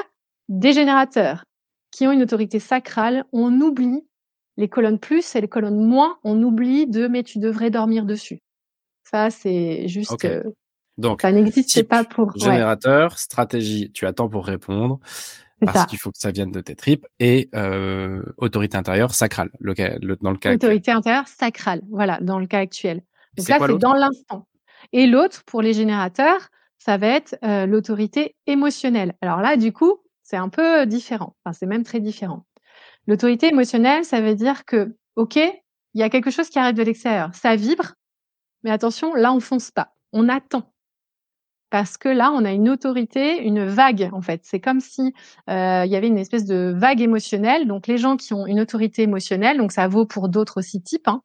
des 0.49 0.73
générateurs 0.73 1.45
qui 1.91 2.07
ont 2.07 2.13
une 2.13 2.23
autorité 2.23 2.59
sacrale, 2.59 3.25
on 3.33 3.61
oublie 3.61 4.07
les 4.57 4.69
colonnes 4.69 4.99
plus 4.99 5.37
et 5.37 5.41
les 5.41 5.49
colonnes 5.49 5.81
moins, 5.81 6.19
on 6.25 6.43
oublie 6.43 6.87
de 6.87 7.07
mais 7.07 7.23
tu 7.23 7.39
devrais 7.39 7.71
dormir 7.71 8.05
dessus. 8.05 8.41
Ça, 9.05 9.31
c'est 9.31 9.89
juste. 9.89 10.25
Euh, 10.25 10.43
Donc, 10.99 11.23
ça 11.23 11.33
n'existe 11.33 11.83
pas 11.85 12.05
pour. 12.05 12.37
Générateur, 12.37 13.19
stratégie, 13.19 13.91
tu 13.93 14.07
attends 14.07 14.29
pour 14.29 14.47
répondre 14.47 14.99
parce 15.67 15.87
qu'il 15.87 15.99
faut 15.99 16.11
que 16.11 16.19
ça 16.19 16.31
vienne 16.31 16.51
de 16.51 16.61
tes 16.61 16.75
tripes 16.75 17.07
et 17.19 17.49
euh, 17.55 18.23
autorité 18.37 18.77
intérieure 18.77 19.15
sacrale 19.15 19.51
le, 19.61 19.75
dans 20.21 20.31
le 20.31 20.39
cas 20.39 20.55
autorité 20.55 20.91
intérieure 20.91 21.29
sacrale 21.29 21.83
voilà 21.91 22.19
dans 22.21 22.39
le 22.39 22.47
cas 22.47 22.59
actuel. 22.59 23.03
Donc 23.37 23.49
là 23.49 23.59
c'est 23.61 23.79
dans 23.79 23.95
l'instant. 23.95 24.47
Et 24.93 25.07
l'autre 25.07 25.43
pour 25.45 25.63
les 25.63 25.73
générateurs 25.73 26.49
ça 26.79 26.97
va 26.97 27.09
être 27.09 27.37
euh, 27.45 27.67
l'autorité 27.67 28.37
émotionnelle. 28.47 29.15
Alors 29.21 29.41
là 29.41 29.57
du 29.57 29.73
coup 29.73 29.99
c'est 30.23 30.37
un 30.37 30.49
peu 30.49 30.87
différent. 30.87 31.37
Enfin 31.45 31.53
c'est 31.53 31.67
même 31.67 31.85
très 31.85 32.01
différent. 32.01 32.47
L'autorité 33.07 33.49
émotionnelle 33.49 34.05
ça 34.05 34.21
veut 34.21 34.35
dire 34.35 34.65
que 34.65 34.97
ok 35.17 35.37
il 35.37 36.01
y 36.01 36.03
a 36.03 36.11
quelque 36.11 36.31
chose 36.31 36.49
qui 36.49 36.59
arrive 36.59 36.77
de 36.77 36.83
l'extérieur. 36.83 37.31
Ça 37.35 37.57
vibre 37.57 37.95
mais 38.63 38.71
attention 38.71 39.15
là 39.15 39.33
on 39.33 39.41
fonce 39.41 39.71
pas. 39.71 39.95
On 40.13 40.29
attend 40.29 40.73
parce 41.71 41.99
que 41.99 42.09
là, 42.09 42.33
on 42.33 42.45
a 42.45 42.53
une 42.53 42.69
autorité, 42.69 43.43
une 43.43 43.65
vague 43.65 44.09
en 44.13 44.23
fait. 44.23 44.41
C'est 44.45 44.61
comme 44.61 44.81
si 44.81 45.13
euh, 45.51 45.83
il 45.85 45.91
y 45.91 45.97
avait 45.97 46.07
une 46.07 46.19
espèce 46.19 46.47
de 46.47 46.75
vague 46.77 47.01
émotionnelle. 47.01 47.67
Donc 47.67 47.87
les 47.87 47.99
gens 47.99 48.17
qui 48.17 48.33
ont 48.33 48.47
une 48.47 48.61
autorité 48.61 49.03
émotionnelle, 49.03 49.59
donc 49.59 49.73
ça 49.73 49.89
vaut 49.89 50.07
pour 50.07 50.29
d'autres 50.29 50.59
aussi 50.61 50.83
types. 50.83 51.09
Hein. 51.09 51.23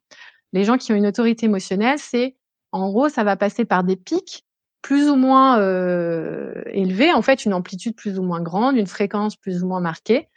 Les 0.52 0.64
gens 0.64 0.76
qui 0.76 0.92
ont 0.92 0.96
une 0.96 1.06
autorité 1.06 1.46
émotionnelle, 1.46 1.98
c'est 1.98 2.36
en 2.72 2.90
gros, 2.90 3.08
ça 3.08 3.24
va 3.24 3.36
passer 3.36 3.64
par 3.64 3.84
des 3.84 3.96
pics 3.96 4.44
plus 4.82 5.08
ou 5.08 5.16
moins 5.16 5.58
euh, 5.60 6.62
élevés, 6.66 7.12
en 7.12 7.22
fait, 7.22 7.46
une 7.46 7.54
amplitude 7.54 7.96
plus 7.96 8.18
ou 8.18 8.22
moins 8.22 8.42
grande, 8.42 8.76
une 8.76 8.86
fréquence 8.86 9.36
plus 9.36 9.62
ou 9.62 9.66
moins 9.66 9.80
marquée. 9.80 10.28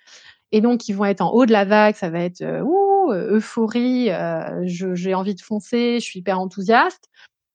Et 0.54 0.62
donc, 0.62 0.88
ils 0.88 0.94
vont 0.94 1.04
être 1.04 1.20
en 1.20 1.32
haut 1.32 1.46
de 1.46 1.52
la 1.52 1.66
vague, 1.66 1.96
ça 1.96 2.10
va 2.10 2.20
être 2.20 2.42
euh, 2.42 2.62
ouh, 2.62 3.12
euphorie, 3.12 4.10
j'ai 4.64 5.14
envie 5.14 5.36
de 5.36 5.42
foncer, 5.42 6.00
je 6.00 6.06
suis 6.06 6.20
hyper 6.20 6.40
enthousiaste. 6.40 7.10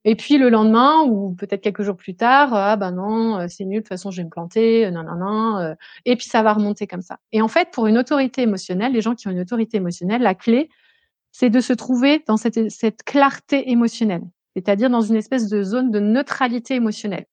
Et 0.05 0.17
puis 0.17 0.37
le 0.37 0.49
lendemain 0.49 1.03
ou 1.03 1.35
peut-être 1.35 1.61
quelques 1.61 1.83
jours 1.83 1.97
plus 1.97 2.17
tard, 2.17 2.53
ah 2.55 2.77
ben 2.77 2.91
non, 2.91 3.47
c'est 3.49 3.65
nul, 3.65 3.79
de 3.79 3.81
toute 3.83 3.89
façon 3.89 4.11
je 4.11 4.19
vais 4.19 4.25
me 4.25 4.31
planter, 4.31 4.91
non 4.91 5.05
non 5.05 5.15
non. 5.15 5.77
Et 6.05 6.17
puis 6.17 6.27
ça 6.27 6.43
va 6.43 6.53
remonter 6.53 6.87
comme 6.89 7.03
ça. 7.03 7.19
Et 7.31 7.41
en 7.41 7.49
fait, 7.49 7.71
pour 7.71 7.87
une 7.87 7.99
autorité 7.99 8.43
émotionnelle, 8.43 8.93
les 8.93 9.01
gens 9.01 9.15
qui 9.15 9.29
ont 9.29 9.31
une 9.31 9.41
autorité 9.41 9.77
émotionnelle, 9.77 10.23
la 10.23 10.35
clé, 10.35 10.71
c'est 11.31 11.51
de 11.51 11.61
se 11.61 11.73
trouver 11.73 12.23
dans 12.27 12.37
cette, 12.37 12.71
cette 12.71 13.05
clarté 13.05 13.71
émotionnelle, 13.71 14.23
c'est-à-dire 14.57 14.91
dans 14.91 15.01
une 15.01 15.17
espèce 15.17 15.49
de 15.49 15.63
zone 15.63 15.91
de 15.91 16.01
neutralité 16.01 16.75
émotionnelle. 16.75 17.27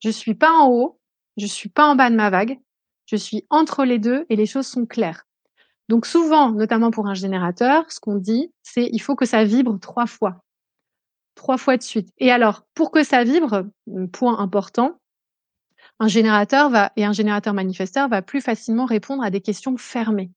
Je 0.00 0.10
suis 0.10 0.34
pas 0.34 0.50
en 0.50 0.68
haut, 0.70 0.98
je 1.36 1.46
suis 1.46 1.68
pas 1.68 1.86
en 1.86 1.94
bas 1.94 2.10
de 2.10 2.16
ma 2.16 2.30
vague, 2.30 2.58
je 3.06 3.16
suis 3.16 3.44
entre 3.50 3.84
les 3.84 3.98
deux 3.98 4.26
et 4.28 4.36
les 4.36 4.46
choses 4.46 4.66
sont 4.66 4.86
claires. 4.86 5.24
Donc 5.88 6.04
souvent, 6.04 6.50
notamment 6.52 6.90
pour 6.90 7.06
un 7.06 7.14
générateur, 7.14 7.90
ce 7.90 8.00
qu'on 8.00 8.16
dit, 8.16 8.52
c'est 8.62 8.88
il 8.92 8.98
faut 8.98 9.16
que 9.16 9.24
ça 9.24 9.44
vibre 9.44 9.78
trois 9.80 10.06
fois. 10.06 10.42
Trois 11.38 11.56
fois 11.56 11.76
de 11.76 11.82
suite. 11.84 12.12
Et 12.18 12.32
alors, 12.32 12.64
pour 12.74 12.90
que 12.90 13.04
ça 13.04 13.22
vibre, 13.22 13.62
point 14.12 14.40
important, 14.40 14.98
un 16.00 16.08
générateur 16.08 16.68
va, 16.68 16.90
et 16.96 17.04
un 17.04 17.12
générateur 17.12 17.54
manifesteur 17.54 18.08
va 18.08 18.22
plus 18.22 18.40
facilement 18.40 18.86
répondre 18.86 19.22
à 19.22 19.30
des 19.30 19.40
questions 19.40 19.76
fermées. 19.76 20.32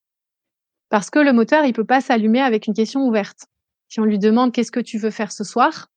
Parce 0.89 1.09
que 1.09 1.17
le 1.17 1.33
moteur, 1.33 1.65
il 1.65 1.73
peut 1.73 1.85
pas 1.85 2.01
s'allumer 2.01 2.39
avec 2.39 2.67
une 2.67 2.75
question 2.75 3.07
ouverte. 3.07 3.47
Si 3.89 3.99
on 3.99 4.05
lui 4.05 4.19
demande 4.19 4.51
qu'est-ce 4.51 4.71
que 4.71 4.79
tu 4.79 4.99
veux 4.99 5.09
faire 5.09 5.31
ce 5.31 5.43
soir, 5.43 5.87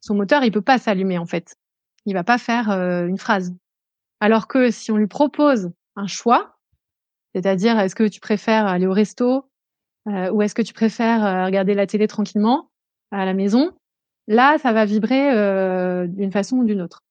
son 0.00 0.16
moteur, 0.16 0.42
il 0.42 0.50
peut 0.50 0.60
pas 0.60 0.78
s'allumer 0.78 1.18
en 1.18 1.26
fait. 1.26 1.54
Il 2.04 2.14
va 2.14 2.24
pas 2.24 2.38
faire 2.38 2.68
euh, 2.72 3.06
une 3.06 3.18
phrase. 3.18 3.54
Alors 4.18 4.48
que 4.48 4.72
si 4.72 4.90
on 4.90 4.96
lui 4.96 5.06
propose 5.06 5.70
un 5.94 6.08
choix, 6.08 6.58
c'est-à-dire 7.32 7.78
est-ce 7.78 7.94
que 7.94 8.08
tu 8.08 8.18
préfères 8.18 8.66
aller 8.66 8.88
au 8.88 8.92
resto 8.92 9.48
euh, 10.08 10.32
ou 10.32 10.42
est-ce 10.42 10.56
que 10.56 10.62
tu 10.62 10.72
préfères 10.72 11.24
euh, 11.24 11.44
regarder 11.46 11.74
la 11.74 11.86
télé 11.86 12.08
tranquillement 12.08 12.72
à 13.12 13.24
la 13.24 13.34
maison, 13.34 13.70
là, 14.26 14.58
ça 14.58 14.72
va 14.72 14.84
vibrer 14.84 15.32
euh, 15.32 16.06
d'une 16.06 16.32
façon 16.32 16.56
ou 16.56 16.64
d'une 16.64 16.80
autre. 16.80 17.02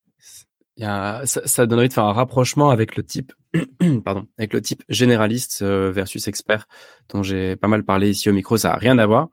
Il 0.78 0.84
y 0.84 0.86
a, 0.86 1.22
ça, 1.26 1.42
ça, 1.46 1.66
donnerait 1.66 1.90
de 1.90 1.94
faire 1.94 2.06
un 2.06 2.14
rapprochement 2.14 2.70
avec 2.70 2.96
le 2.96 3.04
type, 3.04 3.34
pardon, 4.06 4.28
avec 4.38 4.54
le 4.54 4.62
type 4.62 4.84
généraliste 4.88 5.64
versus 5.64 6.28
expert 6.28 6.66
dont 7.10 7.24
j'ai 7.24 7.58
pas 7.58 7.68
mal 7.68 7.84
parlé 7.84 8.10
ici 8.10 8.30
au 8.30 8.34
micro. 8.34 8.56
Ça 8.58 8.74
a 8.74 8.78
rien 8.78 8.98
à 8.98 9.06
voir, 9.06 9.28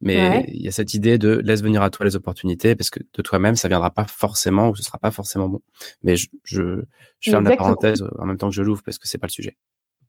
mais 0.00 0.44
il 0.48 0.62
y 0.62 0.68
a 0.68 0.72
cette 0.72 0.92
idée 0.92 1.16
de 1.16 1.40
laisse 1.44 1.62
venir 1.62 1.82
à 1.82 1.90
toi 1.90 2.04
les 2.04 2.16
opportunités 2.16 2.74
parce 2.74 2.90
que 2.90 2.98
de 3.00 3.22
toi-même 3.22 3.54
ça 3.54 3.68
viendra 3.68 3.90
pas 3.90 4.04
forcément 4.04 4.68
ou 4.68 4.74
ce 4.74 4.82
sera 4.82 4.98
pas 4.98 5.12
forcément 5.12 5.48
bon. 5.48 5.60
Mais 6.02 6.16
je, 6.16 6.28
je, 6.42 6.82
je 7.20 7.30
ferme 7.30 7.44
la 7.44 7.56
parenthèse 7.56 8.04
en 8.18 8.26
même 8.26 8.36
temps 8.36 8.48
que 8.48 8.54
je 8.54 8.62
l'ouvre 8.62 8.82
parce 8.82 8.98
que 8.98 9.06
c'est 9.06 9.18
pas 9.18 9.28
le 9.28 9.32
sujet. 9.32 9.56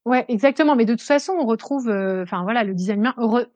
Ouais, 0.05 0.25
exactement. 0.29 0.75
Mais 0.75 0.85
de 0.85 0.93
toute 0.93 1.01
façon, 1.01 1.33
on 1.33 1.45
retrouve, 1.45 1.89
euh, 1.89 2.23
enfin 2.23 2.43
voilà, 2.43 2.63
le 2.63 2.73
design 2.73 2.99
humain. 2.99 3.13
Heureux, 3.17 3.47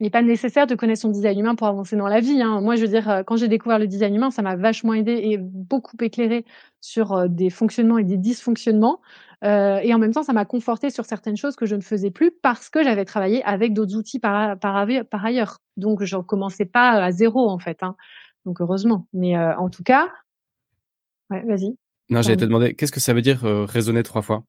il 0.00 0.04
n'est 0.04 0.10
pas 0.10 0.22
nécessaire 0.22 0.66
de 0.66 0.74
connaître 0.74 1.00
son 1.00 1.10
design 1.10 1.38
humain 1.38 1.54
pour 1.54 1.68
avancer 1.68 1.96
dans 1.96 2.08
la 2.08 2.20
vie. 2.20 2.42
Hein. 2.42 2.60
Moi, 2.60 2.74
je 2.74 2.82
veux 2.82 2.88
dire, 2.88 3.08
euh, 3.08 3.22
quand 3.22 3.36
j'ai 3.36 3.46
découvert 3.46 3.78
le 3.78 3.86
design 3.86 4.14
humain, 4.14 4.30
ça 4.30 4.42
m'a 4.42 4.56
vachement 4.56 4.92
aidé 4.92 5.12
et 5.12 5.38
beaucoup 5.38 5.96
éclairé 6.00 6.44
sur 6.80 7.12
euh, 7.12 7.28
des 7.28 7.48
fonctionnements 7.48 7.98
et 7.98 8.04
des 8.04 8.16
dysfonctionnements. 8.16 9.00
Euh, 9.44 9.78
et 9.82 9.94
en 9.94 9.98
même 9.98 10.12
temps, 10.12 10.24
ça 10.24 10.32
m'a 10.32 10.44
conforté 10.44 10.90
sur 10.90 11.04
certaines 11.04 11.36
choses 11.36 11.54
que 11.54 11.66
je 11.66 11.76
ne 11.76 11.80
faisais 11.80 12.10
plus 12.10 12.32
parce 12.32 12.70
que 12.70 12.82
j'avais 12.82 13.04
travaillé 13.04 13.44
avec 13.44 13.72
d'autres 13.72 13.94
outils 13.94 14.18
par, 14.18 14.58
par, 14.58 14.84
par, 15.10 15.24
ailleurs. 15.24 15.58
Donc, 15.76 16.02
je 16.02 16.16
ne 16.16 16.22
commençais 16.22 16.64
pas 16.64 16.90
à 16.90 17.12
zéro, 17.12 17.48
en 17.48 17.58
fait. 17.58 17.82
Hein. 17.82 17.94
Donc, 18.46 18.60
heureusement. 18.60 19.06
Mais 19.12 19.38
en 19.38 19.70
tout 19.70 19.84
cas, 19.84 20.08
ouais, 21.30 21.44
vas-y. 21.46 21.76
Non, 22.10 22.20
j'allais 22.20 22.36
te 22.36 22.44
demander, 22.44 22.74
qu'est-ce 22.74 22.92
que 22.92 23.00
ça 23.00 23.14
veut 23.14 23.22
dire 23.22 23.40
raisonner 23.42 24.02
trois 24.02 24.22
fois? 24.22 24.44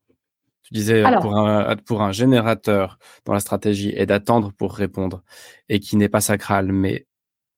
Tu 0.66 0.74
disais 0.74 1.04
pour, 1.22 1.38
un, 1.38 1.76
pour 1.76 2.02
un 2.02 2.12
générateur 2.12 2.98
dans 3.26 3.34
la 3.34 3.40
stratégie 3.40 3.94
et 3.96 4.08
d'attendre 4.08 4.52
pour 4.52 4.74
répondre 4.74 5.24
et 5.70 5.80
qui 5.80 5.96
n'est 5.96 6.10
pas 6.10 6.22
sacral 6.22 6.72
mais 6.72 7.06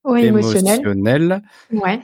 émotionnel. 0.06 1.42
Ouais. 1.72 2.02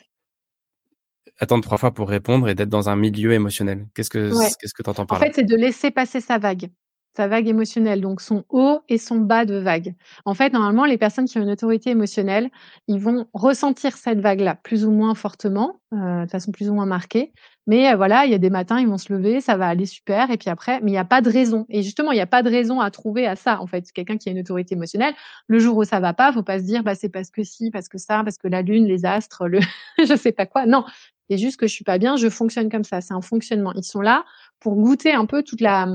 Attendre 1.40 1.64
trois 1.64 1.78
fois 1.78 1.92
pour 1.92 2.08
répondre 2.08 2.48
et 2.48 2.56
d'être 2.56 2.70
dans 2.70 2.90
un 2.90 2.96
milieu 2.96 3.34
émotionnel. 3.34 3.88
Qu'est-ce 3.94 4.10
que 4.10 4.30
qu'est-ce 4.60 4.74
que 4.74 4.84
tu 4.84 4.90
entends 4.90 5.06
par 5.06 5.20
là? 5.20 5.26
En 5.26 5.28
fait, 5.28 5.34
c'est 5.36 5.44
de 5.44 5.56
laisser 5.56 5.92
passer 5.92 6.22
sa 6.22 6.38
vague 6.38 6.70
sa 7.16 7.28
vague 7.28 7.48
émotionnelle, 7.48 8.02
donc 8.02 8.22
son 8.22 8.44
haut 8.50 8.82
et 8.90 8.98
son 8.98 9.18
bas 9.18 9.46
de 9.46 9.56
vague. 9.56 9.96
En 10.26 10.34
fait, 10.34 10.52
normalement, 10.52 10.86
les 10.86 10.98
personnes 10.98 11.26
qui 11.26 11.38
ont 11.38 11.44
une 11.44 11.52
autorité 11.52 11.92
émotionnelle, 11.92 12.50
ils 12.88 13.00
vont 13.00 13.28
ressentir 13.34 13.96
cette 13.98 14.20
vague-là 14.20 14.56
plus 14.64 14.84
ou 14.86 14.92
moins 14.92 15.14
fortement, 15.14 15.80
euh, 15.94 16.26
de 16.26 16.30
façon 16.30 16.52
plus 16.52 16.70
ou 16.70 16.74
moins 16.74 16.88
marquée. 16.88 17.34
Mais 17.66 17.92
euh, 17.92 17.96
voilà, 17.96 18.26
il 18.26 18.32
y 18.32 18.36
a 18.36 18.40
des 18.40 18.50
matins, 18.50 18.80
ils 18.80 18.88
vont 18.88 18.98
se 18.98 19.12
lever, 19.14 19.40
ça 19.40 19.56
va 19.56 19.68
aller 19.68 19.86
super, 19.86 20.32
et 20.32 20.38
puis 20.38 20.50
après, 20.50 20.82
mais 20.82 20.92
il 20.92 20.94
n'y 20.94 20.98
a 20.98 21.06
pas 21.06 21.22
de 21.22 21.30
raison. 21.30 21.66
Et 21.70 21.82
justement, 21.82 22.12
il 22.12 22.16
n'y 22.16 22.22
a 22.22 22.28
pas 22.28 22.44
de 22.44 22.50
raison 22.50 22.82
à 22.82 22.92
trouver 22.92 23.26
à 23.26 23.36
ça. 23.36 23.62
En 23.62 23.68
fait, 23.68 23.92
quelqu'un 23.92 24.18
qui 24.18 24.30
a 24.30 24.32
une 24.34 24.40
autorité 24.40 24.76
émotionnelle, 24.76 25.14
le 25.48 25.60
jour 25.60 25.78
où 25.78 25.84
ça 25.84 26.00
va 26.00 26.14
pas, 26.14 26.34
faut 26.34 26.44
pas 26.44 26.60
se 26.60 26.66
dire, 26.66 26.84
bah 26.84 26.96
c'est 26.96 27.10
parce 27.10 27.30
que 27.30 27.44
si, 27.44 27.72
parce 27.72 27.88
que 27.88 27.98
ça, 27.98 28.24
parce 28.24 28.38
que 28.38 28.48
la 28.48 28.62
lune, 28.62 28.86
les 28.86 29.06
astres, 29.06 29.48
le, 29.48 29.60
je 29.98 30.16
sais 30.16 30.32
pas 30.34 30.46
quoi. 30.46 30.66
Non, 30.66 30.86
c'est 31.30 31.38
juste 31.38 31.58
que 31.58 31.68
je 31.68 31.74
suis 31.74 31.86
pas 31.86 31.98
bien, 31.98 32.18
je 32.18 32.30
fonctionne 32.30 32.70
comme 32.70 32.84
ça. 32.84 33.02
C'est 33.02 33.14
un 33.14 33.22
fonctionnement. 33.22 33.74
Ils 33.76 33.84
sont 33.84 34.02
là 34.02 34.26
pour 34.60 34.76
goûter 34.76 35.14
un 35.14 35.26
peu 35.26 35.44
toute 35.44 35.62
la 35.62 35.88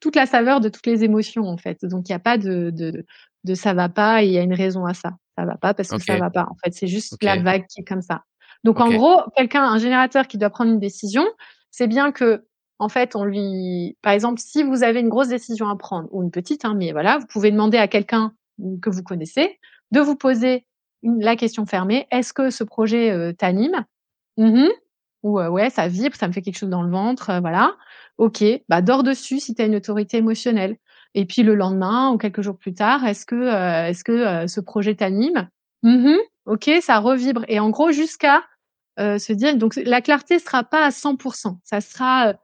toute 0.00 0.16
la 0.16 0.26
saveur 0.26 0.60
de 0.60 0.68
toutes 0.68 0.86
les 0.86 1.04
émotions 1.04 1.44
en 1.44 1.56
fait. 1.56 1.84
Donc 1.84 2.08
il 2.08 2.12
n'y 2.12 2.16
a 2.16 2.18
pas 2.18 2.36
de, 2.36 2.70
de, 2.70 3.06
de 3.44 3.54
ça 3.54 3.72
va 3.72 3.88
pas 3.88 4.22
et 4.22 4.26
il 4.26 4.32
y 4.32 4.38
a 4.38 4.42
une 4.42 4.54
raison 4.54 4.84
à 4.84 4.94
ça. 4.94 5.12
Ça 5.38 5.44
va 5.44 5.56
pas 5.56 5.74
parce 5.74 5.88
que 5.88 5.98
ça 5.98 6.16
va 6.16 6.30
pas. 6.30 6.46
En 6.50 6.56
fait, 6.56 6.72
c'est 6.72 6.88
juste 6.88 7.22
la 7.22 7.40
vague 7.40 7.66
qui 7.66 7.80
est 7.80 7.84
comme 7.84 8.02
ça. 8.02 8.22
Donc 8.64 8.80
en 8.80 8.90
gros, 8.90 9.20
quelqu'un, 9.36 9.64
un 9.64 9.78
générateur 9.78 10.28
qui 10.28 10.38
doit 10.38 10.50
prendre 10.50 10.70
une 10.70 10.78
décision, 10.78 11.24
c'est 11.70 11.86
bien 11.86 12.12
que 12.12 12.44
en 12.78 12.88
fait, 12.88 13.14
on 13.14 13.24
lui, 13.24 13.96
par 14.02 14.12
exemple, 14.12 14.40
si 14.40 14.64
vous 14.64 14.82
avez 14.82 15.00
une 15.00 15.08
grosse 15.08 15.28
décision 15.28 15.68
à 15.68 15.76
prendre 15.76 16.08
ou 16.10 16.22
une 16.22 16.32
petite, 16.32 16.64
hein, 16.64 16.74
mais 16.76 16.90
voilà, 16.90 17.18
vous 17.18 17.26
pouvez 17.26 17.50
demander 17.52 17.78
à 17.78 17.86
quelqu'un 17.86 18.32
que 18.80 18.90
vous 18.90 19.02
connaissez 19.02 19.58
de 19.92 20.00
vous 20.00 20.16
poser 20.16 20.66
la 21.02 21.36
question 21.36 21.66
fermée 21.66 22.06
est-ce 22.10 22.32
que 22.32 22.50
ce 22.50 22.64
projet 22.64 23.10
euh, 23.10 23.32
t'anime? 23.32 23.84
Mmh 24.36 24.66
Ou 25.22 25.38
euh, 25.38 25.48
ouais, 25.48 25.70
ça 25.70 25.88
vibre, 25.88 26.16
ça 26.16 26.26
me 26.28 26.32
fait 26.32 26.42
quelque 26.42 26.58
chose 26.58 26.70
dans 26.70 26.82
le 26.82 26.90
ventre, 26.90 27.30
euh, 27.30 27.40
voilà. 27.40 27.76
Ok, 28.18 28.42
bah 28.68 28.82
dors 28.82 29.02
dessus 29.02 29.40
si 29.40 29.54
tu 29.54 29.62
as 29.62 29.66
une 29.66 29.76
autorité 29.76 30.16
émotionnelle. 30.16 30.76
Et 31.14 31.26
puis 31.26 31.42
le 31.42 31.54
lendemain 31.54 32.10
ou 32.10 32.18
quelques 32.18 32.42
jours 32.42 32.56
plus 32.56 32.74
tard, 32.74 33.04
est-ce 33.06 33.26
que 33.26 33.34
euh, 33.34 33.86
est-ce 33.88 34.04
que 34.04 34.46
ce 34.46 34.60
projet 34.60 34.94
t'anime? 34.94 35.48
Mmh 35.82 36.16
Ok, 36.46 36.70
ça 36.80 36.98
revibre. 36.98 37.44
Et 37.46 37.60
en 37.60 37.70
gros, 37.70 37.92
jusqu'à 37.92 38.42
euh, 38.98 39.18
se 39.18 39.32
dire, 39.32 39.56
donc 39.56 39.76
la 39.76 40.00
clarté 40.00 40.38
sera 40.38 40.64
pas 40.64 40.84
à 40.84 40.90
100%. 40.90 41.58
Ça 41.64 41.80
sera 41.80 42.34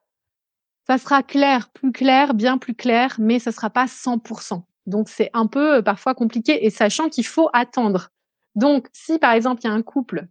ça 0.88 0.96
sera 0.96 1.22
clair, 1.22 1.68
plus 1.68 1.92
clair, 1.92 2.32
bien 2.32 2.56
plus 2.56 2.74
clair, 2.74 3.16
mais 3.18 3.38
ça 3.38 3.52
sera 3.52 3.68
pas 3.68 3.84
100%. 3.84 4.62
Donc 4.87 5.11
c'est 5.11 5.30
un 5.34 5.46
peu 5.46 5.82
parfois 5.82 6.14
compliqué 6.14 6.64
et 6.64 6.70
sachant 6.70 7.11
qu'il 7.11 7.26
faut 7.26 7.50
attendre. 7.52 8.08
Donc 8.54 8.88
si 8.94 9.18
par 9.18 9.32
exemple 9.32 9.61
il 9.62 9.66
y 9.66 9.70
a 9.70 9.74
un 9.74 9.82
couple, 9.82 10.26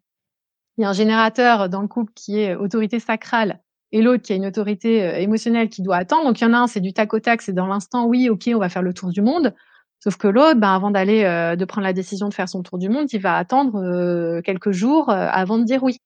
il 0.77 0.81
y 0.81 0.85
a 0.85 0.89
un 0.89 0.93
générateur 0.93 1.69
dans 1.69 1.83
le 1.83 1.87
couple 1.87 2.11
qui 2.15 2.39
est 2.39 2.55
autorité 2.55 2.99
sacrale 2.99 3.61
et 3.91 4.01
l'autre 4.01 4.23
qui 4.23 4.33
a 4.33 4.35
une 4.35 4.47
autorité 4.47 5.03
euh, 5.03 5.17
émotionnelle 5.17 5.69
qui 5.69 5.83
doit 5.83 5.97
attendre. 5.97 6.25
Donc 6.25 6.41
il 6.41 6.43
y 6.43 6.47
en 6.47 6.53
a 6.53 6.57
un, 6.57 6.67
c'est 6.67 6.81
du 6.81 6.91
tac 6.91 7.13
au 7.13 7.19
tac, 7.19 7.43
c'est 7.43 7.53
dans 7.53 7.67
l'instant, 7.67 8.05
oui, 8.05 8.29
ok, 8.29 8.49
on 8.53 8.59
va 8.59 8.69
faire 8.69 8.81
le 8.81 8.93
tour 8.93 9.09
du 9.09 9.21
monde. 9.21 9.53
Sauf 9.99 10.17
que 10.17 10.27
l'autre, 10.27 10.59
ben, 10.59 10.73
avant 10.73 10.91
d'aller 10.91 11.23
euh, 11.23 11.55
de 11.55 11.65
prendre 11.65 11.85
la 11.85 11.93
décision 11.93 12.29
de 12.29 12.33
faire 12.33 12.49
son 12.49 12.63
tour 12.63 12.79
du 12.79 12.89
monde, 12.89 13.11
il 13.13 13.21
va 13.21 13.37
attendre 13.37 13.79
euh, 13.79 14.41
quelques 14.41 14.71
jours 14.71 15.09
avant 15.09 15.57
de 15.59 15.63
dire 15.63 15.83
oui. 15.83 15.99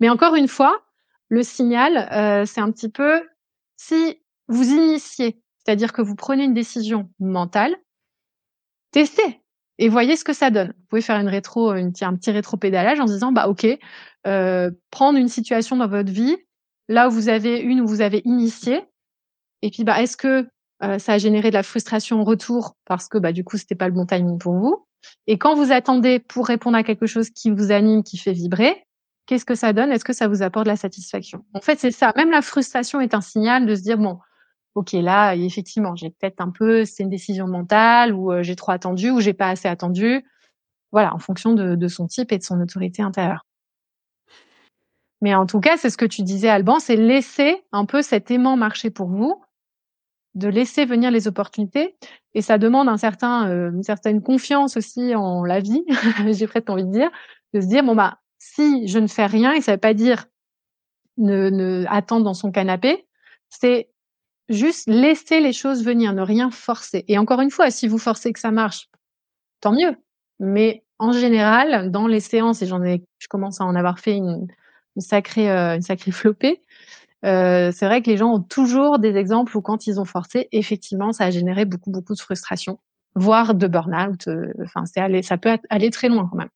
Mais 0.00 0.08
encore 0.08 0.34
une 0.34 0.48
fois, 0.48 0.82
le 1.28 1.42
signal, 1.42 2.46
c'est 2.46 2.60
un 2.60 2.70
petit 2.70 2.88
peu 2.88 3.22
si 3.76 4.18
vous 4.48 4.64
initiez, 4.70 5.40
c'est-à-dire 5.58 5.92
que 5.92 6.02
vous 6.02 6.14
prenez 6.14 6.44
une 6.44 6.54
décision 6.54 7.10
mentale, 7.20 7.76
testez 8.90 9.40
et 9.78 9.88
voyez 9.88 10.16
ce 10.16 10.24
que 10.24 10.32
ça 10.32 10.50
donne. 10.50 10.68
Vous 10.68 10.86
pouvez 10.88 11.02
faire 11.02 11.20
une 11.20 11.28
rétro, 11.28 11.72
une, 11.74 11.92
un 12.00 12.16
petit 12.16 12.30
rétro-pédalage 12.30 12.98
en 12.98 13.04
disant, 13.04 13.32
bah 13.32 13.48
ok, 13.48 13.66
euh, 14.26 14.70
prendre 14.90 15.18
une 15.18 15.28
situation 15.28 15.76
dans 15.76 15.86
votre 15.86 16.10
vie, 16.10 16.36
là 16.88 17.08
où 17.08 17.10
vous 17.10 17.28
avez 17.28 17.58
une 17.60 17.80
où 17.80 17.86
vous 17.86 18.00
avez 18.00 18.22
initié, 18.24 18.82
et 19.62 19.70
puis 19.70 19.84
bah 19.84 20.02
est-ce 20.02 20.16
que 20.16 20.48
euh, 20.82 20.98
ça 20.98 21.14
a 21.14 21.18
généré 21.18 21.50
de 21.50 21.54
la 21.54 21.62
frustration 21.62 22.20
en 22.20 22.24
retour 22.24 22.76
parce 22.84 23.08
que 23.08 23.18
bah 23.18 23.32
du 23.32 23.44
coup 23.44 23.56
c'était 23.56 23.74
pas 23.74 23.88
le 23.88 23.94
bon 23.94 24.06
timing 24.06 24.38
pour 24.38 24.54
vous? 24.54 24.86
Et 25.28 25.38
quand 25.38 25.54
vous 25.54 25.70
attendez 25.70 26.18
pour 26.18 26.46
répondre 26.46 26.76
à 26.76 26.82
quelque 26.82 27.06
chose 27.06 27.30
qui 27.30 27.50
vous 27.50 27.70
anime, 27.70 28.02
qui 28.02 28.18
fait 28.18 28.32
vibrer, 28.32 28.84
qu'est-ce 29.28 29.44
que 29.44 29.54
ça 29.54 29.72
donne? 29.72 29.92
Est-ce 29.92 30.04
que 30.04 30.12
ça 30.12 30.26
vous 30.26 30.42
apporte 30.42 30.66
la 30.66 30.76
satisfaction? 30.76 31.44
En 31.54 31.60
fait, 31.60 31.78
c'est 31.78 31.92
ça. 31.92 32.12
Même 32.16 32.30
la 32.30 32.42
frustration 32.42 33.00
est 33.00 33.14
un 33.14 33.20
signal 33.20 33.66
de 33.66 33.74
se 33.76 33.82
dire 33.82 33.98
bon, 33.98 34.18
ok 34.74 34.92
là 34.92 35.34
effectivement 35.34 35.96
j'ai 35.96 36.10
peut-être 36.10 36.40
un 36.40 36.50
peu 36.50 36.84
c'est 36.84 37.02
une 37.02 37.10
décision 37.10 37.46
mentale 37.46 38.14
ou 38.14 38.32
euh, 38.32 38.42
j'ai 38.42 38.56
trop 38.56 38.72
attendu 38.72 39.10
ou 39.10 39.20
j'ai 39.20 39.34
pas 39.34 39.48
assez 39.48 39.68
attendu. 39.68 40.24
Voilà 40.92 41.14
en 41.14 41.18
fonction 41.18 41.52
de, 41.52 41.74
de, 41.74 41.88
son 41.88 42.06
type 42.06 42.32
et 42.32 42.38
de 42.38 42.42
son 42.42 42.60
autorité 42.60 43.02
intérieure. 43.02 43.44
Mais 45.20 45.34
en 45.34 45.46
tout 45.46 45.60
cas 45.60 45.76
c'est 45.76 45.90
ce 45.90 45.98
que 45.98 46.06
tu 46.06 46.22
disais 46.22 46.48
Alban 46.48 46.78
c'est 46.78 46.96
laisser 46.96 47.62
un 47.72 47.84
peu 47.84 48.02
cet 48.02 48.30
aimant 48.30 48.56
marcher 48.56 48.90
pour 48.90 49.08
vous 49.08 49.42
de 50.34 50.48
laisser 50.48 50.84
venir 50.84 51.10
les 51.10 51.26
opportunités 51.26 51.96
et 52.34 52.42
ça 52.42 52.58
demande 52.58 52.88
un 52.88 52.98
certain 52.98 53.48
euh, 53.48 53.72
une 53.72 53.82
certaine 53.82 54.22
confiance 54.22 54.76
aussi 54.76 55.14
en 55.16 55.44
la 55.44 55.60
vie 55.60 55.84
j'ai 56.30 56.46
presque 56.46 56.70
envie 56.70 56.84
de 56.84 56.92
dire 56.92 57.10
de 57.52 57.60
se 57.60 57.66
dire 57.66 57.82
bon 57.82 57.96
bah 57.96 58.18
si 58.38 58.88
je 58.88 58.98
ne 58.98 59.06
fais 59.06 59.26
rien 59.26 59.52
et 59.52 59.60
ça 59.60 59.72
veut 59.72 59.78
pas 59.78 59.94
dire 59.94 60.26
ne, 61.16 61.50
ne 61.50 61.84
attendre 61.88 62.24
dans 62.24 62.34
son 62.34 62.50
canapé 62.50 63.06
c'est 63.48 63.88
juste 64.48 64.88
laisser 64.88 65.40
les 65.40 65.52
choses 65.52 65.84
venir, 65.84 66.12
ne 66.12 66.22
rien 66.22 66.50
forcer. 66.50 67.04
Et 67.08 67.18
encore 67.18 67.40
une 67.40 67.50
fois, 67.50 67.70
si 67.70 67.88
vous 67.88 67.98
forcez 67.98 68.32
que 68.32 68.40
ça 68.40 68.50
marche, 68.50 68.88
tant 69.60 69.72
mieux. 69.72 69.96
Mais 70.40 70.84
en 70.98 71.12
général, 71.12 71.90
dans 71.90 72.06
les 72.06 72.20
séances, 72.20 72.62
et 72.62 72.66
j'en 72.66 72.82
ai, 72.82 73.04
je 73.18 73.28
commence 73.28 73.60
à 73.60 73.64
en 73.64 73.74
avoir 73.74 73.98
fait 73.98 74.16
une, 74.16 74.46
sacrée, 74.96 75.50
euh, 75.50 75.76
une 75.76 75.82
sacrée 75.82 76.12
flopée. 76.12 76.62
Euh, 77.24 77.72
c'est 77.72 77.86
vrai 77.86 78.00
que 78.00 78.10
les 78.10 78.16
gens 78.16 78.32
ont 78.32 78.40
toujours 78.40 78.98
des 78.98 79.16
exemples 79.16 79.56
où 79.56 79.60
quand 79.60 79.86
ils 79.86 80.00
ont 80.00 80.04
forcé, 80.04 80.48
effectivement, 80.52 81.12
ça 81.12 81.24
a 81.24 81.30
généré 81.30 81.64
beaucoup, 81.64 81.90
beaucoup 81.90 82.14
de 82.14 82.20
frustration, 82.20 82.78
voire 83.14 83.54
de 83.54 83.66
burn-out. 83.66 84.28
Euh, 84.28 84.52
enfin, 84.64 84.84
ça 84.86 85.38
peut 85.38 85.58
aller 85.68 85.90
très 85.90 86.08
loin 86.08 86.28
quand 86.30 86.38
même. 86.38 86.50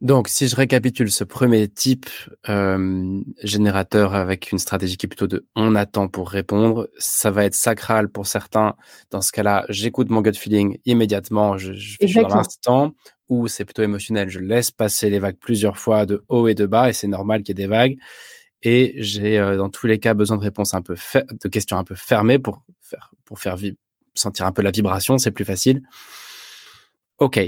Donc, 0.00 0.28
si 0.28 0.48
je 0.48 0.56
récapitule 0.56 1.10
ce 1.10 1.24
premier 1.24 1.68
type 1.68 2.08
euh, 2.48 3.20
générateur 3.42 4.14
avec 4.14 4.50
une 4.50 4.58
stratégie 4.58 4.96
qui 4.96 5.04
est 5.04 5.08
plutôt 5.08 5.26
de 5.26 5.46
on 5.56 5.74
attend 5.74 6.08
pour 6.08 6.30
répondre, 6.30 6.88
ça 6.96 7.30
va 7.30 7.44
être 7.44 7.54
sacral 7.54 8.08
pour 8.08 8.26
certains. 8.26 8.76
Dans 9.10 9.20
ce 9.20 9.30
cas-là, 9.30 9.66
j'écoute 9.68 10.08
mon 10.08 10.22
gut 10.22 10.32
feeling 10.32 10.78
immédiatement, 10.86 11.58
je, 11.58 11.74
je 11.74 11.98
fais 11.98 12.22
dans 12.22 12.28
l'instant, 12.28 12.94
ou 13.28 13.46
c'est 13.46 13.66
plutôt 13.66 13.82
émotionnel, 13.82 14.30
je 14.30 14.40
laisse 14.40 14.70
passer 14.70 15.10
les 15.10 15.18
vagues 15.18 15.38
plusieurs 15.38 15.76
fois 15.76 16.06
de 16.06 16.24
haut 16.28 16.48
et 16.48 16.54
de 16.54 16.64
bas, 16.64 16.88
et 16.88 16.94
c'est 16.94 17.06
normal 17.06 17.42
qu'il 17.42 17.58
y 17.58 17.62
ait 17.62 17.66
des 17.66 17.70
vagues. 17.70 17.98
Et 18.62 18.94
j'ai 18.96 19.38
euh, 19.38 19.58
dans 19.58 19.68
tous 19.68 19.86
les 19.86 19.98
cas 19.98 20.14
besoin 20.14 20.38
de 20.38 20.42
réponses 20.42 20.72
un 20.72 20.82
peu 20.82 20.96
de 21.14 21.48
questions 21.48 21.76
un 21.76 21.84
peu 21.84 21.94
fermées 21.94 22.38
pour 22.38 22.62
faire 22.80 23.10
pour 23.26 23.38
faire 23.38 23.56
sentir 24.14 24.46
un 24.46 24.52
peu 24.52 24.62
la 24.62 24.70
vibration, 24.70 25.18
c'est 25.18 25.30
plus 25.30 25.44
facile. 25.44 25.82
Ok, 27.18 27.38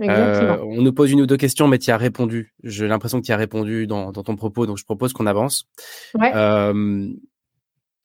euh, 0.00 0.58
on 0.62 0.82
nous 0.82 0.92
pose 0.92 1.10
une 1.10 1.20
ou 1.20 1.26
deux 1.26 1.36
questions, 1.36 1.68
mais 1.68 1.78
tu 1.78 1.90
as 1.90 1.96
répondu. 1.96 2.54
J'ai 2.62 2.88
l'impression 2.88 3.20
que 3.20 3.26
tu 3.26 3.32
as 3.32 3.36
répondu 3.36 3.86
dans, 3.86 4.12
ton 4.12 4.36
propos, 4.36 4.66
donc 4.66 4.78
je 4.78 4.84
propose 4.84 5.12
qu'on 5.12 5.26
avance. 5.26 5.68
Euh, 6.20 7.08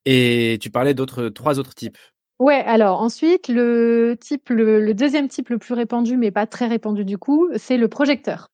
et 0.05 0.57
tu 0.61 0.69
parlais 0.69 0.93
d'autres 0.93 1.29
trois 1.29 1.59
autres 1.59 1.73
types. 1.73 1.97
Ouais, 2.39 2.61
alors 2.65 3.01
ensuite, 3.01 3.47
le 3.47 4.17
type, 4.19 4.49
le, 4.49 4.93
deuxième 4.93 5.29
type 5.29 5.49
le 5.49 5.57
plus 5.57 5.73
répandu, 5.73 6.17
mais 6.17 6.31
pas 6.31 6.45
très 6.45 6.67
répandu 6.67 7.05
du 7.05 7.17
coup, 7.17 7.49
c'est 7.55 7.77
le 7.77 7.87
projecteur. 7.87 8.49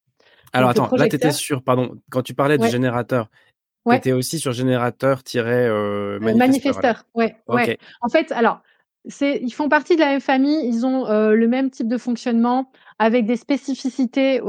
Alors 0.54 0.70
attends, 0.70 0.90
là 0.96 1.08
tu 1.08 1.16
étais 1.16 1.32
sur, 1.32 1.64
pardon, 1.64 1.96
quand 2.12 2.22
tu 2.22 2.34
parlais 2.34 2.58
du 2.58 2.70
générateur, 2.70 3.30
tu 3.90 3.96
étais 3.96 4.12
aussi 4.12 4.38
sur 4.38 4.52
générateur-manifesteur. 4.52 6.38
manifesteur, 6.38 7.04
ouais, 7.16 7.36
ouais. 7.48 7.80
En 8.02 8.10
fait, 8.10 8.32
alors, 8.32 8.62
ils 9.06 9.54
font 9.54 9.70
partie 9.70 9.96
de 9.96 10.02
la 10.02 10.08
même 10.08 10.22
famille, 10.22 10.68
ils 10.68 10.86
ont 10.86 11.08
euh, 11.08 11.34
le 11.34 11.48
même 11.48 11.70
type 11.70 11.88
de 11.88 11.98
fonctionnement 11.98 12.72
avec 13.00 13.26
des 13.26 13.36
spécificités 13.36 14.42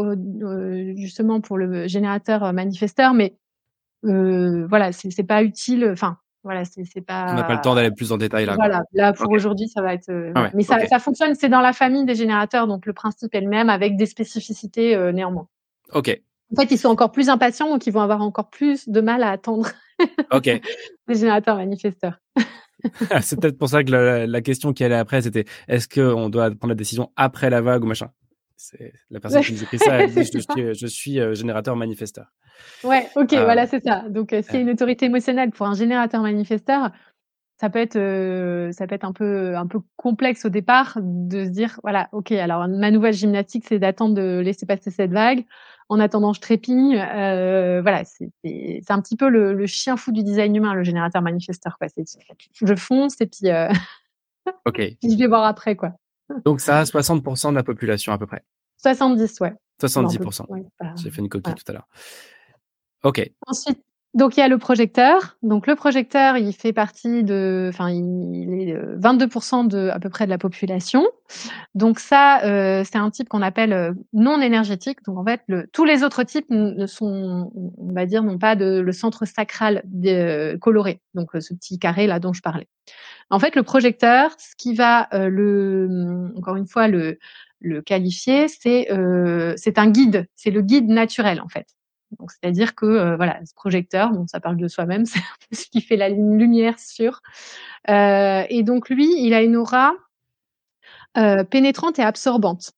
justement 0.97 1.41
pour 1.41 1.57
le 1.57 1.87
générateur 1.87 2.45
euh, 2.45 2.53
manifesteur, 2.53 3.15
mais 3.15 3.37
euh, 4.05 4.67
voilà, 4.69 4.93
c'est 4.93 5.27
pas 5.27 5.43
utile. 5.43 5.89
Enfin, 5.91 6.19
voilà, 6.45 6.65
c'est 6.65 7.01
pas. 7.01 7.29
On 7.31 7.37
n'a 7.37 7.45
pas 7.45 7.55
le 7.55 7.61
temps 7.61 7.75
d'aller 7.75 7.93
plus 7.93 8.13
en 8.13 8.19
détail 8.19 8.45
là. 8.45 8.55
Voilà, 8.57 8.83
là 8.93 9.13
pour 9.13 9.31
aujourd'hui, 9.31 9.69
ça 9.69 9.81
va 9.81 9.95
être. 9.95 10.13
Ah 10.35 10.51
mais 10.55 10.65
ça, 10.65 10.85
ça 10.87 10.99
fonctionne, 10.99 11.35
c'est 11.35 11.49
dans 11.49 11.61
la 11.61 11.73
famille 11.73 12.05
des 12.05 12.15
générateurs, 12.15 12.67
donc 12.67 12.85
le 12.85 12.93
principe 12.93 13.35
est 13.35 13.41
le 13.41 13.49
même 13.49 13.71
avec 13.71 13.97
des 13.97 14.07
spécificités 14.07 14.97
néanmoins. 15.13 15.49
Ok. 15.93 16.21
En 16.53 16.61
fait, 16.61 16.71
ils 16.71 16.79
sont 16.79 16.89
encore 16.89 17.13
plus 17.13 17.31
impatients, 17.31 17.71
donc 17.71 17.87
ils 17.87 17.93
vont 17.93 18.03
avoir 18.03 18.21
encore 18.21 18.51
plus 18.51 18.87
de 18.87 19.01
mal 19.01 19.23
à 19.23 19.31
attendre. 19.31 19.69
Ok. 20.31 20.47
les 21.09 21.15
générateurs 21.15 21.57
manifesteurs. 21.57 22.19
c'est 23.21 23.41
peut-être 23.41 23.59
pour 23.59 23.69
ça 23.69 23.85
que 23.85 23.91
la, 23.91 24.41
question 24.41 24.73
qui 24.73 24.85
allait 24.85 24.97
après, 24.97 25.23
c'était 25.23 25.45
est-ce 25.69 25.89
qu'on 25.89 26.29
doit 26.29 26.51
prendre 26.51 26.69
la 26.69 26.75
décision 26.75 27.11
après 27.17 27.51
la 27.51 27.61
vague 27.61 27.85
ou 27.85 27.87
machin? 27.87 28.11
C'est 28.57 28.93
la 29.11 29.19
personne 29.19 29.43
qui 29.43 29.53
nous 29.55 29.63
écrit 29.63 29.79
ça, 29.79 29.97
elle 29.97 30.11
dit 30.15 30.25
je, 30.25 30.87
suis, 30.87 31.19
euh, 31.19 31.35
générateur 31.35 31.75
manifesteur. 31.75 32.27
Ouais, 32.85 33.09
ok, 33.17 33.33
euh, 33.33 33.45
voilà, 33.45 33.67
c'est 33.67 33.83
ça. 33.83 34.05
Donc, 34.09 34.33
euh, 34.33 34.43
s'il 34.43 34.55
y 34.55 34.59
a 34.59 34.61
une 34.61 34.71
autorité 34.71 35.07
émotionnelle 35.07 35.51
pour 35.51 35.67
un 35.67 35.75
générateur 35.75 36.23
manifesteur, 36.23 36.91
ça 37.63 37.71
peut 37.71 37.79
être, 37.79 38.73
ça 38.73 38.89
peut 38.89 38.95
être 38.97 39.05
un 39.05 39.13
peu, 39.13 39.57
un 39.57 39.69
peu 39.69 39.79
complexe 39.95 40.45
au 40.45 40.49
départ 40.49 40.99
de 41.01 41.45
se 41.45 41.51
dire, 41.51 41.79
voilà, 41.85 42.09
ok, 42.11 42.33
alors 42.33 42.67
ma 42.67 42.91
nouvelle 42.91 43.15
gymnastique, 43.15 43.67
c'est 43.69 43.79
d'attendre 43.79 44.17
de 44.17 44.41
laisser 44.41 44.67
passer 44.67 44.91
cette 44.91 45.13
vague 45.13 45.45
en 45.89 46.01
attendant, 46.01 46.33
je 46.33 46.41
trépigne. 46.41 46.97
Euh, 46.97 47.81
voilà, 47.81 48.03
c'est 48.05 48.91
un 48.91 49.01
petit 49.01 49.17
peu 49.17 49.29
le, 49.29 49.65
chien 49.67 49.97
fou 49.97 50.11
du 50.11 50.25
design 50.25 50.57
humain, 50.57 50.75
le 50.75 50.83
générateur 50.83 51.23
manifesteur. 51.23 51.79
Quoi. 51.79 51.87
Je 52.53 52.75
fonce 52.75 53.21
et 53.21 53.27
puis, 53.27 53.49
euh, 53.49 53.69
je 54.75 55.17
vais 55.17 55.29
voir 55.29 55.45
après. 55.45 55.77
quoi. 55.77 55.93
Donc 56.45 56.61
ça 56.61 56.81
a 56.81 56.83
60% 56.83 57.51
de 57.51 57.55
la 57.55 57.63
population 57.63 58.13
à 58.13 58.19
peu 58.19 58.27
près 58.27 58.43
70, 58.79 59.39
ouais. 59.39 59.53
70%. 59.81 60.47
J'ai 60.97 61.11
fait 61.13 61.21
une 61.21 61.29
coquille 61.29 61.55
tout 61.55 61.65
à 61.69 61.75
l'heure. 61.75 61.87
Ok. 63.05 63.31
Ensuite, 63.47 63.81
donc 64.15 64.37
il 64.37 64.41
y 64.41 64.43
a 64.43 64.49
le 64.49 64.59
projecteur. 64.59 65.39
Donc 65.43 65.67
le 65.67 65.75
projecteur, 65.75 66.37
il 66.37 66.53
fait 66.53 66.75
partie 66.75 67.25
de, 67.25 67.71
enfin 67.73 67.91
il 67.91 68.53
est 68.53 68.75
22% 68.75 69.67
de 69.67 69.89
à 69.89 69.99
peu 69.99 70.11
près 70.11 70.27
de 70.27 70.31
la 70.31 70.37
population. 70.37 71.07
Donc 71.75 71.99
ça, 71.99 72.43
euh, 72.45 72.85
c'est 72.85 72.99
un 72.99 73.11
type 73.11 73.31
qu'on 73.31 73.41
appelle 73.41 73.73
euh, 73.73 73.93
non 74.13 74.41
énergétique. 74.43 74.99
Donc 75.07 75.19
en 75.19 75.25
fait, 75.25 75.41
le, 75.47 75.67
tous 75.73 75.87
les 75.87 76.03
autres 76.03 76.25
types 76.25 76.45
ne 76.51 76.87
sont, 76.87 77.51
on 77.55 77.93
va 77.93 78.05
dire, 78.05 78.23
n'ont 78.23 78.39
pas 78.39 78.55
de 78.55 78.81
le 78.81 78.93
centre 78.93 79.25
sacral 79.25 79.83
de, 79.87 80.57
coloré. 80.61 81.01
Donc 81.15 81.31
ce 81.41 81.55
petit 81.55 81.79
carré 81.79 82.07
là 82.07 82.19
dont 82.19 82.35
je 82.35 82.43
parlais. 82.43 82.69
En 83.31 83.39
fait, 83.39 83.57
le 83.57 83.63
projecteur, 83.63 84.33
ce 84.39 84.55
qui 84.57 84.75
va 84.75 85.09
euh, 85.15 85.29
le, 85.31 86.31
encore 86.37 86.57
une 86.57 86.67
fois 86.67 86.87
le 86.87 87.19
le 87.65 87.81
qualifier, 87.81 88.49
c'est 88.49 88.89
c'est 89.57 89.79
un 89.79 89.89
guide. 89.89 90.27
C'est 90.35 90.51
le 90.51 90.63
guide 90.63 90.89
naturel 90.89 91.41
en 91.41 91.49
fait. 91.49 91.67
Donc, 92.19 92.31
c'est-à-dire 92.31 92.75
que 92.75 92.87
euh, 92.87 93.17
voilà, 93.17 93.41
ce 93.45 93.55
projecteur, 93.55 94.11
bon, 94.11 94.27
ça 94.27 94.41
parle 94.41 94.57
de 94.57 94.69
soi-même, 94.69 95.05
c'est 95.07 95.21
ce 95.53 95.67
qui 95.67 95.81
fait 95.81 95.97
la 95.97 96.09
lumière 96.09 96.79
sur. 96.79 97.21
Euh, 97.91 98.45
et 98.49 98.63
donc 98.63 98.89
lui, 98.89 99.09
il 99.19 99.35
a 99.35 99.43
une 99.43 99.57
aura 99.57 99.93
euh, 101.17 101.45
pénétrante 101.45 101.99
et 101.99 102.03
absorbante. 102.03 102.73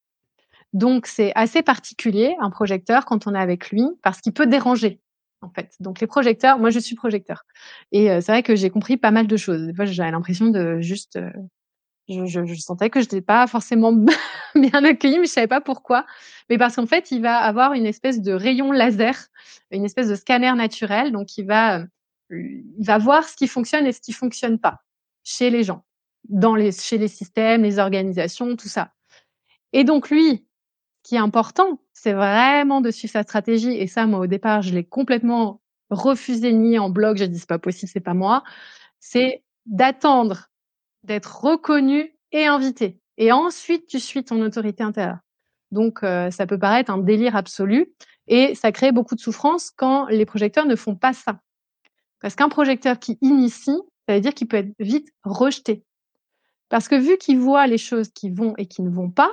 Donc 0.72 1.06
c'est 1.06 1.32
assez 1.36 1.62
particulier 1.62 2.34
un 2.40 2.50
projecteur 2.50 3.04
quand 3.04 3.28
on 3.28 3.34
est 3.34 3.38
avec 3.38 3.70
lui 3.70 3.84
parce 4.02 4.20
qu'il 4.20 4.32
peut 4.32 4.46
déranger 4.46 5.00
en 5.40 5.50
fait. 5.50 5.72
Donc 5.78 6.00
les 6.00 6.08
projecteurs, 6.08 6.58
moi 6.58 6.70
je 6.70 6.80
suis 6.80 6.96
projecteur 6.96 7.44
et 7.92 8.06
c'est 8.06 8.32
vrai 8.32 8.42
que 8.42 8.56
j'ai 8.56 8.70
compris 8.70 8.96
pas 8.96 9.12
mal 9.12 9.28
de 9.28 9.36
choses. 9.36 9.66
Des 9.66 9.72
fois 9.72 9.84
j'avais 9.84 10.10
l'impression 10.10 10.48
de 10.48 10.80
juste 10.80 11.16
je, 12.08 12.26
je, 12.26 12.44
je, 12.44 12.54
sentais 12.54 12.90
que 12.90 13.00
je 13.00 13.06
n'étais 13.06 13.20
pas 13.20 13.46
forcément 13.46 13.92
bien 14.54 14.84
accueillie, 14.84 15.18
mais 15.18 15.26
je 15.26 15.32
savais 15.32 15.46
pas 15.46 15.60
pourquoi. 15.60 16.06
Mais 16.50 16.58
parce 16.58 16.76
qu'en 16.76 16.86
fait, 16.86 17.10
il 17.10 17.22
va 17.22 17.38
avoir 17.38 17.72
une 17.72 17.86
espèce 17.86 18.20
de 18.20 18.32
rayon 18.32 18.72
laser, 18.72 19.28
une 19.70 19.84
espèce 19.84 20.08
de 20.08 20.14
scanner 20.14 20.52
naturel. 20.54 21.12
Donc, 21.12 21.36
il 21.38 21.46
va, 21.46 21.80
euh, 21.80 21.86
il 22.30 22.84
va 22.84 22.98
voir 22.98 23.24
ce 23.24 23.36
qui 23.36 23.48
fonctionne 23.48 23.86
et 23.86 23.92
ce 23.92 24.00
qui 24.00 24.12
fonctionne 24.12 24.58
pas 24.58 24.82
chez 25.22 25.50
les 25.50 25.64
gens, 25.64 25.84
dans 26.28 26.54
les, 26.54 26.72
chez 26.72 26.98
les 26.98 27.08
systèmes, 27.08 27.62
les 27.62 27.78
organisations, 27.78 28.56
tout 28.56 28.68
ça. 28.68 28.92
Et 29.72 29.84
donc, 29.84 30.10
lui, 30.10 30.46
ce 31.02 31.08
qui 31.08 31.14
est 31.16 31.18
important, 31.18 31.80
c'est 31.92 32.12
vraiment 32.12 32.80
de 32.80 32.90
suivre 32.90 33.12
sa 33.12 33.22
stratégie. 33.22 33.72
Et 33.72 33.86
ça, 33.86 34.06
moi, 34.06 34.20
au 34.20 34.26
départ, 34.26 34.62
je 34.62 34.74
l'ai 34.74 34.84
complètement 34.84 35.62
refusé, 35.90 36.52
ni 36.52 36.78
en 36.78 36.90
blog. 36.90 37.16
J'ai 37.16 37.28
dit, 37.28 37.38
c'est 37.38 37.48
pas 37.48 37.58
possible, 37.58 37.90
c'est 37.92 38.00
pas 38.00 38.14
moi. 38.14 38.44
C'est 39.00 39.42
d'attendre 39.66 40.50
d'être 41.04 41.44
reconnu 41.44 42.16
et 42.32 42.46
invité. 42.46 42.98
Et 43.16 43.32
ensuite, 43.32 43.86
tu 43.86 44.00
suis 44.00 44.24
ton 44.24 44.40
autorité 44.42 44.82
intérieure. 44.82 45.18
Donc, 45.70 46.02
euh, 46.02 46.30
ça 46.30 46.46
peut 46.46 46.58
paraître 46.58 46.90
un 46.90 46.98
délire 46.98 47.36
absolu 47.36 47.92
et 48.26 48.54
ça 48.54 48.72
crée 48.72 48.92
beaucoup 48.92 49.14
de 49.14 49.20
souffrance 49.20 49.70
quand 49.70 50.06
les 50.06 50.26
projecteurs 50.26 50.66
ne 50.66 50.76
font 50.76 50.96
pas 50.96 51.12
ça. 51.12 51.40
Parce 52.20 52.34
qu'un 52.34 52.48
projecteur 52.48 52.98
qui 52.98 53.18
initie, 53.20 53.78
ça 54.08 54.14
veut 54.14 54.20
dire 54.20 54.34
qu'il 54.34 54.48
peut 54.48 54.58
être 54.58 54.72
vite 54.78 55.08
rejeté. 55.24 55.84
Parce 56.68 56.88
que 56.88 56.96
vu 56.96 57.18
qu'il 57.18 57.38
voit 57.38 57.66
les 57.66 57.78
choses 57.78 58.08
qui 58.08 58.30
vont 58.30 58.54
et 58.56 58.66
qui 58.66 58.82
ne 58.82 58.90
vont 58.90 59.10
pas, 59.10 59.30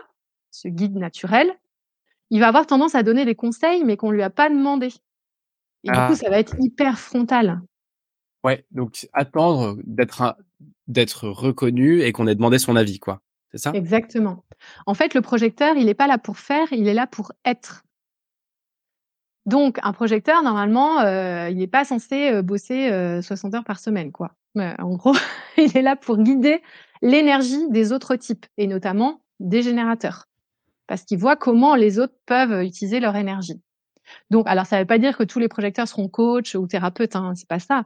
ce 0.51 0.67
guide 0.67 0.95
naturel, 0.95 1.51
il 2.29 2.39
va 2.39 2.47
avoir 2.47 2.67
tendance 2.67 2.95
à 2.95 3.03
donner 3.03 3.25
des 3.25 3.35
conseils, 3.35 3.83
mais 3.83 3.97
qu'on 3.97 4.11
lui 4.11 4.23
a 4.23 4.29
pas 4.29 4.49
demandé. 4.49 4.89
Et 5.83 5.89
du 5.89 5.93
coup, 5.93 6.11
ah. 6.11 6.15
ça 6.15 6.29
va 6.29 6.39
être 6.39 6.55
hyper 6.59 6.99
frontal. 6.99 7.61
Ouais, 8.43 8.65
donc 8.71 9.07
attendre 9.13 9.77
d'être 9.83 10.35
d'être 10.87 11.27
reconnu 11.27 12.01
et 12.01 12.11
qu'on 12.11 12.27
ait 12.27 12.35
demandé 12.35 12.59
son 12.59 12.75
avis, 12.75 12.99
quoi. 12.99 13.21
C'est 13.51 13.57
ça? 13.57 13.71
Exactement. 13.73 14.43
En 14.85 14.93
fait, 14.93 15.13
le 15.13 15.21
projecteur, 15.21 15.75
il 15.75 15.85
n'est 15.85 15.93
pas 15.93 16.07
là 16.07 16.17
pour 16.17 16.37
faire, 16.37 16.71
il 16.71 16.87
est 16.87 16.93
là 16.93 17.07
pour 17.07 17.31
être. 17.45 17.83
Donc, 19.45 19.79
un 19.83 19.91
projecteur, 19.91 20.43
normalement, 20.43 20.99
euh, 21.01 21.49
il 21.49 21.57
n'est 21.57 21.67
pas 21.67 21.83
censé 21.83 22.29
euh, 22.29 22.41
bosser 22.41 22.89
60 23.21 23.53
euh, 23.53 23.57
heures 23.57 23.63
par 23.63 23.79
semaine, 23.79 24.11
quoi. 24.11 24.35
en 24.55 24.95
gros, 24.95 25.15
il 25.57 25.75
est 25.75 25.81
là 25.81 25.95
pour 25.95 26.17
guider 26.17 26.61
l'énergie 27.01 27.67
des 27.69 27.91
autres 27.91 28.15
types, 28.15 28.45
et 28.57 28.67
notamment 28.67 29.21
des 29.39 29.63
générateurs, 29.63 30.27
parce 30.85 31.03
qu'il 31.03 31.17
voit 31.17 31.35
comment 31.35 31.75
les 31.75 31.97
autres 31.97 32.13
peuvent 32.27 32.63
utiliser 32.63 32.99
leur 32.99 33.15
énergie. 33.15 33.59
Donc, 34.29 34.47
alors 34.47 34.65
ça 34.65 34.77
ne 34.77 34.81
veut 34.81 34.87
pas 34.87 34.97
dire 34.97 35.17
que 35.17 35.23
tous 35.23 35.39
les 35.39 35.47
projecteurs 35.47 35.87
seront 35.87 36.07
coach 36.07 36.55
ou 36.55 36.67
thérapeutes, 36.67 37.15
hein, 37.15 37.33
c'est 37.35 37.47
pas 37.47 37.59
ça. 37.59 37.85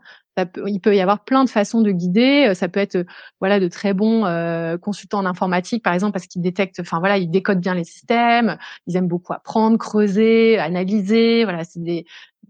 Il 0.67 0.79
peut 0.81 0.95
y 0.95 1.01
avoir 1.01 1.23
plein 1.23 1.43
de 1.43 1.49
façons 1.49 1.81
de 1.81 1.91
guider. 1.91 2.47
Euh, 2.49 2.53
ça 2.53 2.67
peut 2.67 2.79
être, 2.79 2.95
euh, 2.97 3.03
voilà, 3.39 3.59
de 3.59 3.67
très 3.67 3.93
bons 3.93 4.25
euh, 4.25 4.77
consultants 4.77 5.19
en 5.19 5.25
informatique, 5.25 5.83
par 5.83 5.93
exemple, 5.93 6.13
parce 6.13 6.27
qu'ils 6.27 6.41
détectent, 6.41 6.79
enfin 6.81 6.99
voilà, 6.99 7.17
ils 7.17 7.29
décodent 7.29 7.61
bien 7.61 7.73
les 7.73 7.85
systèmes. 7.85 8.57
Ils 8.87 8.97
aiment 8.97 9.07
beaucoup 9.07 9.33
apprendre, 9.33 9.77
creuser, 9.77 10.57
analyser. 10.59 11.43
Voilà, 11.45 11.63
c'est 11.63 11.81
des, 11.81 12.05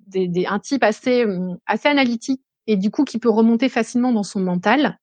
des, 0.08 0.28
des, 0.28 0.46
un 0.48 0.60
type 0.60 0.84
assez, 0.84 1.26
hum, 1.26 1.58
assez 1.68 1.88
analytique 1.88 2.42
et 2.68 2.78
du 2.78 2.90
coup 2.92 3.04
qui 3.04 3.20
peut 3.20 3.30
remonter 3.30 3.70
facilement 3.70 4.12
dans 4.12 4.24
son 4.24 4.40
mental. 4.40 5.00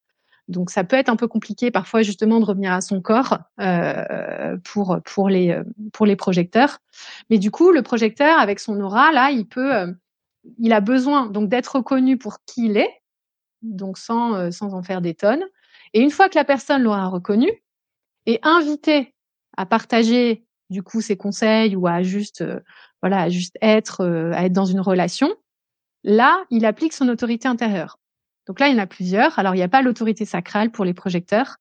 Donc 0.48 0.70
ça 0.70 0.84
peut 0.84 0.96
être 0.96 1.08
un 1.08 1.16
peu 1.16 1.28
compliqué 1.28 1.70
parfois 1.70 2.02
justement 2.02 2.40
de 2.40 2.44
revenir 2.44 2.72
à 2.72 2.80
son 2.80 3.00
corps 3.00 3.38
euh, 3.60 4.56
pour 4.64 4.98
pour 5.04 5.28
les 5.28 5.50
euh, 5.50 5.64
pour 5.92 6.06
les 6.06 6.16
projecteurs. 6.16 6.78
Mais 7.30 7.38
du 7.38 7.50
coup 7.50 7.70
le 7.70 7.82
projecteur 7.82 8.38
avec 8.38 8.58
son 8.58 8.80
aura 8.80 9.12
là, 9.12 9.30
il 9.30 9.46
peut 9.46 9.74
euh, 9.74 9.92
il 10.58 10.72
a 10.72 10.80
besoin 10.80 11.26
donc 11.26 11.48
d'être 11.48 11.76
reconnu 11.76 12.18
pour 12.18 12.38
qui 12.44 12.66
il 12.66 12.76
est, 12.76 13.02
donc 13.62 13.98
sans 13.98 14.34
euh, 14.34 14.50
sans 14.50 14.74
en 14.74 14.82
faire 14.82 15.00
des 15.00 15.14
tonnes. 15.14 15.44
Et 15.94 16.00
une 16.00 16.10
fois 16.10 16.28
que 16.28 16.36
la 16.36 16.44
personne 16.44 16.82
l'aura 16.82 17.06
reconnu 17.06 17.50
et 18.26 18.40
invité 18.42 19.14
à 19.56 19.66
partager 19.66 20.44
du 20.70 20.82
coup 20.82 21.00
ses 21.00 21.16
conseils 21.16 21.76
ou 21.76 21.86
à 21.86 22.02
juste 22.02 22.44
voilà 23.00 23.22
à 23.22 23.28
juste 23.28 23.56
être 23.60 24.04
à 24.34 24.44
être 24.46 24.52
dans 24.52 24.64
une 24.64 24.80
relation, 24.80 25.32
là 26.02 26.44
il 26.50 26.64
applique 26.66 26.94
son 26.94 27.08
autorité 27.08 27.46
intérieure. 27.46 27.98
Donc 28.46 28.60
là, 28.60 28.68
il 28.68 28.74
y 28.74 28.78
en 28.78 28.82
a 28.82 28.86
plusieurs. 28.86 29.38
Alors, 29.38 29.54
il 29.54 29.58
n'y 29.58 29.64
a 29.64 29.68
pas 29.68 29.82
l'autorité 29.82 30.24
sacrale 30.24 30.70
pour 30.70 30.84
les 30.84 30.94
projecteurs. 30.94 31.56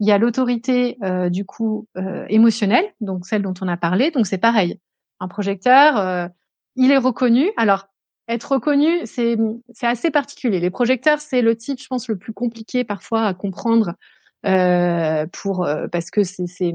Il 0.00 0.06
y 0.06 0.12
a 0.12 0.18
l'autorité 0.18 0.96
euh, 1.02 1.28
du 1.28 1.44
coup 1.44 1.88
euh, 1.96 2.24
émotionnelle, 2.28 2.84
donc 3.00 3.26
celle 3.26 3.42
dont 3.42 3.54
on 3.60 3.68
a 3.68 3.76
parlé. 3.76 4.10
Donc 4.10 4.26
c'est 4.26 4.38
pareil. 4.38 4.78
Un 5.20 5.28
projecteur, 5.28 5.98
euh, 5.98 6.28
il 6.76 6.92
est 6.92 6.98
reconnu. 6.98 7.50
Alors 7.56 7.88
être 8.28 8.52
reconnu, 8.52 8.88
c'est 9.06 9.36
c'est 9.70 9.86
assez 9.86 10.10
particulier. 10.10 10.60
Les 10.60 10.70
projecteurs, 10.70 11.20
c'est 11.20 11.42
le 11.42 11.56
type, 11.56 11.80
je 11.80 11.88
pense, 11.88 12.08
le 12.08 12.16
plus 12.16 12.32
compliqué 12.32 12.84
parfois 12.84 13.26
à 13.26 13.34
comprendre 13.34 13.94
pour 15.32 15.68
parce 15.90 16.10
que 16.10 16.22
c'est 16.22 16.46
c'est 16.46 16.74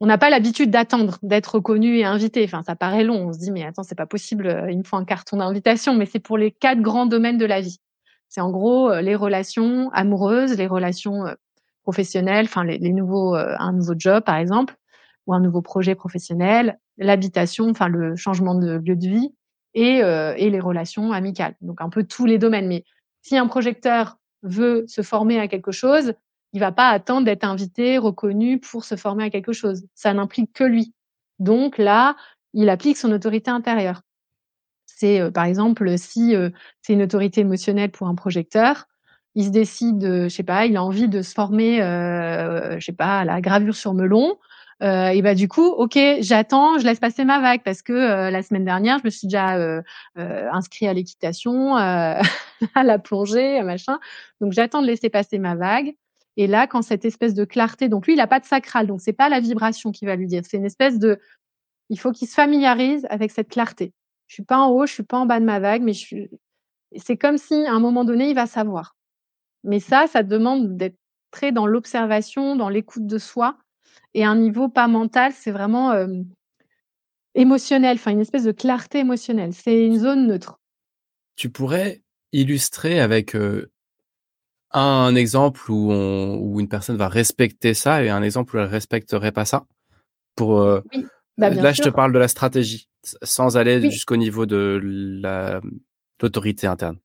on 0.00 0.06
n'a 0.06 0.18
pas 0.18 0.28
l'habitude 0.28 0.70
d'attendre 0.70 1.18
d'être 1.22 1.54
reconnu 1.54 1.96
et 1.96 2.04
invité. 2.04 2.44
Enfin, 2.44 2.62
ça 2.64 2.74
paraît 2.76 3.04
long. 3.04 3.28
On 3.28 3.32
se 3.32 3.38
dit 3.38 3.52
mais 3.52 3.64
attends, 3.64 3.84
c'est 3.84 3.94
pas 3.94 4.06
possible. 4.06 4.66
Il 4.68 4.78
me 4.78 4.82
faut 4.82 4.96
un 4.96 5.04
carton 5.04 5.38
d'invitation. 5.38 5.94
Mais 5.94 6.06
c'est 6.06 6.18
pour 6.18 6.36
les 6.36 6.50
quatre 6.50 6.82
grands 6.82 7.06
domaines 7.06 7.38
de 7.38 7.46
la 7.46 7.60
vie. 7.60 7.78
C'est 8.32 8.40
en 8.40 8.50
gros 8.50 8.90
euh, 8.90 9.02
les 9.02 9.14
relations 9.14 9.90
amoureuses, 9.92 10.56
les 10.56 10.66
relations 10.66 11.26
euh, 11.26 11.34
professionnelles, 11.82 12.46
enfin 12.46 12.64
les, 12.64 12.78
nouveaux, 12.78 13.36
euh, 13.36 13.54
un 13.58 13.74
nouveau 13.74 13.92
job 13.94 14.24
par 14.24 14.36
exemple, 14.36 14.74
ou 15.26 15.34
un 15.34 15.40
nouveau 15.40 15.60
projet 15.60 15.94
professionnel, 15.94 16.78
l'habitation, 16.96 17.68
enfin 17.68 17.88
le 17.88 18.16
changement 18.16 18.54
de 18.54 18.78
lieu 18.78 18.96
de 18.96 19.06
vie 19.06 19.34
et, 19.74 19.98
et 19.98 20.50
les 20.50 20.60
relations 20.60 21.12
amicales. 21.12 21.54
Donc 21.60 21.80
un 21.80 21.88
peu 21.88 22.04
tous 22.04 22.26
les 22.26 22.38
domaines. 22.38 22.66
Mais 22.68 22.84
si 23.22 23.36
un 23.36 23.46
projecteur 23.46 24.16
veut 24.42 24.84
se 24.88 25.02
former 25.02 25.38
à 25.38 25.46
quelque 25.46 25.70
chose, 25.70 26.12
il 26.52 26.60
va 26.60 26.72
pas 26.72 26.88
attendre 26.88 27.24
d'être 27.24 27.44
invité, 27.44 27.98
reconnu 27.98 28.58
pour 28.58 28.84
se 28.84 28.96
former 28.96 29.24
à 29.24 29.30
quelque 29.30 29.52
chose. 29.52 29.86
Ça 29.94 30.12
n'implique 30.12 30.52
que 30.52 30.64
lui. 30.64 30.92
Donc 31.38 31.78
là, 31.78 32.16
il 32.52 32.68
applique 32.68 32.96
son 32.96 33.12
autorité 33.12 33.50
intérieure. 33.50 34.02
C'est 35.02 35.20
euh, 35.20 35.32
par 35.32 35.46
exemple 35.46 35.98
si 35.98 36.36
euh, 36.36 36.50
c'est 36.80 36.92
une 36.92 37.02
autorité 37.02 37.40
émotionnelle 37.40 37.90
pour 37.90 38.06
un 38.06 38.14
projecteur, 38.14 38.86
il 39.34 39.46
se 39.46 39.50
décide, 39.50 40.04
je 40.04 40.28
sais 40.28 40.44
pas, 40.44 40.64
il 40.66 40.76
a 40.76 40.84
envie 40.84 41.08
de 41.08 41.22
se 41.22 41.34
former, 41.34 41.82
euh, 41.82 42.78
je 42.78 42.84
sais 42.84 42.92
pas, 42.92 43.20
à 43.20 43.24
la 43.24 43.40
gravure 43.40 43.74
sur 43.74 43.94
melon. 43.94 44.38
Et 44.80 45.22
bah 45.22 45.34
du 45.36 45.46
coup, 45.48 45.66
ok, 45.66 45.96
j'attends, 46.20 46.78
je 46.78 46.84
laisse 46.84 46.98
passer 46.98 47.24
ma 47.24 47.40
vague 47.40 47.62
parce 47.64 47.82
que 47.82 47.92
la 47.92 48.42
semaine 48.42 48.64
dernière, 48.64 48.98
je 48.98 49.04
me 49.04 49.10
suis 49.10 49.28
déjà 49.28 49.56
euh, 49.56 49.80
inscrit 50.16 50.88
à 50.88 50.92
l'équitation, 50.92 51.76
à 51.76 52.22
la 52.74 52.98
plongée, 52.98 53.62
machin. 53.62 54.00
Donc 54.40 54.52
j'attends 54.52 54.82
de 54.82 54.88
laisser 54.88 55.08
passer 55.08 55.38
ma 55.38 55.54
vague. 55.54 55.94
Et 56.36 56.46
là, 56.48 56.66
quand 56.66 56.82
cette 56.82 57.04
espèce 57.04 57.34
de 57.34 57.44
clarté, 57.44 57.88
donc 57.88 58.06
lui, 58.06 58.14
il 58.14 58.20
a 58.20 58.26
pas 58.26 58.40
de 58.40 58.44
sacral, 58.44 58.86
donc 58.88 59.00
c'est 59.00 59.12
pas 59.12 59.28
la 59.28 59.40
vibration 59.40 59.92
qui 59.92 60.04
va 60.04 60.16
lui 60.16 60.26
dire, 60.26 60.42
c'est 60.44 60.56
une 60.56 60.66
espèce 60.66 60.98
de, 60.98 61.20
il 61.88 61.98
faut 61.98 62.10
qu'il 62.10 62.26
se 62.28 62.34
familiarise 62.34 63.06
avec 63.08 63.30
cette 63.30 63.48
clarté. 63.48 63.92
Je 64.32 64.36
suis 64.36 64.44
pas 64.44 64.60
en 64.60 64.70
haut, 64.70 64.86
je 64.86 64.94
suis 64.94 65.02
pas 65.02 65.18
en 65.18 65.26
bas 65.26 65.40
de 65.40 65.44
ma 65.44 65.60
vague, 65.60 65.82
mais 65.82 65.92
je 65.92 65.98
suis... 65.98 66.30
c'est 66.96 67.18
comme 67.18 67.36
si 67.36 67.52
à 67.66 67.72
un 67.74 67.80
moment 67.80 68.02
donné, 68.02 68.30
il 68.30 68.34
va 68.34 68.46
savoir. 68.46 68.96
Mais 69.62 69.78
ça, 69.78 70.06
ça 70.06 70.22
demande 70.22 70.78
d'être 70.78 70.96
très 71.30 71.52
dans 71.52 71.66
l'observation, 71.66 72.56
dans 72.56 72.70
l'écoute 72.70 73.06
de 73.06 73.18
soi, 73.18 73.58
et 74.14 74.24
un 74.24 74.34
niveau 74.34 74.70
pas 74.70 74.88
mental, 74.88 75.34
c'est 75.34 75.50
vraiment 75.50 75.90
euh, 75.90 76.06
émotionnel, 77.34 77.96
enfin 77.96 78.12
une 78.12 78.20
espèce 78.20 78.44
de 78.44 78.52
clarté 78.52 79.00
émotionnelle. 79.00 79.52
C'est 79.52 79.84
une 79.84 79.98
zone 79.98 80.26
neutre. 80.26 80.58
Tu 81.36 81.50
pourrais 81.50 82.00
illustrer 82.32 83.00
avec 83.00 83.36
euh, 83.36 83.70
un 84.70 85.14
exemple 85.14 85.70
où, 85.70 85.92
on, 85.92 86.38
où 86.38 86.58
une 86.58 86.70
personne 86.70 86.96
va 86.96 87.08
respecter 87.08 87.74
ça 87.74 88.02
et 88.02 88.08
un 88.08 88.22
exemple 88.22 88.56
où 88.56 88.60
elle 88.60 88.64
respecterait 88.64 89.32
pas 89.32 89.44
ça 89.44 89.66
pour 90.36 90.58
euh, 90.58 90.80
oui. 90.94 91.04
Bah, 91.38 91.50
Là, 91.50 91.72
je 91.72 91.82
te 91.82 91.88
parle 91.88 92.12
de 92.12 92.18
la 92.18 92.28
stratégie, 92.28 92.88
sans 93.22 93.56
aller 93.56 93.90
jusqu'au 93.90 94.16
niveau 94.16 94.46
de 94.46 94.80
l'autorité 96.20 96.66
interne. 96.66 96.98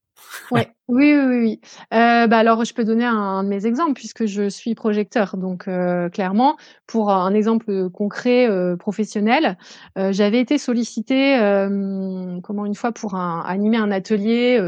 Ouais. 0.51 0.71
Oui, 0.89 1.13
oui, 1.13 1.37
oui. 1.41 1.61
Euh, 1.93 2.27
bah 2.27 2.37
alors, 2.37 2.63
je 2.63 2.73
peux 2.73 2.85
donner 2.85 3.03
un, 3.03 3.43
de 3.43 3.49
mes 3.49 3.65
exemples 3.65 3.91
puisque 3.91 4.25
je 4.25 4.47
suis 4.47 4.73
projecteur. 4.73 5.35
Donc, 5.35 5.67
euh, 5.67 6.07
clairement, 6.07 6.55
pour 6.85 7.11
un 7.11 7.33
exemple 7.33 7.89
concret 7.89 8.49
euh, 8.49 8.77
professionnel, 8.77 9.57
j'avais 9.97 10.39
été 10.39 10.57
sollicitée, 10.57 11.37
euh, 11.41 12.39
comment 12.41 12.65
une 12.65 12.73
fois 12.73 12.93
pour 12.93 13.15
un, 13.15 13.41
animer 13.45 13.75
un 13.75 13.91
atelier 13.91 14.61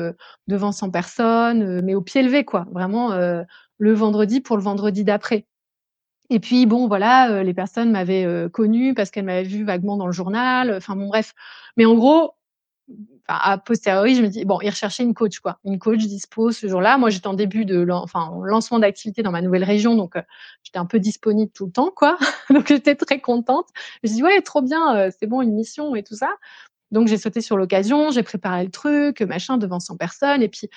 devant 0.47 0.73
100 0.73 0.89
personnes, 0.91 1.81
mais 1.83 1.95
au 1.95 2.01
pied 2.01 2.21
levé, 2.21 2.43
quoi. 2.43 2.65
Vraiment 2.73 3.13
le 3.13 3.93
vendredi 3.93 4.41
pour 4.41 4.57
le 4.57 4.63
vendredi 4.63 5.05
d'après. 5.05 5.45
Et 6.29 6.39
puis 6.39 6.65
bon, 6.65 6.87
voilà, 6.87 7.31
euh, 7.31 7.43
les 7.43 7.53
personnes 7.53 7.91
m'avaient 7.91 8.25
euh, 8.25 8.49
connue 8.49 8.93
parce 8.93 9.09
qu'elles 9.09 9.25
m'avaient 9.25 9.43
vu 9.43 9.63
vaguement 9.63 9.97
dans 9.97 10.05
le 10.05 10.11
journal. 10.11 10.73
Enfin 10.75 10.95
bon, 10.95 11.07
bref. 11.07 11.33
Mais 11.75 11.85
en 11.85 11.95
gros, 11.95 12.33
à 13.27 13.57
posteriori, 13.57 14.15
je 14.15 14.21
me 14.21 14.27
dis 14.27 14.45
bon, 14.45 14.59
ils 14.61 14.69
recherchaient 14.69 15.03
une 15.03 15.13
coach 15.13 15.39
quoi, 15.39 15.59
une 15.63 15.79
coach 15.79 15.99
dispo 15.99 16.51
ce 16.51 16.67
jour-là. 16.67 16.97
Moi, 16.97 17.09
j'étais 17.09 17.27
en 17.27 17.33
début 17.33 17.65
de 17.65 17.87
enfin 17.91 18.31
lancement 18.43 18.79
d'activité 18.79 19.23
dans 19.23 19.31
ma 19.31 19.41
nouvelle 19.41 19.63
région, 19.63 19.95
donc 19.95 20.15
euh, 20.15 20.21
j'étais 20.63 20.79
un 20.79 20.85
peu 20.85 20.99
disponible 20.99 21.51
tout 21.51 21.65
le 21.67 21.71
temps 21.71 21.91
quoi. 21.95 22.17
donc 22.49 22.67
j'étais 22.67 22.95
très 22.95 23.19
contente. 23.19 23.67
Je 24.03 24.11
dis 24.11 24.23
ouais, 24.23 24.41
trop 24.41 24.61
bien, 24.61 25.09
c'est 25.19 25.27
bon, 25.27 25.41
une 25.41 25.53
mission 25.53 25.95
et 25.95 26.03
tout 26.03 26.15
ça. 26.15 26.29
Donc 26.91 27.07
j'ai 27.07 27.17
sauté 27.17 27.41
sur 27.41 27.57
l'occasion, 27.57 28.11
j'ai 28.11 28.23
préparé 28.23 28.63
le 28.63 28.71
truc, 28.71 29.21
machin 29.21 29.57
devant 29.57 29.79
100 29.79 29.97
personnes 29.97 30.41
et 30.41 30.49
puis 30.49 30.69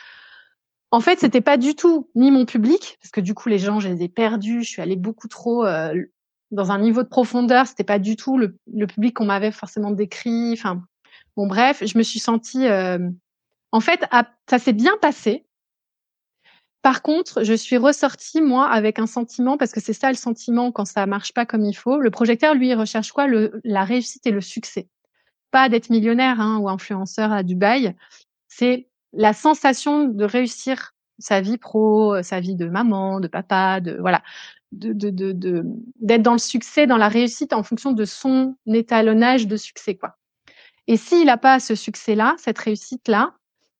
en 0.93 1.01
fait, 1.01 1.19
c'était 1.19 1.41
pas 1.41 1.57
du 1.57 1.75
tout 1.75 2.11
ni 2.15 2.31
mon 2.31 2.45
public, 2.45 2.99
parce 3.01 3.11
que 3.11 3.23
du 3.23 3.33
coup, 3.33 3.49
les 3.49 3.59
gens, 3.59 3.81
je 3.81 3.89
les 3.89 4.05
ai 4.05 4.09
perdus. 4.09 4.63
Je 4.63 4.69
suis 4.69 4.83
allée 4.83 4.95
beaucoup 4.95 5.27
trop 5.27 5.65
euh, 5.65 5.95
dans 6.51 6.71
un 6.71 6.79
niveau 6.79 7.03
de 7.03 7.09
profondeur. 7.09 7.67
C'était 7.67 7.83
pas 7.83 7.99
du 7.99 8.15
tout 8.15 8.37
le, 8.37 8.59
public 8.87 9.15
qu'on 9.15 9.25
m'avait 9.25 9.53
forcément 9.53 9.91
décrit. 9.91 10.53
Enfin, 10.53 10.83
bon, 11.35 11.47
bref, 11.47 11.83
je 11.83 11.97
me 11.97 12.03
suis 12.03 12.19
sentie. 12.19 12.69
Euh, 12.69 12.99
en 13.73 13.81
fait, 13.81 14.05
ça 14.51 14.59
s'est 14.59 14.75
bien 14.75 14.93
passé. 15.01 15.47
Par 16.83 17.01
contre, 17.01 17.43
je 17.43 17.55
suis 17.55 17.79
ressortie 17.79 18.43
moi 18.43 18.69
avec 18.69 18.99
un 18.99 19.07
sentiment, 19.07 19.57
parce 19.57 19.73
que 19.73 19.81
c'est 19.81 19.95
ça 19.95 20.11
le 20.11 20.17
sentiment 20.17 20.73
quand 20.73 20.85
ça 20.85 21.07
marche 21.07 21.33
pas 21.33 21.47
comme 21.47 21.65
il 21.65 21.75
faut. 21.75 22.01
Le 22.01 22.11
projecteur, 22.11 22.55
lui, 22.55 22.69
il 22.69 22.75
recherche 22.75 23.13
quoi? 23.13 23.27
Le, 23.27 23.63
La 23.65 23.85
réussite 23.85 24.27
et 24.27 24.31
le 24.31 24.43
succès. 24.43 24.89
Pas 25.53 25.71
d'être 25.71 25.89
millionnaire 25.89 26.39
hein, 26.39 26.59
ou 26.59 26.69
influenceur 26.69 27.33
à 27.33 27.43
Dubaï. 27.43 27.95
C'est 28.49 28.91
la 29.13 29.33
sensation 29.33 30.05
de 30.05 30.25
réussir 30.25 30.93
sa 31.19 31.41
vie 31.41 31.59
pro, 31.59 32.23
sa 32.23 32.41
vie 32.41 32.57
de 32.57 32.67
maman, 32.67 33.21
de 33.21 33.29
papa, 33.29 33.81
de 33.81 33.97
voilà, 34.01 34.23
de 34.73 34.93
d'être 34.93 35.15
de, 35.15 35.33
de, 36.01 36.17
dans 36.19 36.33
le 36.33 36.39
succès, 36.39 36.87
dans 36.87 36.97
la 36.97 37.09
réussite 37.09 37.53
en 37.53 37.63
fonction 37.63 37.93
de 37.93 38.05
son 38.05 38.57
étalonnage 38.67 39.47
de 39.47 39.57
succès 39.57 39.95
quoi. 39.97 40.17
Et 40.89 40.97
s'il 40.97 41.27
n'a 41.27 41.37
pas 41.37 41.61
ce 41.61 41.75
succès-là, 41.75 42.35
cette 42.39 42.59
réussite-là, 42.59 43.35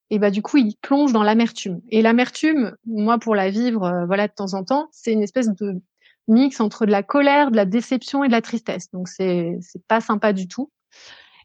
et 0.09 0.19
bah 0.19 0.31
du 0.31 0.41
coup 0.41 0.57
il 0.57 0.75
plonge 0.77 1.11
dans 1.11 1.23
l'amertume. 1.23 1.81
Et 1.89 2.01
l'amertume, 2.01 2.75
moi 2.85 3.17
pour 3.17 3.35
la 3.35 3.49
vivre, 3.49 3.83
euh, 3.83 4.05
voilà 4.05 4.27
de 4.27 4.33
temps 4.33 4.53
en 4.53 4.63
temps, 4.63 4.87
c'est 4.91 5.11
une 5.11 5.23
espèce 5.23 5.49
de 5.49 5.81
mix 6.27 6.61
entre 6.61 6.85
de 6.85 6.91
la 6.91 7.03
colère, 7.03 7.51
de 7.51 7.57
la 7.57 7.65
déception 7.65 8.23
et 8.23 8.27
de 8.27 8.31
la 8.31 8.41
tristesse. 8.41 8.89
Donc 8.91 9.07
c'est 9.07 9.57
c'est 9.61 9.85
pas 9.87 10.01
sympa 10.01 10.31
du 10.31 10.47
tout. 10.47 10.71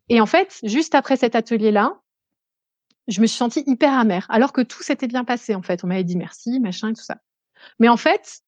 Et 0.09 0.20
en 0.20 0.26
fait, 0.26 0.59
juste 0.62 0.95
après 0.95 1.16
cet 1.16 1.34
atelier-là, 1.34 1.99
je 3.09 3.20
me 3.20 3.26
suis 3.26 3.38
sentie 3.38 3.64
hyper 3.66 3.92
amère, 3.92 4.26
alors 4.28 4.52
que 4.52 4.61
tout 4.61 4.82
s'était 4.82 5.06
bien 5.09 5.24
passé 5.24 5.54
en 5.54 5.62
fait. 5.62 5.82
On 5.82 5.86
m'avait 5.86 6.04
dit 6.04 6.16
merci, 6.16 6.61
machin 6.61 6.90
et 6.90 6.92
tout 6.92 7.02
ça. 7.02 7.16
Mais 7.78 7.88
en 7.88 7.96
fait, 7.96 8.40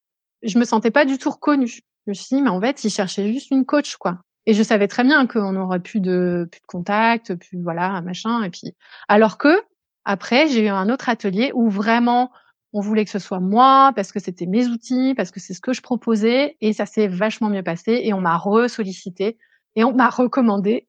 je 0.43 0.59
me 0.59 0.65
sentais 0.65 0.91
pas 0.91 1.05
du 1.05 1.19
tout 1.19 1.31
reconnue. 1.31 1.81
Je 2.07 2.11
me 2.11 2.15
suis 2.15 2.37
dit, 2.37 2.43
mais 2.43 2.51
en 2.51 2.61
fait, 2.61 2.85
ils 2.85 2.91
cherchaient 2.91 3.33
juste 3.33 3.51
une 3.51 3.65
coach, 3.65 3.97
quoi. 3.97 4.19
Et 4.47 4.55
je 4.55 4.63
savais 4.63 4.89
très 4.89 5.05
bien 5.05 5.27
qu'on 5.27 5.53
n'aurait 5.53 5.81
plus 5.81 6.01
de 6.01 6.49
plus 6.51 6.61
de 6.61 6.67
contact, 6.67 7.35
plus 7.35 7.63
voilà, 7.63 8.01
machin. 8.01 8.43
Et 8.43 8.51
puis, 8.51 8.75
alors 9.09 9.39
que 9.39 9.63
après, 10.05 10.49
j'ai 10.49 10.65
eu 10.65 10.69
un 10.69 10.89
autre 10.89 11.09
atelier 11.09 11.53
où 11.55 11.69
vraiment 11.69 12.31
on 12.73 12.81
voulait 12.81 13.05
que 13.05 13.11
ce 13.11 13.19
soit 13.19 13.41
moi 13.41 13.93
parce 13.95 14.13
que 14.13 14.21
c'était 14.21 14.47
mes 14.47 14.67
outils, 14.67 15.15
parce 15.15 15.31
que 15.31 15.41
c'est 15.41 15.55
ce 15.55 15.61
que 15.61 15.73
je 15.73 15.83
proposais, 15.83 16.57
et 16.61 16.73
ça 16.73 16.87
s'est 16.87 17.09
vachement 17.09 17.51
mieux 17.51 17.63
passé. 17.63 18.01
Et 18.05 18.15
on 18.15 18.21
m'a 18.21 18.37
re-sollicité 18.37 19.39
et 19.77 19.85
on 19.85 19.93
m'a 19.93 20.09
recommandé. 20.09 20.89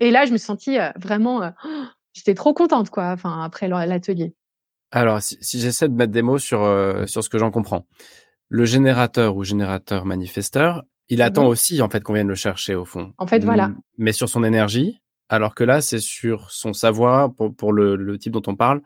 Et 0.00 0.10
là, 0.10 0.24
je 0.24 0.32
me 0.32 0.38
suis 0.38 0.46
sentie 0.46 0.78
euh, 0.78 0.90
vraiment 0.96 1.42
euh, 1.42 1.50
j'étais 2.16 2.34
trop 2.34 2.54
contente, 2.54 2.90
quoi, 2.90 3.10
enfin, 3.12 3.42
après 3.42 3.68
l'atelier. 3.68 4.34
Alors, 4.90 5.20
si, 5.20 5.60
j'essaie 5.60 5.88
de 5.88 5.94
mettre 5.94 6.12
des 6.12 6.22
mots 6.22 6.38
sur, 6.38 6.62
euh, 6.62 7.06
sur 7.06 7.22
ce 7.22 7.28
que 7.28 7.38
j'en 7.38 7.50
comprends. 7.50 7.86
Le 8.48 8.64
générateur 8.64 9.36
ou 9.36 9.44
générateur 9.44 10.06
manifesteur, 10.06 10.84
il 11.08 11.20
attend 11.20 11.44
mhm. 11.44 11.48
aussi, 11.48 11.82
en 11.82 11.90
fait, 11.90 12.02
qu'on 12.02 12.14
vienne 12.14 12.28
le 12.28 12.34
chercher, 12.34 12.74
au 12.74 12.84
fond. 12.84 13.12
En 13.18 13.26
fait, 13.26 13.44
voilà. 13.44 13.72
Mais 13.98 14.12
sur 14.12 14.28
son 14.28 14.44
énergie, 14.44 15.00
alors 15.28 15.54
que 15.54 15.64
là, 15.64 15.80
c'est 15.80 15.98
sur 15.98 16.50
son 16.50 16.72
savoir, 16.72 17.34
pour, 17.34 17.54
pour 17.54 17.72
le, 17.72 17.96
le, 17.96 18.18
type 18.18 18.32
dont 18.32 18.42
on 18.46 18.56
parle, 18.56 18.80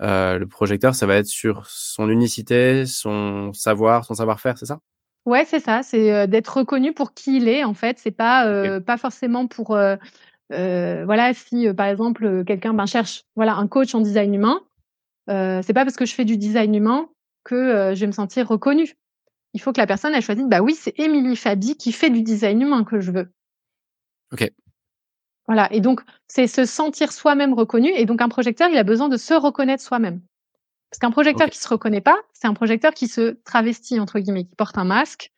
euh, 0.00 0.38
le 0.38 0.46
projecteur, 0.46 0.94
ça 0.94 1.06
va 1.06 1.16
être 1.16 1.26
sur 1.26 1.66
son 1.66 2.08
unicité, 2.08 2.86
son 2.86 3.52
savoir, 3.52 4.04
son 4.04 4.14
savoir-faire, 4.14 4.56
c'est 4.56 4.66
ça? 4.66 4.78
Ouais, 5.26 5.44
c'est 5.44 5.60
ça, 5.60 5.82
c'est, 5.82 6.24
heu, 6.24 6.26
d'être 6.26 6.56
reconnu 6.56 6.92
pour 6.94 7.14
qui 7.14 7.36
il 7.36 7.48
est, 7.48 7.62
en 7.62 7.74
fait. 7.74 7.98
C'est 7.98 8.10
pas, 8.10 8.80
pas 8.80 8.96
forcément 8.96 9.46
pour, 9.46 9.76
heu, 10.52 11.04
voilà, 11.04 11.34
si, 11.34 11.66
heu, 11.68 11.74
par 11.74 11.86
exemple, 11.86 12.24
heu, 12.24 12.44
quelqu'un, 12.44 12.74
ben, 12.74 12.86
cherche, 12.86 13.24
voilà, 13.36 13.54
un 13.56 13.66
coach 13.68 13.94
en 13.94 14.00
design 14.00 14.34
humain, 14.34 14.60
heu, 15.30 15.60
c'est 15.62 15.74
pas 15.74 15.84
parce 15.84 15.96
que 15.96 16.06
je 16.06 16.14
fais 16.14 16.24
du 16.24 16.36
design 16.36 16.74
humain 16.74 17.08
que, 17.44 17.54
heu, 17.92 17.94
je 17.94 18.00
vais 18.00 18.06
me 18.06 18.12
sentir 18.12 18.48
reconnue. 18.48 18.94
Il 19.54 19.60
faut 19.60 19.72
que 19.72 19.80
la 19.80 19.86
personne, 19.86 20.14
elle 20.14 20.22
choisisse, 20.22 20.48
bah, 20.48 20.60
oui, 20.62 20.74
c'est 20.74 20.98
Émilie 20.98 21.36
Fabi 21.36 21.76
qui 21.76 21.92
fait 21.92 22.10
du 22.10 22.22
design 22.22 22.62
humain 22.62 22.84
que 22.84 23.00
je 23.00 23.12
veux. 23.12 23.32
OK. 24.32 24.50
Voilà 25.46 25.70
et 25.72 25.80
donc 25.80 26.00
c'est 26.28 26.46
se 26.46 26.64
sentir 26.64 27.12
soi-même 27.12 27.52
reconnu 27.52 27.90
et 27.94 28.06
donc 28.06 28.22
un 28.22 28.28
projecteur, 28.28 28.68
il 28.70 28.78
a 28.78 28.84
besoin 28.84 29.08
de 29.08 29.16
se 29.16 29.34
reconnaître 29.34 29.82
soi-même. 29.82 30.20
Parce 30.90 31.00
qu'un 31.00 31.10
projecteur 31.10 31.46
OK. 31.48 31.52
qui 31.52 31.58
se 31.58 31.68
reconnaît 31.68 32.00
pas, 32.00 32.16
c'est 32.32 32.46
un 32.46 32.54
projecteur 32.54 32.92
qui 32.94 33.08
se 33.08 33.38
«travestit» 33.44 33.98
entre 33.98 34.18
guillemets, 34.20 34.44
qui 34.44 34.54
porte 34.54 34.78
un 34.78 34.84
masque, 34.84 35.32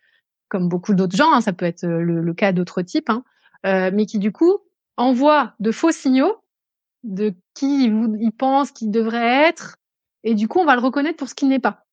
comme 0.48 0.68
beaucoup 0.68 0.94
d'autres 0.94 1.16
gens, 1.16 1.32
hein, 1.32 1.40
ça 1.40 1.52
peut 1.52 1.64
être, 1.64 1.84
heu, 1.84 2.02
le 2.02 2.20
le 2.20 2.34
cas 2.34 2.52
d'autres 2.52 2.82
types, 2.82 3.10
hein, 3.10 3.24
mais 3.64 4.06
qui 4.06 4.18
du 4.18 4.30
coup 4.30 4.58
envoie 4.96 5.54
de 5.60 5.72
faux 5.72 5.92
signaux 5.92 6.36
de 7.04 7.34
qui 7.54 7.84
il 7.86 8.32
pense 8.32 8.72
qu'il 8.72 8.90
devrait 8.90 9.48
être 9.48 9.76
et 10.24 10.34
du 10.34 10.48
coup 10.48 10.60
on 10.60 10.64
va 10.64 10.74
le 10.76 10.82
reconnaître 10.82 11.18
pour 11.18 11.28
ce 11.28 11.34
qu'il 11.34 11.48
n'est 11.48 11.60
pas. 11.60 11.84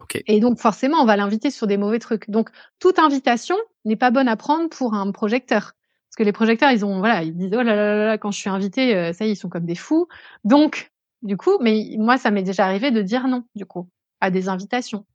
OK. 0.00 0.22
Et 0.26 0.40
donc 0.40 0.58
forcément 0.58 0.98
on 1.02 1.06
va 1.06 1.16
l'inviter 1.16 1.50
sur 1.50 1.66
des 1.66 1.76
mauvais 1.78 1.98
trucs. 2.00 2.30
Donc 2.30 2.50
toute 2.80 2.98
invitation 2.98 3.56
n'est 3.84 3.96
pas 3.96 4.10
bonne 4.10 4.28
à 4.28 4.36
prendre 4.36 4.68
pour 4.70 4.94
un 4.94 5.10
projecteur. 5.12 5.72
Parce 6.08 6.16
que 6.18 6.24
les 6.24 6.32
projecteurs 6.32 6.70
ils 6.72 6.84
ont 6.84 6.98
voilà, 7.00 7.22
ils 7.24 7.36
disent: 7.36 7.52
«Oh 7.54 7.62
là 7.62 7.76
là 7.76 7.96
là 7.96 8.06
là, 8.06 8.18
quand 8.18 8.30
je 8.32 8.38
suis 8.40 8.50
invité, 8.50 8.96
heu, 8.96 9.12
ça 9.12 9.26
y 9.26 9.30
est, 9.30 9.32
ils 9.32 9.36
sont 9.36 9.48
comme 9.50 9.66
des 9.66 9.74
fous». 9.76 10.08
Donc 10.44 10.92
du 11.22 11.36
coup 11.36 11.58
mais 11.60 11.96
moi 11.98 12.18
ça 12.18 12.30
m'est 12.32 12.42
déjà 12.44 12.66
arrivé 12.66 12.90
de 12.92 13.02
dire 13.02 13.28
non, 13.28 13.44
du 13.56 13.66
coup, 13.66 13.88
à 14.20 14.30
des 14.30 14.48
invitations. 14.48 15.06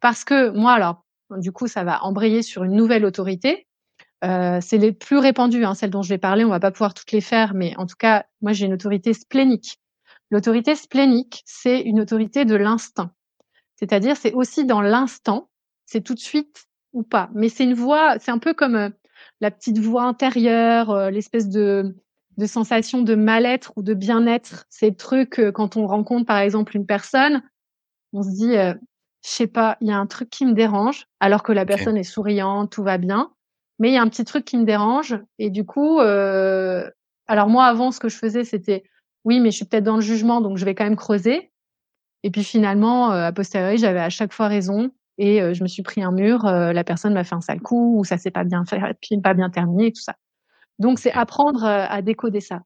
Parce 0.00 0.24
que 0.24 0.50
moi 0.50 0.72
alors, 0.74 1.04
du 1.32 1.52
coup 1.52 1.68
ça 1.68 1.84
va 1.84 2.04
embrayer 2.04 2.42
sur 2.42 2.64
une 2.64 2.74
nouvelle 2.76 3.06
autorité, 3.06 3.67
heu, 4.24 4.58
c'est 4.62 4.78
les 4.78 4.92
plus 4.92 5.18
répandues, 5.18 5.64
hein, 5.64 5.74
celles 5.74 5.90
dont 5.90 6.02
je 6.02 6.08
vais 6.10 6.18
parler, 6.18 6.44
on 6.44 6.50
va 6.50 6.60
pas 6.60 6.70
pouvoir 6.72 6.94
toutes 6.94 7.12
les 7.12 7.20
faire, 7.20 7.54
mais 7.54 7.76
en 7.78 7.86
tout 7.86 7.96
cas, 7.98 8.24
moi 8.42 8.52
j'ai 8.52 8.66
une 8.66 8.74
autorité 8.74 9.14
splénique. 9.14 9.78
L'autorité 10.30 10.74
splénique, 10.74 11.42
c'est 11.46 11.80
une 11.82 12.00
autorité 12.00 12.44
de 12.44 12.54
l'instinct. 12.56 13.12
C'est-à-dire, 13.76 14.16
c'est 14.16 14.32
aussi 14.34 14.64
dans 14.66 14.80
l'instant, 14.82 15.50
c'est 15.86 16.02
tout 16.02 16.14
de 16.14 16.20
suite 16.20 16.64
ou 16.92 17.02
pas. 17.02 17.30
Mais 17.34 17.48
c'est 17.48 17.64
une 17.64 17.74
voix, 17.74 18.18
c'est 18.20 18.30
un 18.32 18.38
peu 18.38 18.54
comme, 18.54 18.76
heu, 18.76 18.92
la 19.40 19.50
petite 19.50 19.78
voix 19.78 20.04
intérieure, 20.04 20.90
heu, 20.92 21.10
l'espèce 21.10 21.48
de 21.48 21.96
de 22.38 22.46
sensation 22.46 23.02
de 23.02 23.14
mal-être 23.16 23.72
ou 23.76 23.82
de 23.82 23.94
bien-être. 23.94 24.64
Ces 24.70 24.94
trucs, 24.94 25.40
quand 25.54 25.76
on 25.76 25.86
rencontre 25.88 26.26
par 26.26 26.38
exemple 26.38 26.76
une 26.76 26.86
personne, 26.86 27.42
on 28.12 28.22
se 28.22 28.30
dit, 28.30 28.52
«Je 28.54 28.78
sais 29.22 29.46
pas, 29.48 29.76
il 29.80 29.88
y 29.88 29.92
a 29.92 29.98
un 29.98 30.06
truc 30.06 30.30
qui 30.30 30.46
me 30.46 30.52
dérange», 30.54 31.06
alors 31.20 31.42
que 31.42 31.52
la 31.52 31.66
personne 31.66 31.96
est 31.96 32.04
souriante, 32.04 32.72
tout 32.72 32.82
va 32.84 32.98
bien. 32.98 33.30
Mais 33.78 33.90
il 33.90 33.94
y 33.94 33.96
a 33.96 34.02
un 34.02 34.08
petit 34.08 34.24
truc 34.24 34.44
qui 34.44 34.56
me 34.56 34.64
dérange 34.64 35.16
et 35.38 35.50
du 35.50 35.64
coup, 35.64 36.00
heu, 36.00 36.90
alors 37.28 37.48
moi 37.48 37.66
avant 37.66 37.92
ce 37.92 38.00
que 38.00 38.08
je 38.08 38.16
faisais 38.16 38.44
c'était: 38.44 38.82
«Oui, 39.24 39.40
mais 39.40 39.50
je 39.50 39.56
suis 39.56 39.64
peut-être 39.66 39.84
dans 39.84 39.96
le 39.96 40.00
jugement 40.02 40.40
donc 40.40 40.58
je 40.58 40.64
vais 40.64 40.74
quand 40.74 40.84
même 40.84 40.96
creuser» 40.96 41.50
et 42.24 42.30
puis 42.32 42.44
finalement, 42.44 43.12
heu, 43.12 43.24
a 43.24 43.32
posteriori, 43.32 43.78
j'avais 43.78 44.00
à 44.00 44.10
chaque 44.10 44.32
fois 44.34 44.48
raison 44.48 44.90
et 45.18 45.42
heu, 45.42 45.54
je 45.54 45.62
me 45.64 45.68
suis 45.68 45.82
pris 45.84 46.02
un 46.02 46.12
mur, 46.12 46.46
heu, 46.46 46.72
la 46.72 46.84
personne 46.84 47.14
m'a 47.14 47.24
fait 47.24 47.34
un 47.36 47.40
sale 47.42 47.60
coup 47.62 47.98
ou 48.00 48.04
ça 48.04 48.18
s'est 48.18 48.30
pas 48.32 48.44
bien 48.44 48.64
fait 48.66 48.80
puis 49.02 49.20
pas 49.22 49.34
bien 49.34 49.50
terminé 49.50 49.88
et 49.88 49.92
tout 49.92 50.02
ça. 50.02 50.14
Donc 50.80 50.98
c'est 51.00 51.12
apprendre, 51.12 51.64
à 51.64 52.02
décoder 52.02 52.40
ça. 52.40 52.62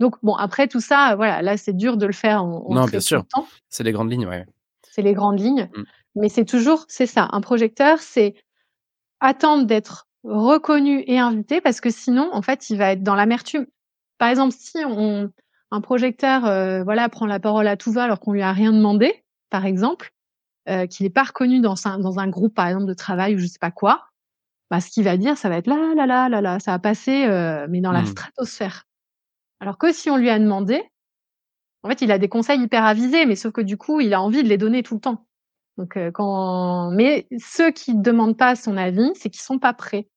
Donc 0.00 0.16
bon, 0.22 0.34
après 0.36 0.68
tout 0.68 0.80
ça, 0.80 1.14
voilà, 1.16 1.42
là, 1.42 1.56
c'est 1.56 1.74
dur 1.76 1.96
de 1.98 2.06
le 2.06 2.12
faire 2.14 2.44
en 2.44 2.66
en 2.68 2.74
Non, 2.74 2.84
bien 2.86 3.00
sûr, 3.00 3.24
c'est 3.70 3.84
les 3.84 3.92
grandes 3.92 4.10
lignes, 4.12 4.26
ouais. 4.26 4.46
C'est 4.90 5.02
les 5.02 5.14
grandes 5.14 5.40
lignes, 5.40 5.68
Mmh. 5.76 5.82
mais 6.16 6.28
c'est 6.30 6.44
toujours 6.46 6.84
c'est 6.88 7.06
ça, 7.06 7.28
un 7.32 7.40
projecteur, 7.40 7.98
c'est 8.00 8.34
attendre 9.20 9.66
d'être 9.66 10.08
reconnu 10.24 11.04
et 11.06 11.18
invité 11.18 11.60
parce 11.60 11.80
que 11.80 11.90
sinon, 11.90 12.30
en 12.32 12.42
fait, 12.42 12.70
il 12.70 12.78
va 12.78 12.92
être 12.92 13.02
dans 13.02 13.14
l'amertume. 13.14 13.66
Par 14.18 14.28
exemple, 14.28 14.54
si 14.58 14.78
on 14.86 15.30
un 15.70 15.80
projecteur, 15.80 16.46
heu, 16.46 16.82
voilà, 16.84 17.08
prend 17.08 17.26
la 17.26 17.40
parole 17.40 17.66
à 17.68 17.76
tout 17.76 17.92
va 17.92 18.04
alors 18.04 18.20
qu'on 18.20 18.32
lui 18.32 18.42
a 18.42 18.52
rien 18.52 18.72
demandé, 18.72 19.24
par 19.50 19.66
exemple, 19.66 20.12
heu, 20.70 20.86
qu'il 20.86 21.06
est 21.06 21.10
pas 21.10 21.24
reconnu 21.24 21.60
dans 21.60 21.76
sein 21.76 21.98
dans 22.00 22.18
un 22.20 22.28
groupe, 22.28 22.54
par 22.54 22.68
exemple, 22.68 22.86
de 22.86 22.94
travail 22.94 23.36
ou 23.36 23.38
je 23.40 23.46
sais 23.46 23.58
pas 23.60 23.70
quoi, 23.72 24.06
bah, 24.70 24.80
ce 24.80 24.90
qu'il 24.90 25.04
va 25.04 25.16
dire, 25.18 25.38
ça 25.38 25.48
va 25.50 25.56
être: 25.58 25.68
«La 25.68 25.76
la 25.96 26.06
la 26.06 26.28
la 26.30 26.40
la», 26.42 26.60
ça 26.60 26.72
va 26.72 26.78
passer, 26.80 27.26
heu, 27.28 27.66
mais 27.70 27.80
dans 27.82 27.92
la 27.92 28.02
Mmh. 28.02 28.06
stratosphère. 28.06 28.84
Alors 29.60 29.78
que 29.78 29.92
si 29.92 30.10
on 30.10 30.16
lui 30.18 30.30
a 30.30 30.38
demandé, 30.40 30.82
en 31.82 31.88
fait, 31.88 32.00
il 32.02 32.10
a 32.12 32.18
des 32.18 32.28
conseils 32.28 32.60
hyper 32.62 32.84
avisés, 32.84 33.26
mais 33.26 33.36
sauf 33.36 33.52
que 33.52 33.60
du 33.60 33.76
coup, 33.76 34.00
il 34.00 34.14
a 34.14 34.20
envie 34.22 34.42
de 34.42 34.48
les 34.48 34.58
donner 34.58 34.82
tout 34.82 34.94
le 34.94 35.00
temps. 35.00 35.26
Donc, 35.78 35.96
heu, 35.96 36.10
quand 36.12 36.90
mais 36.92 37.26
ceux 37.40 37.70
qui 37.72 37.94
demandent 37.96 38.36
pas 38.38 38.56
son 38.56 38.76
avis, 38.76 39.10
c'est 39.16 39.30
qu'ils 39.30 39.42
sont 39.42 39.58
pas 39.58 39.74
prêts. 39.74 40.08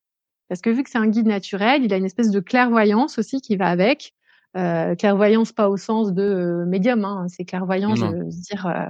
Parce 0.49 0.61
que 0.61 0.69
vu 0.69 0.83
que 0.83 0.89
c'est 0.89 0.97
un 0.97 1.07
guide 1.07 1.27
naturel, 1.27 1.83
il 1.83 1.93
a 1.93 1.97
une 1.97 2.05
espèce 2.05 2.31
de 2.31 2.39
clairvoyance 2.39 3.17
aussi 3.19 3.41
qui 3.41 3.57
va 3.57 3.67
avec. 3.69 4.13
Heu, 4.57 4.95
clairvoyance 4.95 5.51
pas 5.51 5.69
au 5.69 5.77
sens 5.77 6.13
de, 6.13 6.23
heu, 6.23 6.65
médium, 6.65 7.03
hein, 7.05 7.27
c'est 7.29 7.45
Non, 7.85 7.95
clairvoyance, 7.95 7.99
je 7.99 8.05
non. 8.05 8.11
veux 8.11 8.25
dire, 8.29 8.65
heu, 8.67 8.89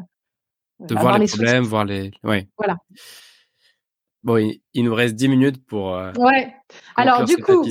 De 0.80 0.95
voir 0.95 1.14
les 1.20 1.28
problèmes, 1.28 1.64
voir 1.64 1.86
les 1.86 2.12
ouais. 2.24 2.47
voilà. 2.58 2.78
Bon, 4.24 4.38
il 4.38 4.62
il 4.74 4.84
nous 4.84 4.93
reste 4.95 5.16
10 5.16 5.28
minutes 5.28 5.64
pour, 5.66 5.95
Ouais. 6.16 6.53
Alors 6.95 7.24
du 7.24 7.36
cet 7.36 7.45
coup, 7.45 7.64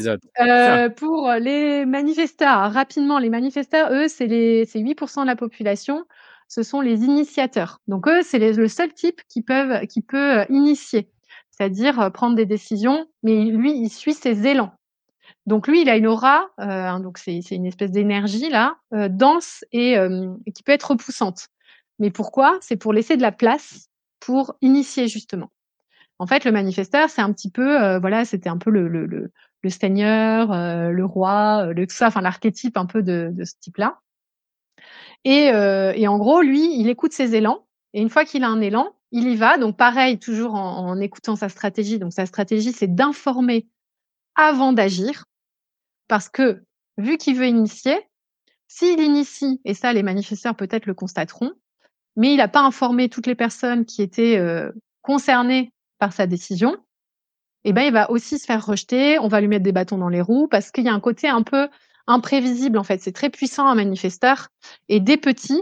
pour 0.97 1.31
les 1.41 1.85
manifesteurs, 1.87 2.73
rapidement, 2.73 3.19
les 3.19 3.31
manifesteurs, 3.31 3.91
eux, 3.93 4.09
c'est 4.09 4.27
les 4.27 4.65
c'est 4.67 4.81
8% 4.81 5.23
de 5.23 5.27
la 5.27 5.37
population, 5.37 6.05
ce 6.49 6.63
sont 6.63 6.81
les 6.81 7.03
initiateurs. 7.05 7.81
Donc 7.89 8.07
eux, 8.09 8.23
c'est 8.23 8.39
le 8.53 8.69
seul 8.69 8.93
type 8.93 9.21
qui 9.29 9.43
peuvent 9.43 9.87
qui 9.87 10.03
peut, 10.03 10.45
initier, 10.51 11.11
c'est-à-dire, 11.57 12.01
heu, 12.01 12.11
prendre 12.11 12.37
des 12.37 12.47
décisions, 12.47 13.07
mais 13.23 13.45
lui, 13.47 13.73
il 13.79 13.89
suit 13.91 14.15
ses 14.15 14.47
élans. 14.47 14.73
Donc 15.47 15.69
lui, 15.69 15.83
il 15.83 15.89
a 15.89 15.97
une 15.97 16.07
aura, 16.07 16.43
heu, 16.61 16.65
hein, 16.65 17.01
donc 17.01 17.19
c'est 17.19 17.41
une 17.53 17.67
espèce 17.67 17.91
d'énergie 17.93 18.51
là, 18.51 18.77
heu, 18.95 19.09
dense 19.09 19.65
et 19.73 19.97
qui 20.55 20.63
peut 20.65 20.73
être 20.73 20.91
repoussante. 20.93 21.49
Mais 21.99 22.11
pourquoi? 22.11 22.59
C'est 22.61 22.77
pour 22.77 22.93
laisser 22.93 23.17
de 23.17 23.23
la 23.23 23.33
place 23.33 23.89
pour 24.21 24.57
initier 24.63 25.09
justement. 25.09 25.51
En 26.19 26.27
fait, 26.27 26.45
le 26.45 26.53
manifesteur, 26.53 27.11
c'est 27.11 27.23
un 27.23 27.33
petit 27.33 27.51
peu, 27.51 27.99
voilà, 27.99 28.25
c'était 28.25 28.49
un 28.51 28.59
peu 28.59 28.71
le 28.71 28.89
le 28.89 29.07
le 29.63 29.71
seigneur, 29.71 30.49
le 30.93 31.05
roi, 31.05 31.73
le 31.75 31.87
enfin 32.03 32.21
l'archétype 32.23 32.77
un 32.79 32.87
peu 32.87 33.03
de 33.03 33.33
ce 33.45 33.55
type-là 33.61 34.01
et 35.25 36.09
en 36.09 36.19
gros, 36.19 36.41
lui, 36.43 36.79
il 36.79 36.89
écoute 36.89 37.13
ses 37.13 37.35
élans 37.35 37.65
et 37.95 38.01
une 38.01 38.11
fois 38.11 38.25
qu'il 38.25 38.45
a 38.45 38.49
un 38.49 38.61
élan, 38.61 38.93
il 39.17 39.29
y 39.29 39.37
va. 39.37 39.59
Donc 39.59 39.77
pareil, 39.77 40.19
toujours 40.19 40.55
en 40.55 40.99
écoutant 41.01 41.37
sa 41.37 41.49
stratégie. 41.49 41.99
Donc 41.99 42.13
sa 42.13 42.27
stratégie, 42.27 42.73
c'est 42.73 42.95
d'informer 42.95 43.67
avant 44.35 44.73
d'agir 44.73 45.25
parce 46.09 46.29
que 46.29 46.63
vu 46.99 47.17
qu'il 47.19 47.37
veut 47.37 47.47
initier, 47.47 47.99
s'il 48.69 49.01
initie 49.01 49.61
et 49.65 49.75
ça 49.75 49.93
les 49.93 50.03
manifesteurs 50.03 50.55
peut-être 50.55 50.87
le 50.87 50.95
constateront, 50.95 51.53
mais 52.17 52.35
il 52.35 52.41
a 52.41 52.49
pas 52.49 52.61
informé 52.61 53.09
toutes 53.09 53.27
les 53.27 53.35
personnes 53.35 53.85
qui 53.85 54.03
étaient, 54.03 54.39
heu, 54.39 54.73
concernées 55.03 55.73
par 55.99 56.13
sa 56.13 56.27
décision 56.27 56.77
et 57.67 57.73
ben, 57.73 57.83
il 57.83 57.93
va 57.93 58.13
aussi 58.13 58.39
se 58.39 58.45
faire 58.47 58.65
rejeter, 58.65 59.19
on 59.19 59.27
va 59.27 59.41
lui 59.41 59.49
mettre 59.49 59.65
des 59.65 59.73
bâtons 59.73 59.99
dans 59.99 60.09
les 60.09 60.21
roues 60.21 60.47
parce 60.47 60.71
qu'il 60.71 60.85
y 60.85 60.89
a 60.89 60.93
un 60.93 61.01
côté 61.01 61.29
un 61.29 61.43
peu 61.43 61.69
imprévisible, 62.07 62.79
en 62.79 62.85
fait. 62.85 63.03
C'est 63.03 63.11
très 63.11 63.29
puissant 63.29 63.67
un 63.67 63.75
manifesteur 63.75 64.51
et 64.89 65.01
des 65.01 65.17
petits, 65.17 65.61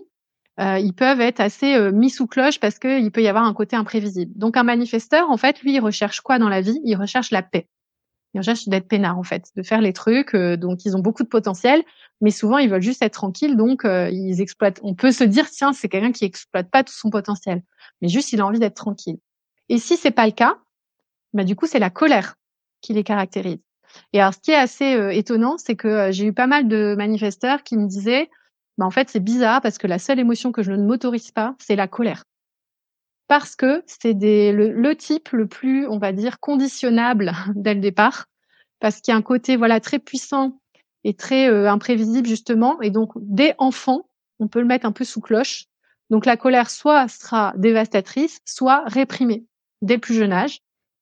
heu, 0.61 0.79
ils 0.81 0.93
peuvent 0.95 1.21
être 1.21 1.41
assez, 1.41 1.77
heu, 1.77 1.91
mis 1.93 2.11
sous 2.11 2.27
cloche 2.27 2.61
parce 2.61 2.79
qu'il 2.79 3.11
peut 3.13 3.23
y 3.23 3.29
avoir 3.29 3.45
un 3.45 3.55
côté 3.55 3.77
imprévisible. 3.77 4.33
Donc 4.37 4.57
un 4.57 4.63
manifesteur, 4.65 5.31
en 5.31 5.37
fait, 5.37 5.61
lui, 5.63 5.75
il 5.75 5.81
recherche 5.81 6.21
quoi 6.21 6.39
dans 6.39 6.49
la 6.49 6.61
vie? 6.61 6.81
Il 6.85 6.97
recherche 6.97 7.31
la 7.31 7.43
paix. 7.43 7.69
Il 8.35 8.39
recherche 8.41 8.69
d'être 8.69 8.89
peinard, 8.89 9.19
en 9.19 9.23
fait, 9.23 9.47
de 9.57 9.63
faire 9.63 9.81
les 9.81 9.93
trucs, 9.93 10.35
heu, 10.35 10.57
donc 10.57 10.85
ils 10.85 10.97
ont 10.97 11.01
beaucoup 11.01 11.23
de 11.23 11.29
potentiel, 11.29 11.83
mais 12.21 12.31
souvent 12.31 12.59
ils 12.59 12.69
veulent 12.71 12.83
juste 12.83 13.03
être 13.03 13.15
tranquilles, 13.15 13.57
donc 13.57 13.85
heu, 13.85 14.11
ils 14.13 14.41
exploitent 14.41 14.81
on 14.83 14.95
peut 14.95 15.13
se 15.13 15.25
dire: 15.25 15.49
«Tiens, 15.51 15.73
c'est 15.73 15.89
quelqu'un 15.89 16.13
qui 16.13 16.25
exploite 16.25 16.71
pas 16.71 16.85
tout 16.85 16.93
son 16.95 17.11
potentiel», 17.11 17.63
mais 18.03 18.09
juste 18.09 18.33
il 18.33 18.41
a 18.41 18.47
envie 18.47 18.59
d'être 18.59 18.75
tranquille 18.77 19.19
et 19.71 19.79
si 19.79 19.97
c'est 19.97 20.11
pas 20.11 20.27
le 20.27 20.33
cas, 20.33 20.59
bah, 21.33 21.45
du 21.45 21.57
coup, 21.57 21.67
c'est 21.67 21.79
la 21.79 21.91
colère 21.91 22.37
qui 22.81 22.93
les 22.95 23.05
caractérise. 23.05 23.59
Et 24.13 24.21
alors, 24.21 24.35
ce 24.35 24.41
qui 24.41 24.51
est 24.53 24.57
assez, 24.57 24.95
heu, 24.97 25.13
étonnant, 25.13 25.57
c'est 25.59 25.77
que, 25.77 26.09
heu, 26.11 26.13
j'ai 26.13 26.27
eu 26.27 26.33
pas 26.33 26.47
mal 26.47 26.69
de 26.69 26.95
manifesteurs 26.97 27.63
qui 27.63 27.77
me 27.77 27.87
disaient: 27.89 28.31
«Bah, 28.79 28.87
en 28.87 28.91
fait, 28.91 29.09
c'est 29.09 29.21
bizarre 29.21 29.61
parce 29.61 29.79
que 29.79 29.87
la 29.87 29.99
seule 29.99 30.19
émotion 30.19 30.53
que 30.53 30.63
je 30.63 30.73
ne 30.73 30.85
m'autorise 30.85 31.31
pas, 31.31 31.55
c'est 31.59 31.77
la 31.77 31.89
colère». 31.89 32.25
Parce 33.29 33.57
que 33.57 33.83
c'est 33.87 34.13
le 34.15 34.71
le 34.73 34.97
type 34.97 35.31
le 35.31 35.47
plus, 35.47 35.87
on 35.89 35.99
va 35.99 36.13
dire, 36.13 36.41
conditionnable 36.41 37.33
dès 37.55 37.75
le 37.75 37.81
départ, 37.81 38.27
parce 38.81 39.01
qu'il 39.01 39.13
y 39.13 39.15
a 39.15 39.19
un 39.19 39.23
côté, 39.23 39.57
voilà, 39.57 39.81
très 39.81 39.99
puissant 39.99 40.61
et 41.05 41.15
très, 41.15 41.49
heu, 41.49 41.69
imprévisible 41.69 42.29
justement 42.29 42.81
et 42.83 42.91
donc 42.91 43.13
dès 43.17 43.55
enfant, 43.59 44.03
on 44.41 44.49
peut 44.49 44.61
le 44.61 44.67
mettre 44.67 44.87
un 44.87 44.93
peu 44.93 45.05
sous 45.05 45.21
cloche. 45.21 45.67
Donc 46.11 46.27
la 46.27 46.37
colère 46.37 46.71
soit 46.71 47.09
sera 47.09 47.55
dévastatrice, 47.57 48.41
soit 48.45 48.85
réprimée 48.87 49.47
dès 49.83 49.95
le 49.95 50.01
plus 50.01 50.15
jeune 50.15 50.33
âge 50.33 50.61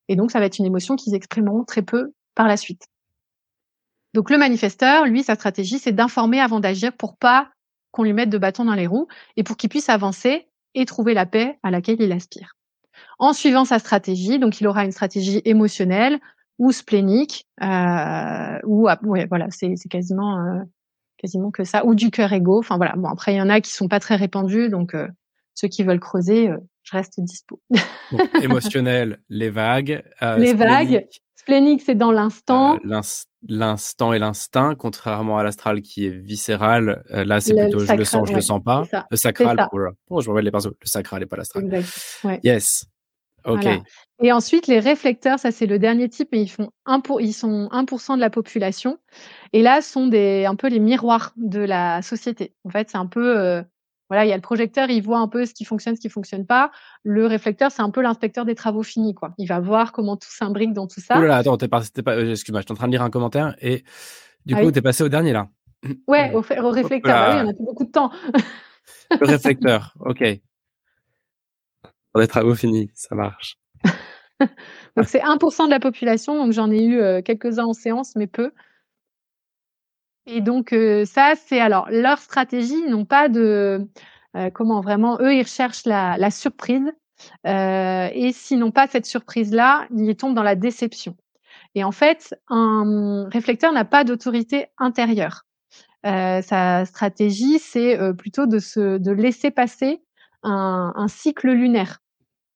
et 0.09 0.16
donc 0.16 0.31
ça 0.31 0.41
va 0.41 0.47
être 0.47 0.59
une 0.59 0.66
émotion 0.66 0.97
qu'ils 0.97 1.14
exprimeront 1.14 1.64
très 1.64 1.83
peu 1.83 2.12
par 2.35 2.49
la 2.49 2.57
suite. 2.57 2.87
Donc 4.14 4.31
le 4.31 4.39
manifesteur, 4.39 5.07
lui, 5.07 5.23
sa 5.23 5.35
stratégie, 5.35 5.79
c'est 5.79 5.93
d'informer 5.93 6.41
avant 6.41 6.61
d'agir 6.61 6.93
pour 6.93 7.16
pas 7.16 7.51
qu'on 7.93 8.03
lui 8.03 8.12
mette 8.12 8.30
de 8.30 8.38
bâton 8.38 8.64
dans 8.64 8.74
les 8.74 8.86
roues 8.86 9.07
et 9.36 9.45
pour 9.45 9.57
qu'il 9.57 9.70
puisse 9.70 9.88
avancer 9.88 10.49
et 10.74 10.84
trouver 10.84 11.14
la 11.14 11.26
paix 11.26 11.59
à 11.62 11.70
laquelle 11.70 12.01
il 12.01 12.11
aspire. 12.12 12.57
En 13.18 13.32
suivant 13.32 13.64
sa 13.64 13.78
stratégie, 13.78 14.38
donc 14.38 14.61
il 14.61 14.66
aura 14.66 14.84
une 14.84 14.93
stratégie 14.93 15.40
émotionnelle 15.45 16.18
ou 16.59 16.72
splénique, 16.72 17.47
euh, 17.62 18.59
ou 18.64 18.88
ouais, 19.05 19.26
voilà, 19.26 19.47
c'est 19.51 19.74
quasiment 19.88 20.38
euh, 20.38 20.62
quasiment 21.18 21.51
que 21.51 21.64
ça, 21.64 21.84
ou 21.86 21.95
du 21.95 22.11
cœur 22.11 22.32
égo. 22.32 22.59
Enfin 22.59 22.76
voilà. 22.76 22.95
Bon 22.97 23.09
après 23.09 23.34
il 23.34 23.36
y 23.36 23.40
en 23.40 23.49
a 23.49 23.61
qui 23.61 23.70
sont 23.70 23.88
pas 23.88 24.01
très 24.01 24.16
répandus, 24.16 24.68
donc 24.68 24.95
euh, 24.95 25.09
ceux 25.55 25.68
qui 25.68 25.82
veulent 25.82 26.01
creuser, 26.01 26.49
euh, 26.49 26.59
je 26.82 26.97
reste 26.97 27.20
dispo. 27.20 27.61
émotionnel, 28.43 29.20
les 29.28 29.51
vagues. 29.51 30.03
Euh, 30.22 30.36
les 30.36 30.55
vagues. 30.55 31.07
Splénique, 31.43 31.82
c'est 31.84 31.95
dans 31.95 32.12
l'instant. 32.12 32.78
l'instant 33.49 34.12
et 34.12 34.18
l'instinct, 34.18 34.74
contrairement 34.76 35.38
à 35.38 35.43
l'astral 35.43 35.82
qui 35.82 36.07
est 36.07 36.11
viscéral. 36.11 37.03
là, 37.11 37.40
c'est 37.40 37.55
plutôt 37.55 37.80
je 37.80 37.93
le 37.93 38.05
sens, 38.05 38.28
je 38.28 38.34
le 38.34 38.40
sens 38.40 38.62
pas. 38.62 38.84
Le 39.11 39.16
sacral, 39.16 39.68
oh, 40.09 40.20
je 40.20 40.30
remets 40.30 40.43
les 40.43 40.51
pinceaux. 40.51 40.70
Le 40.80 40.86
sacral 40.86 41.22
et 41.22 41.26
pas 41.26 41.36
l'astral. 41.36 41.64
Ouais. 42.24 42.40
Yes. 42.43 42.86
Ok. 43.45 43.66
Et 44.22 44.30
ensuite, 44.30 44.68
les 44.68 44.78
réflecteurs, 44.78 45.38
ça 45.38 45.51
c'est 45.51 45.66
le 45.66 45.78
dernier 45.78 46.09
type, 46.09 46.28
mais 46.30 46.40
ils 46.40 46.49
font 46.49 46.70
un 46.86 47.01
pour, 47.01 47.20
ils 47.20 47.32
sont 47.32 47.68
1% 47.72 48.14
de 48.14 48.20
la 48.20 48.30
population. 48.30 48.99
Et 49.53 49.62
là, 49.62 49.82
sont 49.82 50.07
des 50.07 50.45
un 50.45 50.55
peu 50.55 50.68
les 50.68 50.78
miroirs 50.78 51.32
de 51.36 51.59
la 51.59 52.03
société. 52.03 52.55
En 52.64 52.70
fait, 52.70 52.90
c'est 52.90 52.99
un 52.99 53.07
peu 53.07 53.38
euh, 53.38 53.62
voilà, 54.13 54.27
il 54.27 54.29
y 54.29 54.33
a 54.33 54.37
le 54.37 54.43
projecteur, 54.43 54.91
il 54.91 55.03
voit 55.03 55.21
un 55.21 55.27
peu 55.27 55.47
ce 55.47 55.55
qui 55.55 55.65
fonctionne, 55.65 55.97
ce 55.97 56.01
qui 56.03 56.11
fonctionne 56.11 56.45
pas. 56.45 56.71
Le 57.03 57.27
réflecteur, 57.27 57.71
c'est 57.71 57.81
un 57.81 57.89
peu 57.89 58.03
l'inspecteur 58.03 58.45
des 58.45 58.55
travaux 58.55 58.83
finis, 58.83 59.15
quoi. 59.15 59.33
Il 59.39 59.47
va 59.47 59.59
voir 59.59 59.91
comment 59.91 60.19
tout 60.19 60.29
s'imbrique 60.29 60.75
dans 60.75 60.87
tout 60.87 61.01
ça. 61.01 61.15
Oh 61.17 61.23
là 61.23 61.29
là, 61.29 61.37
attends, 61.39 61.57
t'es 61.57 61.67
pas, 61.67 61.81
pas, 62.05 62.17
euh, 62.17 62.33
excuse-moi, 62.33 62.61
je 62.61 62.67
suis 62.67 62.73
en 62.73 62.77
train 62.77 62.89
de 62.89 62.93
lire 62.93 63.01
un 63.01 63.09
commentaire 63.09 63.57
et 63.63 63.85
du 64.45 64.53
ah 64.55 64.61
coup, 64.61 64.67
tu 64.67 64.73
t'es 64.73 64.83
passé 64.83 65.03
au 65.03 65.09
dernier 65.09 65.33
là. 65.33 65.49
Ouais, 66.07 66.31
au, 66.35 66.41
au 66.41 66.71
réflecteur. 66.71 67.15
Bah 67.15 67.37
oui, 67.37 67.41
on 67.43 67.49
a 67.49 67.55
plus 67.55 67.65
beaucoup 67.65 67.87
de 67.87 67.91
temps. 67.91 68.11
le 69.19 69.27
réflecteur, 69.27 69.95
ok. 70.01 70.23
Pour 72.13 72.21
des 72.21 72.29
travaux 72.29 72.55
finis, 72.55 72.91
ça 72.93 73.15
marche. 73.15 73.57
donc 74.95 75.07
c'est 75.07 75.21
1% 75.21 75.65
de 75.65 75.71
la 75.71 75.81
population, 75.81 76.37
donc 76.37 76.53
j'en 76.53 76.71
ai 76.71 76.85
eu 76.85 77.01
euh, 77.01 77.23
quelques-uns 77.23 77.65
en 77.65 77.73
séance, 77.73 78.15
mais 78.15 78.27
peu. 78.27 78.53
Et 80.27 80.41
donc 80.41 80.73
euh, 80.73 81.05
ça, 81.05 81.35
c'est 81.37 81.61
alors 81.61 81.89
leur 81.91 82.18
stratégie, 82.18 82.81
ils 82.87 82.91
n'ont 82.91 83.05
pas 83.05 83.29
de 83.29 83.89
euh, 84.37 84.51
comment 84.51 84.81
vraiment, 84.81 85.18
eux, 85.20 85.35
ils 85.35 85.43
recherchent 85.43 85.85
la, 85.85 86.31
surprise. 86.31 86.93
et 87.45 88.31
s'ils 88.33 88.59
n'ont 88.59 88.70
pas 88.70 88.87
cette 88.87 89.07
surprise-là, 89.07 89.87
ils 89.95 90.16
tombent 90.16 90.35
dans 90.35 90.43
la 90.43 90.55
déception. 90.55 91.16
Et 91.75 91.85
en 91.85 91.93
fait, 91.93 92.35
un 92.49 93.29
réflecteur 93.31 93.73
n'a 93.73 93.85
pas 93.85 94.05
d'autorité 94.05 94.66
intérieure. 94.79 95.45
sa 96.05 96.85
stratégie, 96.85 97.59
c'est 97.59 97.99
plutôt 98.16 98.47
de 98.47 98.59
se 98.59 98.99
de 98.99 99.12
laisser 99.12 99.51
passer 99.51 100.03
un 100.43 101.09
cycle 101.09 101.51
lunaire. 101.51 102.01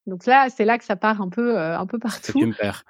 Donc 0.06 0.24
là, 0.26 0.48
c'est 0.50 0.64
là 0.64 0.78
que 0.78 0.84
ça 0.84 0.94
part 0.94 1.20
un 1.20 1.28
peu, 1.28 1.58
euh, 1.58 1.76
un 1.76 1.86
peu 1.86 1.98
partout. 1.98 2.38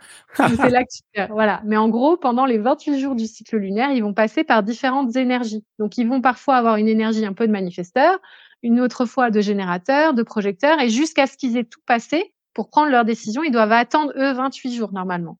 c'est 0.34 0.68
là 0.68 0.82
que 0.84 0.92
tu 0.94 1.02
perds. 1.12 1.28
Voilà. 1.30 1.62
Mais 1.64 1.76
en 1.76 1.88
gros, 1.88 2.16
pendant 2.16 2.44
les 2.44 2.58
28 2.58 3.00
jours 3.00 3.14
du 3.14 3.26
cycle 3.26 3.56
lunaire, 3.56 3.90
ils 3.90 4.02
vont 4.02 4.12
passer 4.12 4.44
par 4.44 4.62
différentes 4.62 5.16
énergies. 5.16 5.64
Donc, 5.78 5.96
ils 5.96 6.06
vont 6.06 6.20
parfois 6.20 6.56
avoir 6.56 6.76
une 6.76 6.88
énergie 6.88 7.24
un 7.24 7.32
peu 7.32 7.46
de 7.46 7.52
manifesteur, 7.52 8.18
une 8.62 8.80
autre 8.80 9.06
fois 9.06 9.30
de 9.30 9.40
générateur, 9.40 10.12
de 10.12 10.22
projecteur, 10.22 10.78
et 10.80 10.90
jusqu'à 10.90 11.26
ce 11.26 11.38
qu'ils 11.38 11.56
aient 11.56 11.64
tout 11.64 11.80
passé 11.86 12.34
pour 12.52 12.68
prendre 12.68 12.90
leur 12.90 13.04
décision, 13.04 13.42
ils 13.42 13.52
doivent 13.52 13.72
attendre 13.72 14.12
eux 14.16 14.32
28 14.32 14.74
jours 14.74 14.92
normalement. 14.92 15.38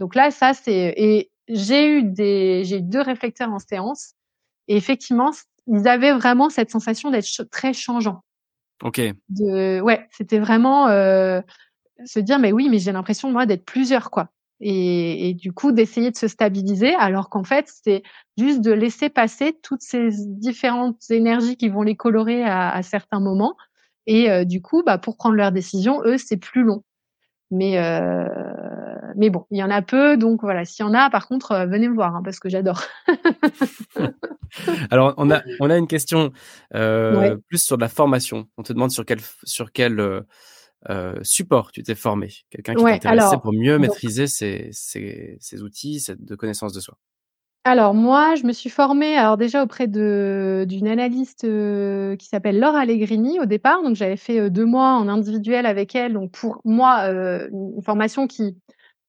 Donc 0.00 0.14
là, 0.14 0.30
ça 0.30 0.54
c'est. 0.54 0.94
Et 0.96 1.30
j'ai 1.48 1.88
eu 1.88 2.02
des, 2.02 2.64
j'ai 2.64 2.78
eu 2.78 2.82
deux 2.82 3.00
réflecteurs 3.00 3.52
en 3.52 3.58
séance, 3.60 4.14
et 4.66 4.76
effectivement, 4.76 5.30
ils 5.68 5.86
avaient 5.86 6.12
vraiment 6.12 6.50
cette 6.50 6.70
sensation 6.70 7.10
d'être 7.10 7.44
très 7.50 7.72
changeants. 7.72 8.22
Ok. 8.82 9.00
Ouais, 9.38 10.08
c'était 10.10 10.38
vraiment 10.38 10.88
euh, 10.88 11.40
se 12.04 12.20
dire, 12.20 12.38
mais 12.38 12.52
oui, 12.52 12.68
mais 12.68 12.78
j'ai 12.78 12.92
l'impression 12.92 13.30
moi 13.30 13.46
d'être 13.46 13.64
plusieurs 13.64 14.10
quoi. 14.10 14.28
Et, 14.64 15.34
du 15.34 15.52
coup 15.52 15.72
d'essayer 15.72 16.12
de 16.12 16.16
se 16.16 16.28
stabiliser, 16.28 16.94
alors 16.94 17.30
qu'en 17.30 17.42
fait 17.42 17.68
c'est 17.82 18.04
juste 18.38 18.60
de 18.60 18.70
laisser 18.70 19.08
passer 19.08 19.58
toutes 19.60 19.82
ces 19.82 20.10
différentes 20.28 21.10
énergies 21.10 21.56
qui 21.56 21.68
vont 21.68 21.82
les 21.82 21.96
colorer 21.96 22.44
à, 22.44 22.70
à 22.70 22.82
certains 22.82 23.18
moments. 23.18 23.56
Et 24.06 24.30
euh, 24.30 24.44
du 24.44 24.60
coup, 24.62 24.82
bah, 24.84 24.98
pour 24.98 25.16
prendre 25.16 25.36
leurs 25.36 25.52
décisions, 25.52 26.02
eux, 26.04 26.18
c'est 26.18 26.36
plus 26.36 26.62
long. 26.62 26.82
Mais 27.52 27.76
euh, 27.76 28.24
mais 29.14 29.28
bon, 29.28 29.44
il 29.50 29.58
y 29.58 29.62
en 29.62 29.70
a 29.70 29.82
peu, 29.82 30.16
donc 30.16 30.40
voilà. 30.40 30.64
S'il 30.64 30.86
y 30.86 30.88
en 30.88 30.94
a, 30.94 31.10
par 31.10 31.28
contre, 31.28 31.52
euh, 31.52 31.66
venez 31.66 31.86
me 31.86 31.94
voir 31.94 32.16
hein, 32.16 32.22
parce 32.24 32.40
que 32.40 32.48
j'adore. 32.48 32.82
Alors, 34.90 35.12
on 35.18 35.30
a 35.30 35.42
on 35.60 35.68
a 35.68 35.76
une 35.76 35.86
question 35.86 36.32
euh, 36.74 37.36
plus 37.48 37.62
sur 37.62 37.76
de 37.76 37.82
la 37.82 37.90
formation. 37.90 38.48
On 38.56 38.62
te 38.62 38.72
demande 38.72 38.90
sur 38.90 39.04
quel 39.04 39.18
sur 39.44 39.70
quel 39.70 40.24
support 41.20 41.72
tu 41.72 41.82
t'es 41.82 41.94
formé. 41.94 42.32
Quelqu'un 42.48 42.74
qui 42.74 42.82
ouais, 42.82 42.98
t'intéressait 42.98 43.36
pour 43.36 43.52
mieux 43.52 43.78
maîtriser 43.78 44.26
ces, 44.26 44.70
ces, 44.72 45.36
ces 45.38 45.62
outils 45.62 46.02
de 46.18 46.34
connaissance 46.34 46.72
de 46.72 46.80
soi. 46.80 46.96
Alors 47.64 47.94
moi, 47.94 48.34
je 48.34 48.42
me 48.44 48.52
suis 48.52 48.70
formée 48.70 49.16
alors 49.16 49.36
déjà 49.36 49.62
auprès 49.62 49.86
d'une 49.86 50.88
analyste, 50.88 51.44
euh, 51.44 52.16
qui 52.16 52.26
s'appelle 52.26 52.58
Laure 52.58 52.74
Allegrini 52.74 53.38
au 53.38 53.46
départ. 53.46 53.82
Donc 53.84 53.94
j'avais 53.94 54.16
fait, 54.16 54.40
euh, 54.40 54.50
deux 54.50 54.64
mois 54.64 54.94
en 54.94 55.06
individuel 55.08 55.64
avec 55.66 55.94
elle. 55.94 56.14
Donc 56.14 56.32
pour 56.32 56.60
moi, 56.64 57.02
euh, 57.04 57.48
une 57.52 57.80
formation 57.82 58.26
qui 58.26 58.56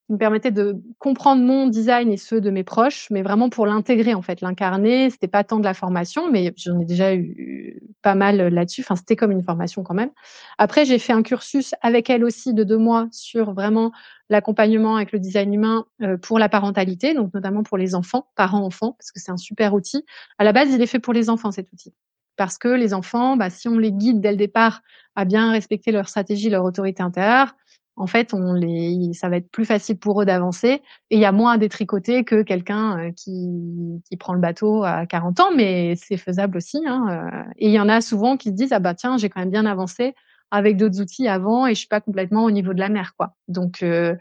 me 0.09 0.17
permettait 0.17 0.51
de 0.51 0.75
comprendre 0.99 1.41
mon 1.41 1.67
design 1.67 2.11
et 2.11 2.17
ceux 2.17 2.41
de 2.41 2.49
mes 2.49 2.63
proches, 2.63 3.07
mais 3.09 3.21
vraiment 3.21 3.49
pour 3.49 3.65
l'intégrer 3.65 4.13
en 4.13 4.21
fait, 4.21 4.41
l'incarner. 4.41 5.09
C'était 5.09 5.27
pas 5.27 5.43
tant 5.43 5.59
de 5.59 5.63
la 5.63 5.73
formation, 5.73 6.29
mais 6.29 6.53
j'en 6.57 6.79
ai 6.79 6.85
déjà 6.85 7.15
eu 7.15 7.81
pas 8.01 8.15
mal 8.15 8.49
là-dessus. 8.49 8.81
Enfin, 8.81 8.95
c'était 8.95 9.15
comme 9.15 9.31
une 9.31 9.43
formation 9.43 9.83
quand 9.83 9.93
même. 9.93 10.11
Après, 10.57 10.85
j'ai 10.85 10.99
fait 10.99 11.13
un 11.13 11.23
cursus 11.23 11.73
avec 11.81 12.09
elle 12.09 12.23
aussi 12.23 12.53
de 12.53 12.63
deux 12.63 12.77
mois 12.77 13.07
sur 13.11 13.53
vraiment 13.53 13.91
l'accompagnement 14.29 14.97
avec 14.97 15.11
le 15.11 15.19
design 15.19 15.53
humain 15.53 15.85
euh, 16.01 16.17
pour 16.17 16.39
la 16.39 16.49
parentalité, 16.49 17.13
donc 17.13 17.33
notamment 17.33 17.63
pour 17.63 17.77
les 17.77 17.95
enfants, 17.95 18.27
parents-enfants, 18.35 18.95
parce 18.97 19.11
que 19.11 19.19
c'est 19.19 19.31
un 19.31 19.37
super 19.37 19.73
outil. 19.73 20.05
À 20.37 20.43
la 20.43 20.53
base, 20.53 20.71
il 20.71 20.81
est 20.81 20.87
fait 20.87 20.99
pour 20.99 21.13
les 21.13 21.29
enfants 21.29 21.51
cet 21.51 21.71
outil. 21.71 21.93
Parce 22.35 22.57
que 22.57 22.67
les 22.67 22.93
enfants, 22.93 23.37
bah, 23.37 23.49
si 23.49 23.67
on 23.67 23.77
les 23.77 23.91
guide 23.91 24.19
dès 24.19 24.31
le 24.31 24.37
départ 24.37 24.81
à 25.15 25.25
bien 25.25 25.51
respecter 25.51 25.91
leur 25.91 26.09
stratégie, 26.09 26.49
leur 26.49 26.63
autorité 26.65 27.03
intérieure, 27.03 27.55
en 27.95 28.07
fait, 28.07 28.33
on 28.33 28.53
les, 28.53 29.11
ça 29.13 29.29
va 29.29 29.37
être 29.37 29.49
plus 29.51 29.65
facile 29.65 29.97
pour 29.97 30.21
eux 30.21 30.25
d'avancer 30.25 30.81
et 31.09 31.15
il 31.15 31.19
y 31.19 31.25
a 31.25 31.31
moins 31.31 31.53
à 31.53 31.57
détricoter 31.57 32.23
que 32.23 32.41
quelqu'un 32.41 32.97
euh, 32.97 33.11
qui, 33.11 34.01
qui 34.09 34.17
prend 34.17 34.33
le 34.33 34.39
bateau 34.39 34.83
à 34.83 35.05
40 35.05 35.39
ans, 35.39 35.51
mais 35.55 35.95
c'est 35.95 36.17
faisable 36.17 36.57
aussi. 36.57 36.81
Hein. 36.87 37.05
Euh. 37.09 37.51
Et 37.57 37.67
il 37.67 37.73
y 37.73 37.79
en 37.79 37.89
a 37.89 38.01
souvent 38.01 38.35
qui 38.35 38.49
se 38.49 38.55
disent 38.55 38.73
ah 38.73 38.79
bah 38.79 38.95
tiens 38.95 39.17
j'ai 39.17 39.29
quand 39.29 39.41
même 39.41 39.51
bien 39.51 39.65
avancé 39.65 40.15
avec 40.49 40.77
d'autres 40.77 41.01
outils 41.01 41.27
avant 41.27 41.67
et 41.67 41.75
je 41.75 41.79
suis 41.79 41.87
pas 41.87 42.01
complètement 42.01 42.43
au 42.45 42.51
niveau 42.51 42.73
de 42.73 42.79
la 42.79 42.89
mer 42.89 43.13
quoi. 43.15 43.35
Donc 43.47 43.83
euh, 43.83 44.15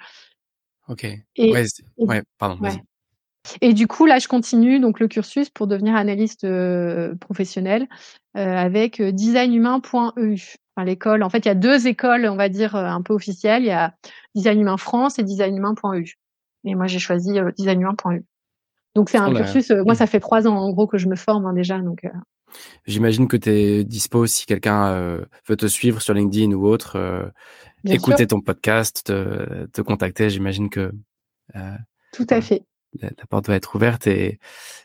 ok. 0.89 1.07
Et, 1.37 1.55
ouais, 1.97 2.23
pardon. 2.39 2.59
Et 3.63 3.73
du 3.73 3.87
coup 3.87 4.05
là 4.05 4.19
je 4.19 4.29
continue 4.29 4.81
donc 4.81 5.01
le 5.01 5.09
cursus 5.09 5.49
pour 5.49 5.67
devenir 5.67 5.97
analyste 5.97 6.47
professionnel 7.21 7.89
avec 8.35 9.01
designhumain.eu 9.01 10.57
l'école. 10.81 11.23
En 11.23 11.31
fait, 11.31 11.39
il 11.41 11.47
y 11.47 11.51
a 11.51 11.55
deux 11.55 11.87
écoles, 11.87 12.27
on 12.27 12.37
va 12.37 12.49
dire, 12.49 12.77
euh, 12.77 12.87
un 12.87 13.03
peu 13.03 13.13
officielles. 13.13 13.63
Il 13.63 13.67
y 13.67 13.71
a 13.71 13.95
Design 14.35 14.61
Humain 14.61 14.77
France 14.77 15.19
et 15.19 15.23
Design 15.23 15.57
Humain.eu. 15.57 16.15
Et 16.65 16.75
moi, 16.75 16.87
j'ai 16.87 16.99
choisi 16.99 17.39
euh, 17.39 17.51
Design 17.57 17.81
Humain.eu. 17.81 18.25
Donc, 18.95 19.11
c'est 19.11 19.19
un 19.19 19.33
cursus. 19.33 19.71
Euh, 19.71 19.85
moi, 19.85 19.95
ça 19.95 20.07
fait 20.07 20.21
trois 20.21 20.47
ans, 20.47 20.57
en 20.57 20.71
gros, 20.71 20.87
que 20.87 20.99
je 20.99 21.09
me 21.09 21.17
forme 21.17 21.47
hein, 21.47 21.53
déjà. 21.53 21.79
Donc, 21.79 22.07
J'imagine 22.87 23.29
que 23.29 23.37
tu 23.37 23.51
es 23.51 23.85
dispo 23.85 24.27
si 24.27 24.45
quelqu'un 24.45 25.19
veut 25.49 25.57
te 25.57 25.67
suivre 25.67 26.03
sur 26.03 26.13
LinkedIn 26.13 26.53
ou 26.53 26.67
autre, 26.67 27.33
écouter 27.87 28.27
ton 28.27 28.43
podcast, 28.43 29.05
te, 29.07 29.65
te 29.67 29.81
contacter. 29.81 30.29
J'imagine 30.29 30.69
que. 30.69 30.93
Tout 32.13 32.27
à 32.29 32.43
fait. 32.43 32.67
La, 33.01 33.09
la, 33.09 33.25
porte 33.25 33.47
va 33.47 33.55
être 33.55 33.75
ouverte. 33.75 34.07
Et 34.07 34.39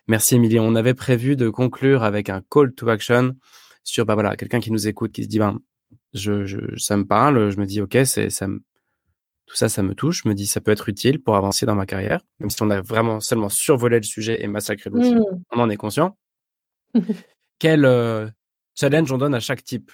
merci, 0.07 0.35
Émilie. 0.35 0.61
On 0.61 0.75
avait 0.75 0.93
prévu 0.93 1.35
de 1.35 1.49
conclure 1.49 2.03
avec 2.03 2.29
un 2.29 2.41
call 2.49 2.73
to 2.73 2.87
action 2.87 3.35
sur 3.87 4.05
bah 4.05 4.13
voilà 4.13 4.35
quelqu'un 4.35 4.59
qui 4.59 4.71
nous 4.71 4.87
écoute 4.87 5.11
qui 5.11 5.23
se 5.23 5.27
dit 5.27 5.39
ben 5.39 5.59
je, 6.17 6.45
je, 6.45 6.57
ça 6.77 6.97
me 6.97 7.05
parle, 7.05 7.49
je 7.49 7.59
me 7.59 7.65
dis 7.65 7.81
ok, 7.81 7.97
c'est 8.05 8.29
ça 8.29 8.47
me, 8.47 8.61
tout 9.47 9.55
ça, 9.55 9.69
ça 9.69 9.81
me 9.81 9.95
touche. 9.95 10.21
Je 10.23 10.29
me 10.29 10.35
dis 10.35 10.45
ça 10.45 10.61
peut 10.61 10.71
être 10.71 10.89
utile 10.89 11.23
pour 11.23 11.35
avancer 11.35 11.65
dans 11.65 11.75
ma 11.75 11.85
carrière, 11.85 12.21
même 12.39 12.49
si 12.49 12.61
on 12.61 12.69
a 12.69 12.81
vraiment 12.81 13.19
seulement 13.19 13.49
survolé 13.49 13.97
le 13.97 14.03
sujet 14.03 14.43
et 14.43 14.47
massacré 14.47 14.89
le 14.89 14.99
mmh. 14.99 15.23
on 15.51 15.59
en 15.59 15.69
est 15.69 15.77
conscient. 15.77 16.17
Quel 17.59 17.85
euh, 17.85 18.27
challenge 18.75 19.11
on 19.11 19.17
donne 19.17 19.33
à 19.33 19.39
chaque 19.39 19.63
type? 19.63 19.91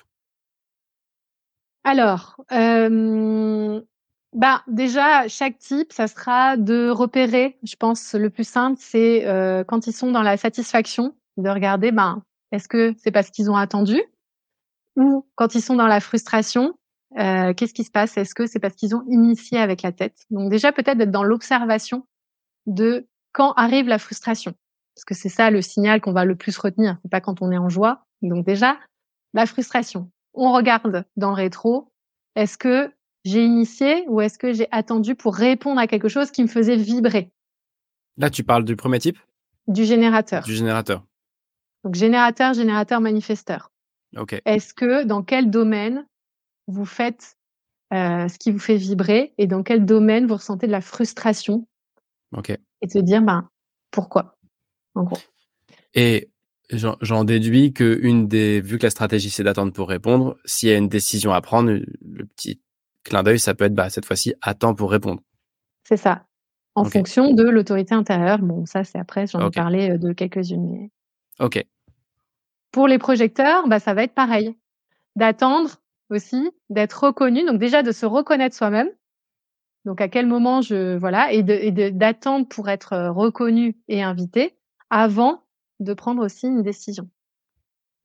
Alors, 1.86 2.38
euh, 2.52 3.82
bah 4.34 4.64
déjà 4.68 5.28
chaque 5.28 5.60
type, 5.60 5.94
ça 5.94 6.08
sera 6.08 6.58
de 6.58 6.90
repérer. 6.90 7.58
Je 7.64 7.76
pense 7.76 8.16
le 8.16 8.30
plus 8.30 8.48
simple, 8.48 8.78
c'est 8.80 9.28
euh, 9.28 9.64
quand 9.64 9.86
ils 9.88 9.94
sont 9.94 10.12
dans 10.12 10.24
la 10.24 10.38
satisfaction, 10.38 11.16
de 11.38 11.50
regarder 11.50 11.92
ben 11.92 12.24
est-ce 12.52 12.68
que 12.68 12.94
c'est 12.98 13.12
parce 13.12 13.30
qu'ils 13.30 13.52
ont 13.52 13.56
attendu? 13.56 14.02
Ou 14.96 15.28
quand 15.36 15.56
ils 15.56 15.62
sont 15.62 15.76
dans 15.76 15.88
la 15.88 16.00
frustration, 16.00 16.74
euh, 17.18 17.54
qu'est-ce 17.54 17.74
qui 17.74 17.84
se 17.84 17.92
passe? 17.92 18.18
Est-ce 18.18 18.36
que 18.36 18.48
c'est 18.48 18.60
parce 18.60 18.76
qu'ils 18.76 18.96
ont 18.96 19.04
initié 19.08 19.60
avec 19.60 19.82
la 19.82 19.92
tête? 19.92 20.26
Donc 20.30 20.50
déjà 20.50 20.72
peut-être 20.72 20.98
d'être 20.98 21.12
dans 21.12 21.24
l'observation 21.24 22.06
de 22.66 23.08
quand 23.32 23.54
arrive 23.54 23.88
la 23.88 24.00
frustration, 24.00 24.54
parce 24.96 25.06
que 25.06 25.14
c'est 25.14 25.30
ça 25.30 25.50
le 25.50 25.62
signal 25.62 26.02
qu'on 26.02 26.14
va 26.14 26.26
le 26.26 26.36
plus 26.36 26.58
retenir. 26.58 26.98
C'est 27.02 27.12
pas 27.12 27.22
quand 27.22 27.42
on 27.42 27.52
est 27.52 27.58
en 27.58 27.70
joie, 27.70 28.06
Donc 28.22 28.46
déjà, 28.46 28.78
la 29.34 29.46
frustration. 29.46 30.12
On 30.34 30.54
regarde 30.54 31.06
dans 31.18 31.30
le 31.30 31.36
rétro. 31.36 31.92
Est-ce 32.36 32.58
que 32.58 32.92
j'ai 33.26 33.44
initié 33.44 34.06
ou 34.08 34.22
est-ce 34.22 34.38
que 34.38 34.54
j'ai 34.54 34.68
attendu 34.72 35.16
pour 35.16 35.36
répondre 35.36 35.80
à 35.80 35.88
quelque 35.88 36.10
chose 36.10 36.32
qui 36.32 36.44
me 36.44 36.48
faisait 36.48 36.76
vibrer? 36.76 37.32
Là, 38.18 38.30
tu 38.30 38.44
parles 38.44 38.66
du 38.66 38.76
premier 38.76 39.00
type? 39.00 39.18
Du 39.68 39.86
générateur. 39.86 40.44
Du 40.44 40.54
générateur. 40.54 41.04
Donc 41.84 41.96
générateur, 41.96 42.54
générateur, 42.54 43.02
manifesteur. 43.02 43.72
Est-ce 44.46 44.74
que 44.74 45.04
dans 45.04 45.24
quel 45.24 45.50
domaine 45.50 46.06
vous 46.68 46.86
faites 46.86 47.38
euh, 47.94 48.28
ce 48.28 48.40
qui 48.40 48.52
vous 48.52 48.60
fait 48.60 48.78
vibrer 48.78 49.34
et 49.38 49.46
dans 49.46 49.62
quel 49.62 49.86
domaine 49.86 50.26
vous 50.26 50.36
ressentez 50.36 50.66
de 50.66 50.72
la 50.72 50.82
frustration. 50.82 51.68
Et 52.82 52.88
te 52.88 52.98
dire, 52.98 53.22
ben, 53.22 53.48
pourquoi 53.92 54.36
En 54.96 55.04
gros? 55.04 55.20
Et 55.94 56.32
j'en 56.72 57.24
déduis 57.24 57.72
que 57.72 58.00
une 58.02 58.28
des, 58.28 58.62
vu 58.62 58.80
que 58.80 58.84
la 58.84 58.90
stratégie 58.90 59.30
c'est 59.30 59.44
d'attendre 59.44 59.74
pour 59.74 59.88
répondre, 59.90 60.38
s'il 60.44 60.70
y 60.70 60.72
a 60.72 60.78
une 60.78 60.90
décision 60.90 61.34
à 61.34 61.42
prendre, 61.42 61.70
le 61.70 62.26
petit 62.26 62.62
clin 63.04 63.22
d'œil, 63.22 63.38
ça 63.38 63.54
peut 63.54 63.66
être, 63.66 63.76
bah, 63.76 63.92
cette 63.92 64.06
fois-ci, 64.06 64.34
attends 64.42 64.74
pour 64.74 64.90
répondre. 64.90 65.22
C'est 65.84 65.98
ça. 65.98 66.26
En 66.74 66.86
fonction 66.86 67.34
de 67.34 67.44
l'autorité 67.44 67.94
intérieure. 67.94 68.40
Bon, 68.40 68.66
ça, 68.66 68.84
c'est 68.84 68.98
après, 68.98 69.28
j'en 69.28 69.50
ai 69.50 69.52
parlé 69.52 69.92
euh, 69.92 69.98
de 70.00 70.14
quelques-unes. 70.14 70.90
Ok. 71.40 71.64
Pour 72.74 72.90
les 72.90 72.98
projecteurs, 72.98 73.68
bah, 73.70 73.80
ça 73.80 73.94
va 73.94 74.04
être 74.04 74.14
pareil. 74.14 74.58
D'attendre 75.16 75.70
aussi, 76.10 76.52
d'être 76.70 77.06
reconnu. 77.06 77.46
Donc, 77.46 77.60
déjà, 77.60 77.84
de 77.84 77.94
se 77.94 78.06
reconnaître 78.06 78.56
soi-même. 78.56 78.90
Donc, 79.86 80.02
à 80.02 80.10
quel 80.10 80.28
moment 80.28 80.62
je, 80.62 80.98
voilà, 80.98 81.32
et 81.32 81.44
d'attendre 81.44 82.48
pour 82.48 82.68
être 82.68 82.94
euh, 82.94 83.12
reconnu 83.12 83.78
et 83.88 84.04
invité 84.04 84.58
avant 84.90 85.44
de 85.80 85.94
prendre 85.94 86.26
aussi 86.26 86.48
une 86.48 86.64
décision. 86.64 87.10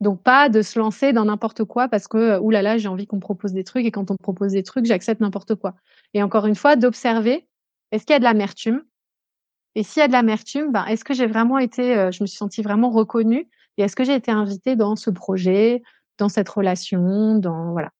Donc 0.01 0.23
pas 0.23 0.49
de 0.49 0.62
se 0.62 0.79
lancer 0.79 1.12
dans 1.12 1.25
n'importe 1.25 1.64
quoi 1.64 1.89
parce 1.89 2.07
que 2.07 2.19
euh, 2.19 2.41
oulala, 2.41 2.79
j'ai 2.79 2.89
envie 2.89 3.07
qu'on 3.07 3.19
propose 3.19 3.53
des 3.53 3.64
trucs 3.64 3.85
et 3.85 3.91
quand 3.91 4.11
on 4.11 4.14
me 4.14 4.19
propose 4.19 4.53
des 4.53 4.62
trucs, 4.62 4.85
j'accepte 4.85 5.21
n'importe 5.21 5.57
quoi. 5.57 5.75
Et 6.14 6.23
encore 6.23 6.47
une 6.47 6.55
fois, 6.55 6.77
d'observer 6.77 7.49
est-ce 7.91 8.05
qu'il 8.05 8.14
y 8.14 8.16
a 8.16 8.21
de 8.21 8.25
l'amertume? 8.25 8.85
Et 9.75 9.83
s'il 9.83 10.01
y 10.01 10.05
a 10.05 10.09
de 10.09 10.12
l'amertume, 10.12 10.73
ben, 10.73 10.85
est-ce 10.87 11.05
que 11.05 11.14
j'ai 11.14 11.27
vraiment 11.27 11.59
été, 11.59 11.97
euh, 11.97 12.11
je 12.11 12.23
me 12.23 12.27
suis 12.27 12.37
sentie 12.37 12.62
vraiment 12.62 12.91
reconnue 12.91 13.49
et 13.79 13.83
est-ce 13.83 13.97
que 13.97 14.05
j'ai 14.05 14.14
été 14.14 14.31
invitée 14.31 14.76
dans 14.76 14.97
ce 14.97 15.09
projet, 15.09 15.83
dans 16.18 16.29
cette 16.29 16.49
relation, 16.49 17.39
dans 17.39 17.72
voilà. 17.72 17.91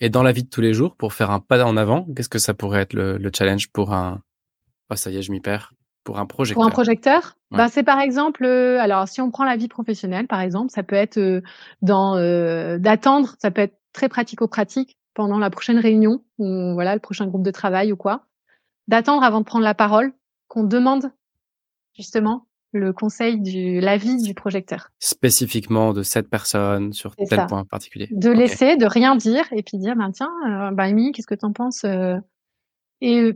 Et 0.00 0.08
dans 0.08 0.22
la 0.22 0.32
vie 0.32 0.44
de 0.44 0.48
tous 0.48 0.60
les 0.60 0.72
jours, 0.72 0.96
pour 0.96 1.12
faire 1.12 1.30
un 1.30 1.40
pas 1.40 1.64
en 1.64 1.76
avant, 1.76 2.06
qu'est-ce 2.16 2.28
que 2.28 2.38
ça 2.38 2.54
pourrait 2.54 2.82
être 2.82 2.94
le, 2.94 3.18
le 3.18 3.30
challenge 3.34 3.68
pour 3.70 3.92
un 3.92 4.22
Oh, 4.90 4.96
ça 4.96 5.10
y 5.10 5.18
est, 5.18 5.22
je 5.22 5.32
m'y 5.32 5.40
perds. 5.40 5.74
Pour 6.04 6.18
un 6.18 6.26
projecteur. 6.26 6.62
Pour 6.62 6.66
un 6.66 6.70
projecteur, 6.70 7.36
ben, 7.50 7.68
c'est 7.68 7.82
par 7.82 8.00
exemple, 8.00 8.44
euh, 8.44 8.80
alors 8.80 9.06
si 9.08 9.20
on 9.20 9.30
prend 9.30 9.44
la 9.44 9.56
vie 9.56 9.68
professionnelle, 9.68 10.26
par 10.26 10.40
exemple, 10.40 10.70
ça 10.70 10.82
peut 10.82 10.96
être 10.96 11.18
euh, 11.18 11.42
dans 11.82 12.16
euh, 12.16 12.78
d'attendre, 12.78 13.34
ça 13.38 13.50
peut 13.50 13.60
être 13.60 13.78
très 13.92 14.08
pratico-pratique 14.08 14.96
pendant 15.12 15.38
la 15.38 15.50
prochaine 15.50 15.78
réunion 15.78 16.24
ou 16.38 16.72
voilà 16.72 16.94
le 16.94 17.00
prochain 17.00 17.26
groupe 17.26 17.42
de 17.42 17.50
travail 17.50 17.92
ou 17.92 17.96
quoi, 17.96 18.24
d'attendre 18.86 19.22
avant 19.22 19.40
de 19.40 19.44
prendre 19.44 19.64
la 19.64 19.74
parole, 19.74 20.14
qu'on 20.46 20.64
demande 20.64 21.12
justement 21.94 22.46
le 22.72 22.92
conseil 22.92 23.40
du 23.40 23.80
l'avis 23.80 24.22
du 24.22 24.34
projecteur. 24.34 24.90
Spécifiquement 24.98 25.92
de 25.92 26.02
cette 26.02 26.28
personne 26.28 26.92
sur 26.92 27.16
tel 27.16 27.46
point 27.46 27.64
particulier. 27.64 28.08
De 28.10 28.30
laisser, 28.30 28.76
de 28.76 28.86
rien 28.86 29.16
dire 29.16 29.44
et 29.52 29.62
puis 29.62 29.78
dire 29.78 29.96
ben 29.96 30.10
tiens, 30.12 30.30
bah 30.72 30.90
qu'est-ce 31.12 31.26
que 31.26 31.34
tu 31.34 31.46
en 31.46 31.52
penses 31.52 31.84
Et 33.00 33.32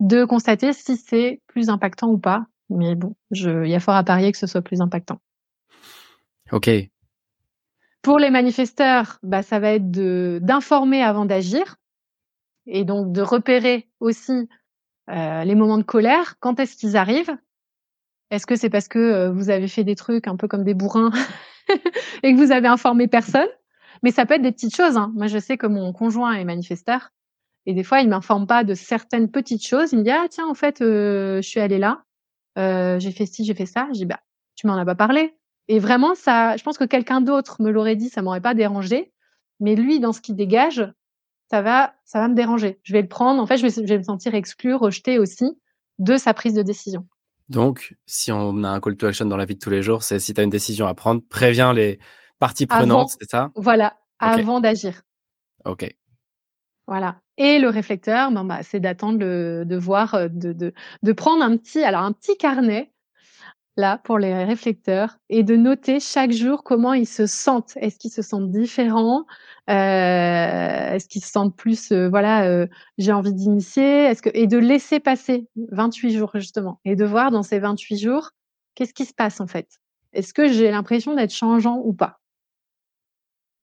de 0.00 0.24
constater 0.24 0.72
si 0.72 0.96
c'est 0.96 1.40
plus 1.46 1.68
impactant 1.68 2.08
ou 2.08 2.18
pas. 2.18 2.46
Mais 2.68 2.94
bon, 2.96 3.14
il 3.30 3.68
y 3.68 3.74
a 3.74 3.80
fort 3.80 3.94
à 3.94 4.04
parier 4.04 4.32
que 4.32 4.38
ce 4.38 4.46
soit 4.46 4.62
plus 4.62 4.80
impactant. 4.80 5.20
Ok. 6.52 6.70
Pour 8.02 8.18
les 8.18 8.30
manifesteurs, 8.30 9.18
bah, 9.22 9.42
ça 9.42 9.58
va 9.58 9.72
être 9.72 9.90
de 9.90 10.38
d'informer 10.42 11.02
avant 11.02 11.24
d'agir 11.24 11.76
et 12.66 12.84
donc 12.84 13.12
de 13.12 13.20
repérer 13.20 13.88
aussi 14.00 14.48
euh, 15.10 15.44
les 15.44 15.54
moments 15.54 15.78
de 15.78 15.82
colère. 15.82 16.36
Quand 16.40 16.60
est-ce 16.60 16.76
qu'ils 16.76 16.96
arrivent? 16.96 17.36
Est-ce 18.30 18.46
que 18.46 18.56
c'est 18.56 18.70
parce 18.70 18.88
que 18.88 18.98
euh, 18.98 19.30
vous 19.30 19.50
avez 19.50 19.68
fait 19.68 19.84
des 19.84 19.94
trucs 19.94 20.26
un 20.26 20.36
peu 20.36 20.48
comme 20.48 20.64
des 20.64 20.74
bourrins 20.74 21.10
et 22.22 22.32
que 22.32 22.36
vous 22.36 22.52
avez 22.52 22.68
informé 22.68 23.08
personne? 23.08 23.48
Mais 24.02 24.10
ça 24.10 24.26
peut 24.26 24.34
être 24.34 24.42
des 24.42 24.52
petites 24.52 24.74
choses. 24.74 24.96
Hein. 24.96 25.12
Moi, 25.14 25.26
je 25.26 25.38
sais 25.38 25.56
que 25.56 25.66
mon 25.66 25.92
conjoint 25.92 26.32
est 26.32 26.44
manifesteur 26.44 27.10
et 27.66 27.74
des 27.74 27.82
fois, 27.82 28.00
il 28.00 28.08
m'informe 28.08 28.46
pas 28.46 28.64
de 28.64 28.74
certaines 28.74 29.30
petites 29.30 29.66
choses. 29.66 29.92
Il 29.92 29.98
me 29.98 30.04
dit 30.04 30.10
ah 30.10 30.26
tiens 30.30 30.46
en 30.46 30.54
fait 30.54 30.80
euh, 30.80 31.42
je 31.42 31.48
suis 31.48 31.60
allée 31.60 31.78
là, 31.78 32.04
euh, 32.58 32.98
j'ai 32.98 33.10
fait 33.10 33.26
ci, 33.26 33.44
j'ai 33.44 33.54
fait 33.54 33.66
ça. 33.66 33.88
Je 33.88 33.98
dis 33.98 34.06
bah 34.06 34.20
tu 34.54 34.66
m'en 34.66 34.76
as 34.76 34.84
pas 34.84 34.94
parlé. 34.94 35.36
Et 35.68 35.80
vraiment 35.80 36.14
ça, 36.14 36.56
je 36.56 36.62
pense 36.62 36.78
que 36.78 36.84
quelqu'un 36.84 37.20
d'autre 37.20 37.60
me 37.60 37.70
l'aurait 37.70 37.96
dit, 37.96 38.08
ça 38.08 38.22
m'aurait 38.22 38.40
pas 38.40 38.54
dérangé. 38.54 39.12
Mais 39.58 39.74
lui 39.74 40.00
dans 40.00 40.12
ce 40.12 40.20
qu'il 40.20 40.36
dégage, 40.36 40.86
ça 41.50 41.62
va, 41.62 41.94
ça 42.04 42.20
va 42.20 42.28
me 42.28 42.34
déranger. 42.34 42.78
Je 42.82 42.92
vais 42.92 43.02
le 43.02 43.08
prendre. 43.08 43.42
En 43.42 43.46
fait, 43.46 43.56
je 43.56 43.66
vais, 43.66 43.70
je 43.70 43.88
vais 43.88 43.98
me 43.98 44.04
sentir 44.04 44.34
exclu, 44.34 44.74
rejeté 44.74 45.18
aussi 45.18 45.58
de 45.98 46.16
sa 46.16 46.34
prise 46.34 46.54
de 46.54 46.62
décision. 46.62 47.06
Donc, 47.48 47.94
si 48.06 48.32
on 48.32 48.64
a 48.64 48.68
un 48.68 48.80
call 48.80 48.96
to 48.96 49.06
action 49.06 49.26
dans 49.26 49.36
la 49.36 49.44
vie 49.44 49.54
de 49.54 49.60
tous 49.60 49.70
les 49.70 49.82
jours, 49.82 50.02
c'est 50.02 50.18
si 50.18 50.34
tu 50.34 50.40
as 50.40 50.44
une 50.44 50.50
décision 50.50 50.86
à 50.86 50.94
prendre, 50.94 51.22
préviens 51.28 51.72
les 51.72 51.98
parties 52.38 52.66
prenantes, 52.66 53.10
c'est 53.18 53.30
ça? 53.30 53.50
Voilà, 53.54 53.96
avant 54.18 54.60
d'agir. 54.60 55.02
Ok. 55.64 55.88
Voilà. 56.86 57.20
Et 57.38 57.58
le 57.58 57.68
réflecteur, 57.68 58.30
ben, 58.30 58.60
c'est 58.62 58.80
d'attendre 58.80 59.18
de 59.18 59.76
voir, 59.76 60.14
euh, 60.14 60.28
de, 60.28 60.52
de, 60.52 60.72
de, 61.02 61.12
prendre 61.12 61.42
un 61.42 61.56
petit, 61.56 61.82
alors 61.82 62.02
un 62.02 62.12
petit 62.12 62.36
carnet 62.36 62.92
là 63.76 63.98
pour 63.98 64.18
les 64.18 64.44
réflecteurs 64.44 65.18
et 65.28 65.42
de 65.42 65.56
noter 65.56 66.00
chaque 66.00 66.32
jour 66.32 66.64
comment 66.64 66.94
ils 66.94 67.06
se 67.06 67.26
sentent. 67.26 67.76
Est-ce 67.76 67.98
qu'ils 67.98 68.10
se 68.10 68.22
sentent 68.22 68.50
différents? 68.50 69.26
Euh, 69.68 70.92
Est-ce 70.94 71.08
qu'ils 71.08 71.24
se 71.24 71.30
sentent 71.30 71.56
plus, 71.56 71.92
euh, 71.92 72.08
voilà, 72.08 72.46
euh, 72.46 72.66
j'ai 72.98 73.12
envie 73.12 73.34
d'initier? 73.34 74.04
Est-ce 74.04 74.22
que 74.22 74.30
et 74.34 74.46
de 74.46 74.58
laisser 74.58 75.00
passer 75.00 75.48
28 75.72 76.16
jours 76.16 76.30
justement 76.34 76.80
et 76.84 76.96
de 76.96 77.04
voir 77.04 77.30
dans 77.30 77.42
ces 77.42 77.58
28 77.58 77.98
jours 77.98 78.30
qu'est-ce 78.74 78.94
qui 78.94 79.04
se 79.04 79.14
passe 79.14 79.40
en 79.40 79.46
fait? 79.46 79.68
Est-ce 80.12 80.32
que 80.32 80.48
j'ai 80.48 80.70
l'impression 80.70 81.14
d'être 81.14 81.34
changeant 81.34 81.80
ou 81.84 81.92
pas? 81.92 82.20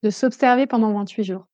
De 0.03 0.09
s'observer 0.09 0.67
pendant 0.67 0.93
28 0.93 1.23
jours. 1.23 1.47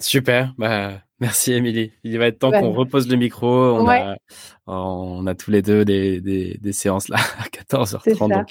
Super, 0.00 0.54
bah, 0.56 1.02
merci 1.20 1.52
Émilie. 1.52 1.92
Il 2.04 2.18
va 2.18 2.26
être 2.26 2.38
temps 2.38 2.50
qu'on 2.50 2.72
repose 2.72 3.08
le 3.08 3.16
micro. 3.16 3.48
On, 3.48 3.88
a, 3.88 4.16
on 4.66 5.26
a 5.26 5.34
tous 5.34 5.50
les 5.50 5.62
deux 5.62 5.84
des, 5.84 6.20
des, 6.20 6.58
des 6.60 6.72
séances 6.72 7.08
là 7.08 7.16
à 7.38 7.44
14h30. 7.48 8.28
Donc 8.28 8.48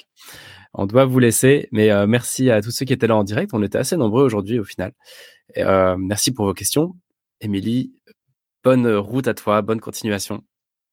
on 0.72 0.86
doit 0.86 1.04
vous 1.04 1.18
laisser. 1.18 1.68
Mais 1.72 1.90
euh, 1.90 2.06
merci 2.06 2.50
à 2.50 2.62
tous 2.62 2.70
ceux 2.70 2.84
qui 2.84 2.92
étaient 2.92 3.06
là 3.06 3.16
en 3.16 3.24
direct. 3.24 3.50
On 3.52 3.62
était 3.62 3.78
assez 3.78 3.96
nombreux 3.96 4.24
aujourd'hui 4.24 4.58
au 4.58 4.64
final. 4.64 4.92
euh, 5.58 5.96
merci 5.98 6.32
pour 6.32 6.46
vos 6.46 6.54
questions. 6.54 6.94
Émilie, 7.40 7.92
bonne 8.62 8.86
route 8.94 9.26
à 9.28 9.34
toi, 9.34 9.62
bonne 9.62 9.80
continuation. 9.80 10.42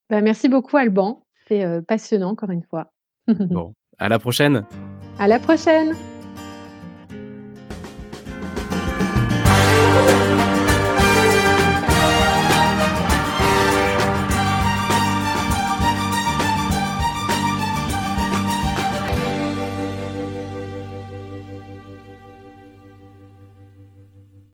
Bah, 0.10 0.22
merci 0.22 0.50
beaucoup 0.50 0.78
Alban. 0.78 1.26
C'est 1.48 1.64
euh, 1.64 1.82
passionnant 1.82 2.30
encore 2.30 2.52
une 2.52 2.64
fois. 2.64 2.92
bon, 3.28 3.74
à 3.98 4.10
la 4.10 4.20
prochaine. 4.20 4.66
À 5.20 5.28
la 5.28 5.40
prochaine. 5.40 5.94